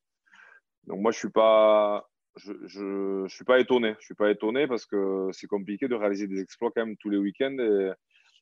Donc 0.87 1.01
moi, 1.01 1.11
je 1.11 1.17
ne 1.17 1.19
suis 1.19 1.29
pas 1.29 2.07
je, 2.37 2.53
je, 2.65 3.25
suis 3.27 3.45
pas 3.45 3.59
étonné. 3.59 3.95
Je 3.99 4.05
suis 4.05 4.15
pas 4.15 4.31
étonné 4.31 4.65
parce 4.65 4.85
que 4.85 5.27
c'est 5.33 5.47
compliqué 5.47 5.87
de 5.87 5.95
réaliser 5.95 6.27
des 6.27 6.41
exploits 6.41 6.71
quand 6.73 6.85
même 6.85 6.97
tous 6.97 7.09
les 7.09 7.17
week-ends. 7.17 7.57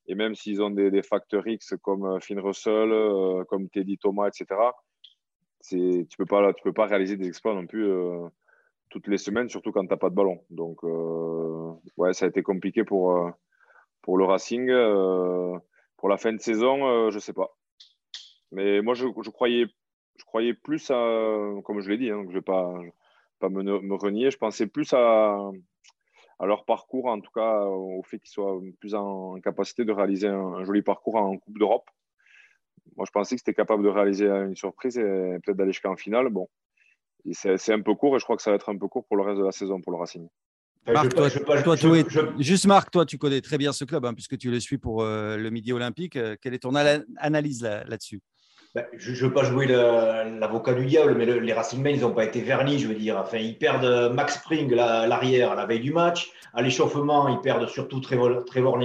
Et 0.07 0.15
même 0.15 0.35
s'ils 0.35 0.61
ont 0.61 0.69
des, 0.69 1.03
facteurs 1.03 1.47
X 1.47 1.75
comme 1.81 2.05
euh, 2.05 2.19
Finn 2.19 2.39
Russell, 2.39 2.91
euh, 2.91 3.43
comme 3.45 3.69
Teddy 3.69 3.97
Thomas, 3.97 4.27
etc., 4.27 4.59
tu 5.67 5.77
ne 5.77 6.03
peux, 6.17 6.25
pas, 6.25 6.51
peux 6.63 6.73
pas 6.73 6.87
réaliser 6.87 7.17
des 7.17 7.27
exploits 7.27 7.53
non 7.53 7.67
plus 7.67 7.85
euh, 7.85 8.27
toutes 8.89 9.07
les 9.07 9.19
semaines, 9.19 9.47
surtout 9.47 9.71
quand 9.71 9.85
tu 9.85 9.89
n'as 9.89 9.97
pas 9.97 10.09
de 10.09 10.15
ballon. 10.15 10.43
Donc, 10.49 10.81
ouais, 11.97 12.13
ça 12.13 12.25
a 12.25 12.29
été 12.29 12.41
compliqué 12.41 12.83
pour, 12.83 13.31
pour 14.01 14.17
le 14.17 14.25
Racing. 14.25 14.67
pour 15.97 16.09
la 16.09 16.17
fin 16.17 16.33
de 16.33 16.41
saison, 16.41 17.09
je 17.11 17.15
ne 17.15 17.19
sais 17.19 17.33
pas. 17.33 17.55
Mais 18.51 18.81
moi, 18.81 18.95
je, 18.95 19.05
croyais, 19.29 19.67
je 20.17 20.25
croyais 20.25 20.55
plus 20.55 20.89
à, 20.89 20.95
comme 21.63 21.79
je 21.79 21.89
l'ai 21.89 21.97
dit, 21.97 22.09
hein, 22.09 22.23
je 22.23 22.29
ne 22.29 22.33
vais 22.33 22.41
pas, 22.41 22.73
me, 23.49 23.95
renier, 23.95 24.31
je 24.31 24.37
pensais 24.37 24.65
plus 24.67 24.91
à, 24.93 25.51
à 26.41 26.47
leur 26.47 26.65
parcours, 26.65 27.05
en 27.05 27.21
tout 27.21 27.31
cas 27.33 27.65
au 27.65 28.01
fait 28.03 28.17
qu'ils 28.19 28.31
soient 28.31 28.59
plus 28.79 28.95
en 28.95 29.39
capacité 29.41 29.85
de 29.85 29.91
réaliser 29.91 30.27
un, 30.27 30.63
joli 30.63 30.81
parcours 30.81 31.15
en 31.15 31.37
Coupe 31.37 31.59
d'Europe. 31.59 31.87
Moi, 32.97 33.05
je 33.05 33.11
pensais 33.11 33.35
que 33.35 33.41
c'était 33.41 33.53
capable 33.53 33.83
de 33.83 33.89
réaliser 33.89 34.25
une 34.25 34.55
surprise 34.55 34.97
et 34.97 35.37
peut-être 35.43 35.55
d'aller 35.55 35.71
jusqu'en 35.71 35.95
finale. 35.95 36.29
Bon, 36.29 36.49
c'est 37.31 37.71
un 37.71 37.81
peu 37.81 37.93
court 37.93 38.15
et 38.15 38.19
je 38.19 38.23
crois 38.23 38.35
que 38.35 38.41
ça 38.41 38.49
va 38.49 38.55
être 38.55 38.69
un 38.69 38.77
peu 38.77 38.87
court 38.87 39.05
pour 39.05 39.17
le 39.17 39.23
reste 39.23 39.37
de 39.37 39.45
la 39.45 39.51
saison 39.51 39.79
pour 39.81 39.91
le 39.91 39.99
Racing. 39.99 40.27
Marc, 40.87 41.13
toi, 41.13 41.29
juste 42.39 42.65
Marc, 42.65 42.89
toi, 42.89 43.05
tu 43.05 43.19
connais 43.19 43.41
très 43.41 43.59
bien 43.59 43.71
ce 43.71 43.85
club 43.85 44.03
hein, 44.03 44.15
puisque 44.15 44.35
tu 44.39 44.49
le 44.49 44.59
suis 44.59 44.79
pour 44.79 45.03
euh, 45.03 45.37
le 45.37 45.51
Midi 45.51 45.73
Olympique. 45.73 46.15
Euh, 46.15 46.35
quelle 46.41 46.55
est 46.55 46.63
ton 46.63 46.73
analyse 46.73 47.61
là-dessus? 47.61 48.19
Ben, 48.73 48.85
je 48.93 49.11
ne 49.11 49.27
veux 49.27 49.33
pas 49.33 49.43
jouer 49.43 49.67
l'avocat 49.67 50.73
du 50.73 50.85
diable, 50.85 51.15
mais 51.17 51.25
les 51.25 51.53
Racing 51.53 51.81
Men, 51.81 51.93
ils 51.93 52.01
n'ont 52.01 52.13
pas 52.13 52.23
été 52.23 52.39
vernis, 52.39 52.79
je 52.79 52.87
veux 52.87 52.95
dire. 52.95 53.17
Enfin, 53.17 53.37
ils 53.37 53.57
perdent 53.57 53.83
euh, 53.83 54.09
Max 54.09 54.35
Spring, 54.35 54.73
l'arrière, 54.73 55.51
à 55.51 55.55
la 55.55 55.65
veille 55.65 55.81
du 55.81 55.91
match. 55.91 56.31
À 56.53 56.61
l'échauffement, 56.61 57.27
ils 57.27 57.41
perdent 57.41 57.67
surtout 57.67 57.99
Trevor, 57.99 58.45
Trevor 58.45 58.79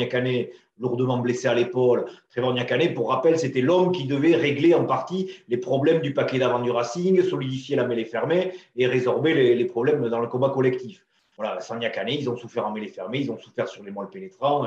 lourdement 0.79 1.19
blessé 1.19 1.47
à 1.47 1.55
l'épaule. 1.55 2.07
Trevor 2.31 2.53
Niakane, 2.53 2.95
pour 2.95 3.11
rappel, 3.11 3.39
c'était 3.39 3.61
l'homme 3.61 3.93
qui 3.93 4.07
devait 4.07 4.35
régler 4.35 4.75
en 4.75 4.85
partie 4.85 5.31
les 5.49 5.57
problèmes 5.57 6.01
du 6.01 6.13
paquet 6.13 6.39
d'avant 6.39 6.59
du 6.59 6.71
Racing, 6.71 7.23
solidifier 7.23 7.77
la 7.77 7.87
mêlée 7.87 8.05
fermée 8.05 8.53
et 8.75 8.89
résorber 8.89 9.55
les, 9.55 9.65
problèmes 9.67 10.09
dans 10.09 10.21
le 10.21 10.27
combat 10.27 10.51
collectif. 10.51 11.07
Voilà, 11.37 11.61
sans 11.61 11.77
Niakane, 11.77 12.09
ils 12.09 12.29
ont 12.29 12.37
souffert 12.37 12.67
en 12.67 12.73
mêlée 12.73 12.89
fermée, 12.89 13.21
ils 13.21 13.31
ont 13.31 13.39
souffert 13.39 13.69
sur 13.69 13.85
les 13.85 13.91
moelles 13.93 14.09
pénétrants. 14.09 14.67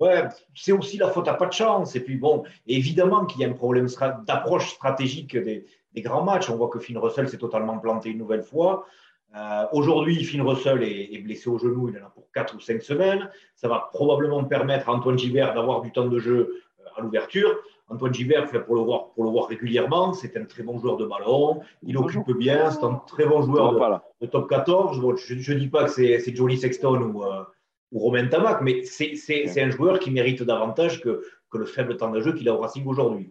Ouais, 0.00 0.22
c'est 0.54 0.72
aussi 0.72 0.96
la 0.96 1.08
faute 1.08 1.26
à 1.26 1.34
pas 1.34 1.46
de 1.46 1.52
chance. 1.52 1.96
Et 1.96 2.00
puis 2.00 2.16
bon, 2.16 2.44
évidemment 2.66 3.26
qu'il 3.26 3.40
y 3.40 3.44
a 3.44 3.48
un 3.48 3.52
problème 3.52 3.88
d'approche 4.26 4.70
stratégique 4.70 5.36
des, 5.36 5.64
grands 5.96 6.22
matchs. 6.22 6.48
On 6.48 6.56
voit 6.56 6.68
que 6.68 6.78
Finn 6.78 6.96
Russell 6.96 7.28
s'est 7.28 7.38
totalement 7.38 7.78
planté 7.78 8.10
une 8.10 8.18
nouvelle 8.18 8.44
fois. 8.44 8.86
Euh, 9.34 9.66
aujourd'hui, 9.72 10.22
Finn 10.22 10.42
Russell 10.42 10.84
est, 10.84 11.18
blessé 11.18 11.50
au 11.50 11.58
genou, 11.58 11.88
il 11.88 12.00
en 12.00 12.06
a 12.06 12.10
pour 12.10 12.30
4 12.32 12.54
ou 12.54 12.60
5 12.60 12.80
semaines. 12.80 13.28
Ça 13.56 13.66
va 13.66 13.90
probablement 13.92 14.44
permettre 14.44 14.88
à 14.88 14.92
Antoine 14.92 15.18
Gibert 15.18 15.54
d'avoir 15.54 15.82
du 15.82 15.90
temps 15.90 16.06
de 16.06 16.18
jeu 16.20 16.62
euh, 16.80 16.84
à 16.96 17.00
l'ouverture. 17.00 17.56
Antoine 17.90 18.14
Gibert, 18.14 18.48
fait 18.48 18.60
pour 18.60 18.76
le 18.76 18.82
voir, 18.82 19.08
pour 19.10 19.24
le 19.24 19.30
voir 19.30 19.48
régulièrement, 19.48 20.12
c'est 20.12 20.36
un 20.36 20.44
très 20.44 20.62
bon 20.62 20.78
joueur 20.78 20.98
de 20.98 21.06
ballon, 21.06 21.60
il 21.82 21.96
occupe 21.96 22.30
bien, 22.36 22.70
c'est 22.70 22.84
un 22.84 23.00
très 23.06 23.24
bon 23.24 23.42
joueur 23.42 24.02
de, 24.20 24.26
top 24.26 24.48
14. 24.48 25.00
je 25.16 25.52
ne 25.54 25.58
dis 25.58 25.68
pas 25.68 25.84
que 25.84 25.90
c'est 25.90 26.34
Johnny 26.34 26.58
Sexton 26.58 27.00
ou, 27.00 27.24
euh, 27.24 27.44
ou 27.90 27.98
Romain 28.00 28.26
Tamac, 28.28 28.60
mais 28.62 28.84
c'est 28.84 29.60
un 29.60 29.70
joueur 29.70 29.98
qui 29.98 30.10
mérite 30.10 30.42
davantage 30.42 31.00
que, 31.00 31.22
que 31.50 31.58
le 31.58 31.66
faible 31.66 31.96
temps 31.96 32.10
de 32.10 32.20
jeu 32.20 32.32
qu'il 32.32 32.48
a 32.48 32.54
au 32.54 32.58
Racing 32.58 32.84
aujourd'hui. 32.86 33.30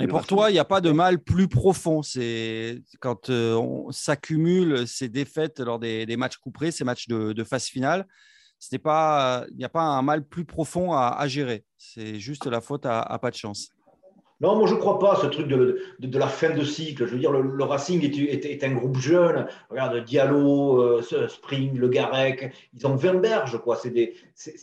Et 0.00 0.06
pour 0.06 0.26
toi, 0.26 0.50
il 0.50 0.54
n'y 0.54 0.58
a 0.58 0.64
pas 0.64 0.80
de 0.80 0.90
mal 0.90 1.18
plus 1.18 1.46
profond. 1.46 2.02
C'est 2.02 2.82
quand 3.00 3.28
euh, 3.28 3.54
on 3.54 3.92
s'accumule 3.92 4.88
ces 4.88 5.10
défaites 5.10 5.60
lors 5.60 5.78
des, 5.78 6.06
des 6.06 6.16
matchs 6.16 6.38
couperés, 6.38 6.70
ces 6.70 6.84
matchs 6.84 7.06
de, 7.06 7.34
de 7.34 7.44
phase 7.44 7.66
finale. 7.66 8.06
Il 8.72 8.80
n'y 9.56 9.64
a 9.64 9.68
pas 9.68 9.82
un 9.82 10.00
mal 10.00 10.26
plus 10.26 10.46
profond 10.46 10.92
à, 10.92 11.08
à 11.08 11.28
gérer. 11.28 11.64
C'est 11.76 12.18
juste 12.18 12.46
la 12.46 12.62
faute 12.62 12.86
à, 12.86 13.00
à 13.00 13.18
pas 13.18 13.30
de 13.30 13.36
chance. 13.36 13.73
Non, 14.44 14.56
moi 14.56 14.66
je 14.68 14.74
ne 14.74 14.78
crois 14.78 14.98
pas 14.98 15.16
ce 15.16 15.26
truc 15.26 15.48
de, 15.48 15.78
de, 15.98 16.18
la 16.18 16.26
fin 16.26 16.50
de 16.50 16.62
cycle. 16.62 17.06
Je 17.06 17.12
veux 17.12 17.18
dire, 17.18 17.32
le, 17.32 17.64
Racing 17.64 18.04
est, 18.04 18.62
un 18.62 18.74
groupe 18.74 18.98
jeune. 18.98 19.46
Regarde, 19.70 20.04
Diallo, 20.04 20.82
euh, 20.82 21.28
Spring, 21.28 21.78
Le 21.78 21.88
Garec, 21.88 22.52
ils 22.74 22.86
ont 22.86 22.94
20 22.94 23.14
berges. 23.22 23.58
quoi. 23.62 23.76
C'est 23.76 23.88
des, 23.88 24.12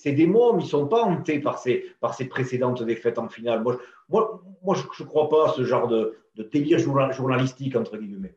des 0.06 0.28
mômes, 0.28 0.60
ils 0.60 0.66
ne 0.66 0.70
sont 0.70 0.86
pas 0.86 1.02
hantés 1.02 1.40
par 1.40 1.58
ces, 1.58 1.84
par 2.00 2.14
ces 2.14 2.26
précédentes 2.26 2.84
défaites 2.84 3.18
en 3.18 3.28
finale. 3.28 3.64
Moi, 3.64 3.80
moi, 4.08 4.44
moi 4.64 4.76
je 4.76 5.04
ne 5.04 5.08
crois 5.10 5.30
pas 5.30 5.50
à 5.50 5.54
ce 5.54 5.64
genre 5.64 5.88
de, 5.88 6.16
de 6.36 6.44
délire 6.44 6.78
journalistique, 6.78 7.76
entre 7.76 7.98
guillemets. 7.98 8.36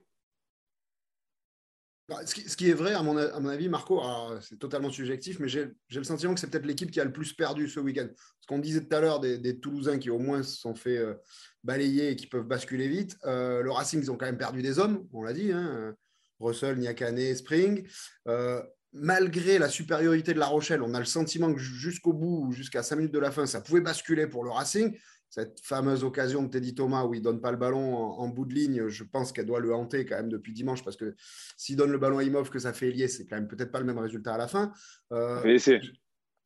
Bah, 2.06 2.20
ce 2.26 2.56
qui, 2.56 2.68
est 2.68 2.74
vrai, 2.74 2.92
à 2.92 3.02
mon, 3.02 3.16
avis, 3.16 3.70
Marco, 3.70 4.02
c'est 4.42 4.58
totalement 4.58 4.90
subjectif, 4.90 5.38
mais 5.40 5.48
j'ai 5.48 5.70
le 5.90 6.04
sentiment 6.04 6.34
que 6.34 6.40
c'est 6.40 6.50
peut-être 6.50 6.66
l'équipe 6.66 6.90
qui 6.90 7.00
a 7.00 7.04
le 7.04 7.12
plus 7.12 7.32
perdu 7.32 7.66
ce 7.66 7.80
week-end. 7.80 8.08
Ce 8.40 8.46
qu'on 8.46 8.58
disait 8.58 8.84
tout 8.84 8.94
à 8.94 9.00
l'heure 9.00 9.20
des, 9.20 9.58
Toulousains 9.58 9.98
qui 9.98 10.10
au 10.10 10.18
moins 10.18 10.42
se 10.42 10.56
sont 10.56 10.74
fait 10.74 10.98
euh, 10.98 11.14
balayer 11.62 12.10
et 12.10 12.16
qui 12.16 12.26
peuvent 12.26 12.46
basculer 12.46 12.88
vite. 12.88 13.16
Euh, 13.24 13.62
le 13.62 13.70
Racing, 13.70 14.00
ils 14.02 14.10
ont 14.10 14.18
quand 14.18 14.26
même 14.26 14.36
perdu 14.36 14.60
des 14.60 14.78
hommes, 14.78 15.08
on 15.14 15.22
l'a 15.22 15.32
dit. 15.32 15.50
Hein, 15.50 15.94
Russell, 16.40 16.78
Niakane, 16.78 17.34
Spring. 17.34 17.86
Euh, 18.28 18.62
malgré 18.92 19.58
la 19.58 19.68
supériorité 19.68 20.34
de 20.34 20.38
La 20.38 20.46
Rochelle, 20.46 20.82
on 20.82 20.94
a 20.94 20.98
le 20.98 21.04
sentiment 21.04 21.52
que 21.52 21.60
jusqu'au 21.60 22.12
bout, 22.12 22.52
jusqu'à 22.52 22.82
5 22.82 22.96
minutes 22.96 23.14
de 23.14 23.18
la 23.18 23.30
fin, 23.30 23.46
ça 23.46 23.60
pouvait 23.60 23.80
basculer 23.80 24.26
pour 24.26 24.44
le 24.44 24.50
Racing 24.50 24.96
cette 25.34 25.58
fameuse 25.64 26.04
occasion 26.04 26.44
de 26.44 26.48
Teddy 26.48 26.76
Thomas 26.76 27.04
où 27.04 27.12
il 27.12 27.20
donne 27.20 27.40
pas 27.40 27.50
le 27.50 27.56
ballon 27.56 27.96
en, 27.96 28.28
bout 28.28 28.44
de 28.44 28.54
ligne, 28.54 28.86
je 28.86 29.02
pense 29.02 29.32
qu'elle 29.32 29.46
doit 29.46 29.58
le 29.58 29.74
hanter 29.74 30.04
quand 30.04 30.14
même 30.14 30.28
depuis 30.28 30.52
dimanche 30.52 30.84
parce 30.84 30.96
que 30.96 31.16
s'il 31.56 31.74
donne 31.74 31.90
le 31.90 31.98
ballon 31.98 32.18
à 32.18 32.22
Imov 32.22 32.50
que 32.50 32.60
ça 32.60 32.72
fait 32.72 32.88
lier, 32.92 33.08
c'est 33.08 33.26
quand 33.26 33.34
même 33.34 33.48
peut-être 33.48 33.72
pas 33.72 33.80
le 33.80 33.84
même 33.84 33.98
résultat 33.98 34.34
à 34.34 34.38
la 34.38 34.46
fin. 34.46 34.72
Euh, 35.12 35.42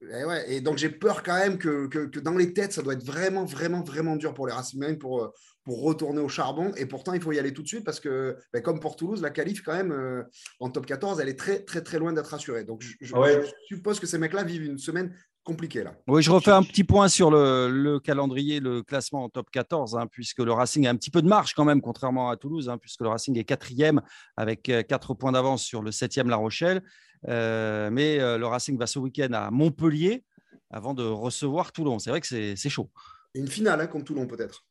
Et, 0.01 0.25
ouais, 0.25 0.55
et 0.55 0.61
donc 0.63 0.79
j'ai 0.79 0.89
peur 0.89 1.23
quand 1.23 1.37
même 1.37 1.59
que, 1.59 1.87
que, 1.87 2.19
dans 2.19 2.37
les 2.39 2.55
têtes, 2.55 2.73
ça 2.73 2.81
doit 2.81 2.95
être 2.95 3.05
vraiment, 3.05 3.45
vraiment, 3.45 3.83
vraiment 3.83 4.17
dur 4.17 4.33
pour 4.33 4.47
les 4.47 4.55
Racing 4.55 4.97
pour, 4.97 5.23
euh, 5.23 5.29
pour 5.65 5.83
retourner 5.83 6.23
au 6.23 6.29
charbon. 6.29 6.73
Et 6.77 6.87
pourtant, 6.87 7.13
il 7.13 7.21
faut 7.21 7.33
y 7.33 7.39
aller 7.39 7.53
tout 7.53 7.63
de 7.63 7.69
suite 7.69 7.85
parce 7.85 8.01
que, 8.01 8.39
ben, 8.55 8.63
comme 8.63 8.81
pour 8.81 8.97
Toulouse, 8.97 9.21
la 9.21 9.29
qualif, 9.29 9.61
quand 9.63 9.75
même, 9.75 9.93
euh, 9.93 10.23
en 10.61 10.71
top 10.71 10.87
14, 10.87 11.21
elle 11.21 11.29
est 11.29 11.39
très, 11.39 11.63
très, 11.63 11.83
très 11.83 11.99
loin 11.99 12.15
d'être 12.15 12.33
assurée. 12.33 12.65
Donc, 12.65 12.81
je, 12.81 12.95
je 13.03 13.51
suppose 13.67 14.01
que 14.01 14.07
ces 14.07 14.17
mecs-là 14.17 14.45
vivent 14.45 14.65
une 14.65 14.79
semaine 14.79 15.15
compliqué 15.49 15.83
là. 15.83 15.95
Oui, 16.07 16.23
je 16.23 16.31
refais 16.31 16.51
un 16.51 16.63
petit 16.63 16.85
point 16.85 17.09
sur 17.09 17.31
le, 17.31 17.99
calendrier, 17.99 18.61
le 18.61 18.83
classement 18.83 19.25
en 19.25 19.29
top 19.31 19.51
14, 19.51 19.97
hein, 19.97 20.07
puisque 20.07 20.41
le 20.41 20.53
Racing 20.53 20.87
a 20.87 20.91
un 20.91 20.97
petit 20.97 21.11
peu 21.11 21.23
de 21.23 21.27
marge 21.27 21.55
quand 21.55 21.65
même, 21.65 21.81
contrairement 21.81 22.29
à 22.29 22.37
Toulouse, 22.37 22.69
hein, 22.69 22.77
puisque 22.77 23.01
le 23.01 23.09
Racing 23.09 23.37
est 23.39 23.45
quatrième 23.45 24.03
avec 24.37 24.63
4 24.63 25.11
euh, 25.11 25.15
points 25.15 25.33
d'avance 25.33 25.65
sur 25.65 25.83
le 25.83 25.91
septième 25.91 26.29
La 26.29 26.37
Rochelle. 26.37 26.83
Euh, 27.29 27.89
mais 27.91 28.21
euh, 28.21 28.37
le 28.37 28.47
Racing 28.47 28.79
va 28.79 28.87
ce 28.87 28.99
week-end 28.99 29.33
à 29.33 29.51
Montpellier 29.51 30.23
avant 30.71 30.93
de 30.93 31.03
recevoir 31.03 31.73
Toulon. 31.73 31.99
C'est 31.99 32.11
vrai 32.11 32.21
que 32.21 32.27
c'est 32.27 32.69
chaud. 32.69 32.91
Une 33.35 33.49
finale 33.49 33.81
hein, 33.81 33.87
contre 33.87 34.05
Toulon 34.05 34.27
peut-être, 34.27 34.67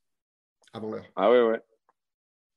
avant 0.74 0.92
l'heure. 0.92 1.06
Ah 1.16 1.32
ouais, 1.32 1.42
ouais. 1.42 1.62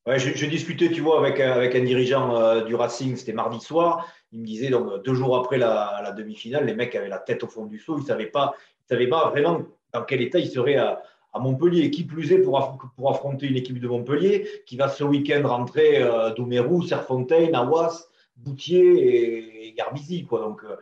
Ouais, 0.07 0.19
je, 0.19 0.47
discutais, 0.47 0.91
tu 0.91 1.03
vois, 1.03 1.25
avec, 1.25 1.41
un 1.41 1.85
dirigeant 1.85 2.65
du 2.65 2.75
Racing, 2.75 3.17
c'était 3.17 3.35
mardi 3.35 3.61
soir 3.61 4.07
il 4.33 4.41
me 4.41 4.47
disait, 4.47 4.71
donc, 4.71 5.03
deux 5.03 5.15
jours 5.15 5.37
après 5.37 5.59
la, 5.59 6.13
demi-finale, 6.17 6.67
les 6.67 6.75
mecs 6.75 6.95
avaient 6.95 7.09
la 7.09 7.19
tête 7.19 7.43
au 7.43 7.49
fond 7.49 7.67
du 7.67 7.79
seau. 7.79 7.97
Ils 7.99 8.03
ne 8.03 8.07
savaient, 8.07 8.27
pas, 8.27 8.55
savaient 8.89 9.09
pas 9.09 9.29
vraiment 9.31 9.63
dans 9.93 10.03
quel 10.03 10.23
état 10.23 10.39
ils 10.39 10.51
seraient 10.51 10.77
à, 10.77 11.03
Montpellier. 11.35 11.91
Qui 11.91 12.05
plus 12.05 12.33
est 12.33 12.39
pour, 12.39 12.59
affronter 13.09 13.47
une 13.47 13.57
équipe 13.57 13.81
de 13.81 13.89
Montpellier 13.89 14.49
qui 14.67 14.77
va 14.77 14.89
ce 14.89 15.05
week-end 15.05 15.47
rentrer 15.47 16.03
euh, 16.03 16.33
Doumerou, 16.35 16.83
Serfontaine, 16.83 17.55
Awas, 17.55 18.09
Boutier 18.37 19.69
et, 19.69 19.73
Garbizi. 19.73 20.25
Quoi. 20.25 20.41
Donc, 20.41 20.63
euh, 20.65 20.77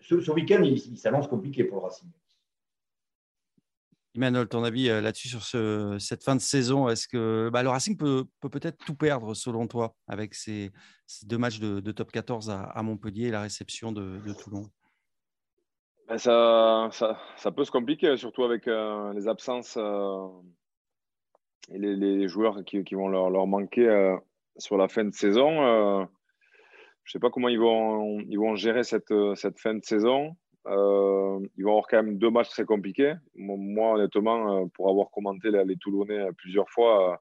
ce, 0.00 0.30
week-end, 0.30 0.62
il, 0.62 0.76
il 0.76 0.98
s'annonce 0.98 1.28
compliqué 1.28 1.64
pour 1.64 1.78
le 1.78 1.84
Racing. 1.84 2.08
Emmanuel, 4.16 4.46
ton 4.46 4.62
avis 4.62 4.88
euh, 4.90 5.00
là-dessus 5.00 5.28
sur 5.28 5.42
cette 6.00 6.22
fin 6.22 6.36
de 6.36 6.40
saison 6.40 6.88
Est-ce 6.88 7.08
que 7.08 7.50
bah, 7.52 7.64
le 7.64 7.68
Racing 7.68 7.96
peut, 7.96 8.24
peut-être 8.40 8.78
tout 8.84 8.94
perdre 8.94 9.34
selon 9.34 9.66
toi 9.66 9.94
avec 10.06 10.34
ces, 10.34 10.70
deux 11.24 11.38
matchs 11.38 11.58
de, 11.58 11.90
top 11.90 12.12
14 12.12 12.50
à, 12.50 12.82
Montpellier 12.82 13.28
et 13.28 13.30
la 13.30 13.42
réception 13.42 13.90
de, 13.90 14.20
Toulon? 14.40 14.68
Ben, 16.06 16.18
ça, 16.18 16.90
peut 17.56 17.64
se 17.64 17.72
compliquer, 17.72 18.16
surtout 18.16 18.44
avec 18.44 18.68
euh, 18.68 19.12
les 19.14 19.26
absences 19.26 19.76
euh, 19.78 20.28
et 21.72 21.78
les, 21.78 22.28
joueurs 22.28 22.62
qui, 22.64 22.84
vont 22.94 23.08
leur, 23.08 23.46
manquer 23.48 24.16
sur 24.58 24.76
la 24.76 24.86
fin 24.86 25.04
de 25.04 25.14
saison. 25.14 26.06
je 27.02 27.08
ne 27.08 27.10
sais 27.10 27.18
pas 27.18 27.30
comment 27.30 27.48
ils 27.48 27.58
vont, 27.58 28.54
gérer 28.54 28.84
cette 28.84 29.08
fin 29.58 29.74
de 29.74 29.84
saison. 29.84 30.36
Euh, 30.66 31.40
ils 31.56 31.64
vont 31.64 31.72
avoir 31.72 31.86
quand 31.88 32.02
même 32.02 32.18
deux 32.18 32.30
matchs 32.30 32.50
très 32.50 32.64
compliqués. 32.64 33.14
Moi, 33.34 33.94
honnêtement, 33.94 34.62
euh, 34.62 34.66
pour 34.74 34.88
avoir 34.88 35.10
commenté 35.10 35.50
les 35.50 35.76
Toulonnais 35.76 36.20
euh, 36.20 36.32
plusieurs 36.32 36.70
fois, 36.70 37.20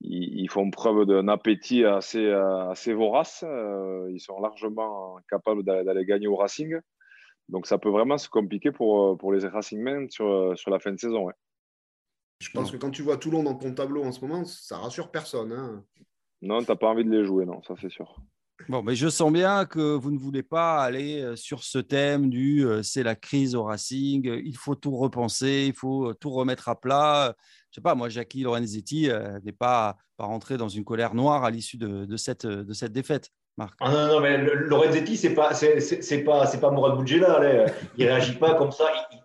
ils, 0.00 0.48
font 0.50 0.70
preuve 0.70 1.06
d'un 1.06 1.26
appétit 1.28 1.84
assez, 1.84 2.30
assez 2.30 2.92
vorace. 2.92 3.44
ils 4.10 4.20
sont 4.20 4.40
largement 4.40 5.18
capables 5.28 5.64
d'aller 5.64 6.04
gagner 6.04 6.28
au 6.28 6.36
Racing. 6.36 6.78
Donc, 7.48 7.66
ça 7.66 7.78
peut 7.78 7.88
vraiment 7.88 8.18
se 8.18 8.28
compliquer 8.28 8.70
pour, 8.70 9.18
pour 9.18 9.32
les 9.32 9.46
Racingmen 9.46 10.08
sur, 10.10 10.56
sur 10.56 10.70
la 10.70 10.78
fin 10.78 10.92
de 10.92 10.98
saison. 10.98 11.28
Je 12.40 12.50
pense 12.50 12.70
que 12.70 12.76
quand 12.76 12.90
tu 12.90 13.02
vois 13.02 13.16
Toulon 13.16 13.42
dans 13.42 13.56
ton 13.56 13.74
tableau 13.74 14.04
en 14.04 14.12
ce 14.12 14.20
moment, 14.20 14.44
ça 14.44 14.78
rassure 14.78 15.10
personne. 15.10 15.50
Hein. 15.52 15.84
Non, 16.42 16.62
tu 16.62 16.70
n'as 16.70 16.76
pas 16.76 16.88
envie 16.88 17.04
de 17.04 17.10
les 17.10 17.24
jouer, 17.24 17.44
non, 17.44 17.60
ça 17.62 17.74
c'est 17.80 17.90
sûr. 17.90 18.20
Bon, 18.66 18.82
mais 18.82 18.96
je 18.96 19.08
sens 19.08 19.32
bien 19.32 19.64
que 19.64 19.94
vous 19.94 20.10
ne 20.10 20.18
voulez 20.18 20.42
pas 20.42 20.82
aller 20.82 21.22
euh, 21.22 21.36
sur 21.36 21.62
ce 21.62 21.78
thème 21.78 22.28
du 22.28 22.66
euh, 22.66 22.82
c'est 22.82 23.02
la 23.02 23.14
crise 23.14 23.54
au 23.54 23.62
Racing, 23.62 24.30
il 24.44 24.56
faut 24.56 24.74
tout 24.74 24.94
repenser, 24.96 25.66
il 25.68 25.74
faut 25.74 26.10
euh, 26.10 26.14
tout 26.14 26.30
remettre 26.30 26.68
à 26.68 26.78
plat. 26.78 27.34
Je 27.70 27.76
sais 27.76 27.80
pas, 27.80 27.94
moi, 27.94 28.08
Jackie 28.08 28.42
Lorenzetti 28.42 29.10
n'est 29.44 29.52
pas, 29.52 29.96
pas 30.16 30.24
rentré 30.24 30.56
dans 30.56 30.68
une 30.68 30.84
colère 30.84 31.14
noire 31.14 31.44
à 31.44 31.50
l'issue 31.50 31.76
de 31.76 32.16
cette 32.16 32.46
défaite. 32.92 33.30
Marc. 33.58 33.74
Ah 33.80 33.90
non, 33.90 34.06
non, 34.06 34.20
mais 34.20 34.38
Lorenzetti, 34.38 35.16
c'est 35.16 35.34
pas, 35.34 35.52
c'est, 35.52 36.22
pas, 36.22 36.46
c'est 36.46 36.60
pas 36.60 36.70
Mourad 36.70 36.96
Boudjela. 36.96 37.66
Il 37.96 38.06
réagit 38.06 38.36
pas 38.36 38.54
comme 38.54 38.70
ça. 38.70 38.84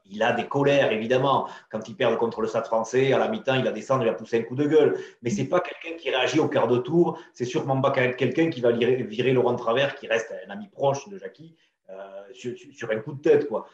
Il, 0.10 0.24
a 0.24 0.34
des 0.34 0.48
colères, 0.48 0.92
évidemment. 0.92 1.48
Quand 1.72 1.88
il 1.88 1.96
perd 1.96 2.18
contre 2.18 2.42
le 2.42 2.48
Stade 2.48 2.66
français, 2.66 3.14
à 3.14 3.20
la 3.20 3.30
mi-temps, 3.30 3.54
il 3.54 3.64
va 3.64 3.72
descendre, 3.72 4.04
il 4.04 4.08
va 4.08 4.14
pousser 4.14 4.40
un 4.40 4.44
coup 4.44 4.56
de 4.56 4.66
gueule. 4.66 4.98
Mais 5.22 5.30
c'est 5.30 5.46
pas 5.46 5.60
quelqu'un 5.60 5.96
qui 5.98 6.10
réagit 6.10 6.40
au 6.40 6.48
quart 6.48 6.68
de 6.68 6.78
tour. 6.78 7.20
C'est 7.34 7.46
sûrement 7.46 7.80
pas 7.80 7.92
quelqu'un 7.92 8.50
qui 8.50 8.60
va 8.60 8.72
virer 8.72 9.34
Laurent 9.34 9.56
Travers, 9.56 9.96
qui 9.96 10.08
reste 10.08 10.34
un 10.48 10.50
ami 10.50 10.68
proche 10.68 11.08
de 11.10 11.20
Jackie, 11.20 11.56
euh, 11.92 12.24
sur, 12.34 12.90
un 12.90 13.00
coup 13.02 13.14
de 13.14 13.22
tête. 13.22 13.48
Quoi. 13.48 13.68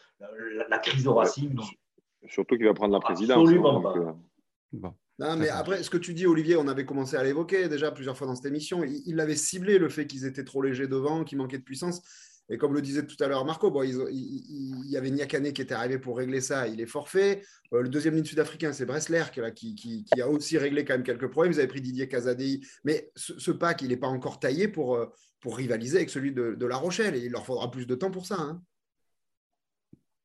La, 0.67 0.77
crise 0.79 1.07
au 1.07 1.13
Racing. 1.13 1.57
Surtout 2.27 2.57
qu'il 2.57 2.65
va 2.65 2.73
prendre 2.73 2.93
la 2.93 2.99
présidence. 2.99 3.37
Absolument 3.37 3.79
pas. 3.79 3.93
Euh, 3.95 4.11
bon. 4.73 4.93
Non, 5.19 5.35
mais 5.35 5.49
après, 5.49 5.83
ce 5.83 5.89
que 5.89 5.97
tu 5.97 6.13
dis, 6.13 6.25
Olivier, 6.25 6.55
on 6.55 6.69
avait 6.69 6.85
commencé 6.85 7.17
à 7.17 7.23
l'évoquer 7.23 7.67
déjà 7.67 7.91
plusieurs 7.91 8.17
fois 8.17 8.25
dans 8.25 8.35
cette 8.35 8.45
émission. 8.45 8.83
Il, 8.83 9.19
avait 9.19 9.35
ciblé 9.35 9.77
le 9.77 9.89
fait 9.89 10.07
qu'ils 10.07 10.25
étaient 10.25 10.45
trop 10.45 10.61
légers 10.61 10.87
devant, 10.87 11.25
qu'ils 11.25 11.37
manquaient 11.37 11.57
de 11.57 11.63
puissance. 11.63 12.01
Et 12.49 12.57
comme 12.57 12.73
le 12.73 12.81
disait 12.81 13.05
tout 13.05 13.21
à 13.21 13.27
l'heure 13.27 13.45
Marco, 13.45 13.69
bon, 13.69 13.83
il, 13.83 14.89
y 14.89 14.95
avait 14.95 15.11
Niakane 15.11 15.51
qui 15.51 15.61
était 15.61 15.75
arrivé 15.75 15.99
pour 15.99 16.17
régler 16.17 16.39
ça, 16.39 16.67
il 16.69 16.79
est 16.79 16.87
forfait. 16.87 17.43
Euh, 17.73 17.81
le 17.81 17.89
deuxième 17.89 18.15
ligne 18.15 18.23
sud-africain, 18.23 18.71
c'est 18.71 18.85
Bressler 18.85 19.25
qui, 19.31 19.75
qui, 19.75 20.05
qui, 20.05 20.21
a 20.21 20.27
aussi 20.27 20.57
réglé 20.57 20.85
quand 20.85 20.93
même 20.93 21.03
quelques 21.03 21.27
problèmes. 21.27 21.51
Ils 21.51 21.59
avaient 21.59 21.67
pris 21.67 21.81
Didier 21.81 22.07
Casadei. 22.07 22.61
Mais 22.85 23.11
ce, 23.15 23.51
pack, 23.51 23.81
il 23.81 23.89
n'est 23.89 23.97
pas 23.97 24.07
encore 24.07 24.39
taillé 24.39 24.69
pour, 24.69 24.95
euh, 24.95 25.05
pour 25.41 25.57
rivaliser 25.57 25.97
avec 25.97 26.09
celui 26.09 26.31
de, 26.31 26.65
La 26.65 26.77
Rochelle. 26.77 27.15
Et 27.15 27.25
il 27.25 27.31
leur 27.31 27.45
faudra 27.45 27.69
plus 27.69 27.85
de 27.85 27.93
temps 27.93 28.09
pour 28.09 28.25
ça. 28.25 28.37
Hein. 28.39 28.61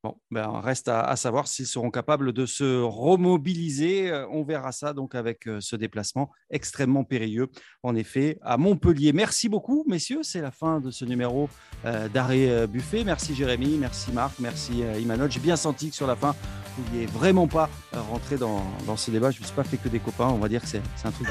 Bon, 0.05 0.17
ben, 0.29 0.61
reste 0.63 0.87
à, 0.87 1.15
savoir 1.15 1.47
s'ils 1.47 1.65
seront 1.65 1.89
capables 1.89 2.31
de 2.31 2.45
se 2.45 2.79
remobiliser. 2.79 4.11
Euh, 4.11 4.27
on 4.29 4.43
verra 4.43 4.71
ça 4.71 4.93
donc 4.93 5.15
avec 5.15 5.47
euh, 5.47 5.57
ce 5.61 5.75
déplacement 5.75 6.29
extrêmement 6.51 7.03
périlleux, 7.03 7.47
en 7.81 7.95
effet, 7.95 8.37
à 8.43 8.57
Montpellier. 8.57 9.13
Merci 9.13 9.49
beaucoup, 9.49 9.83
messieurs. 9.87 10.19
C'est 10.21 10.41
la 10.41 10.51
fin 10.51 10.79
de 10.79 10.91
ce 10.91 11.05
numéro 11.05 11.49
euh, 11.85 12.07
d'arrêt 12.07 12.67
buffet. 12.67 13.03
Merci 13.03 13.33
Jérémy, 13.33 13.79
merci 13.79 14.11
Marc, 14.11 14.37
merci 14.37 14.83
Emmanuel. 14.83 15.31
J'ai 15.31 15.39
bien 15.39 15.55
senti 15.55 15.89
que 15.89 15.95
sur 15.95 16.05
la 16.05 16.15
fin, 16.15 16.35
vous 16.77 16.83
n'oubliez 16.83 17.07
vraiment 17.07 17.47
pas 17.47 17.67
rentrer 17.91 18.37
dans, 18.37 18.61
ce 18.97 19.09
débat. 19.09 19.31
Je 19.31 19.37
ne 19.37 19.41
me 19.41 19.47
suis 19.47 19.55
pas 19.55 19.63
fait 19.63 19.77
que 19.77 19.89
des 19.89 19.97
copains. 19.97 20.27
On 20.27 20.37
va 20.37 20.49
dire 20.49 20.61
que 20.61 20.67
c'est 20.67 20.83
un 21.03 21.09
truc 21.09 21.27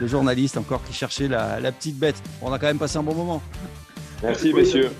de, 0.00 0.06
journaliste 0.06 0.56
encore 0.56 0.82
qui 0.82 0.94
cherchait 0.94 1.28
la, 1.28 1.72
petite 1.72 1.98
bête. 1.98 2.16
On 2.40 2.50
a 2.54 2.58
quand 2.58 2.68
même 2.68 2.78
passé 2.78 2.96
un 2.96 3.02
bon 3.02 3.14
moment. 3.14 3.42
Merci, 4.22 4.54
messieurs. 4.54 4.92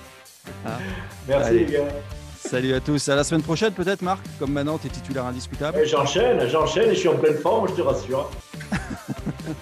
Ah. 0.66 0.78
Merci, 1.26 1.52
les 1.54 1.64
gars. 1.64 1.88
Salut 2.48 2.74
à 2.74 2.80
tous. 2.80 3.09
À 3.09 3.16
la 3.16 3.24
semaine 3.24 3.42
prochaine, 3.42 3.72
peut-être, 3.72 4.02
Marc 4.02 4.22
Comme 4.38 4.52
maintenant, 4.52 4.78
tu 4.78 4.87
es 4.87 4.90
titulaire 4.90 5.24
indiscutable. 5.24 5.85
J'enchaîne, 5.87 6.46
j'enchaîne 6.48 6.90
et 6.90 6.94
je 6.94 7.00
suis 7.00 7.09
en 7.09 7.16
pleine 7.16 7.38
forme, 7.38 7.68
je 7.68 7.74
te 7.74 7.80
rassure. 7.80 8.30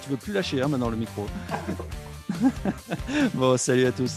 tu 0.03 0.11
veux 0.11 0.17
plus 0.17 0.33
lâcher 0.33 0.61
hein, 0.61 0.69
maintenant 0.69 0.91
le 0.91 0.97
micro. 0.97 1.27
bon, 3.35 3.57
salut 3.57 3.87
à 3.87 3.93
tous. 3.93 4.17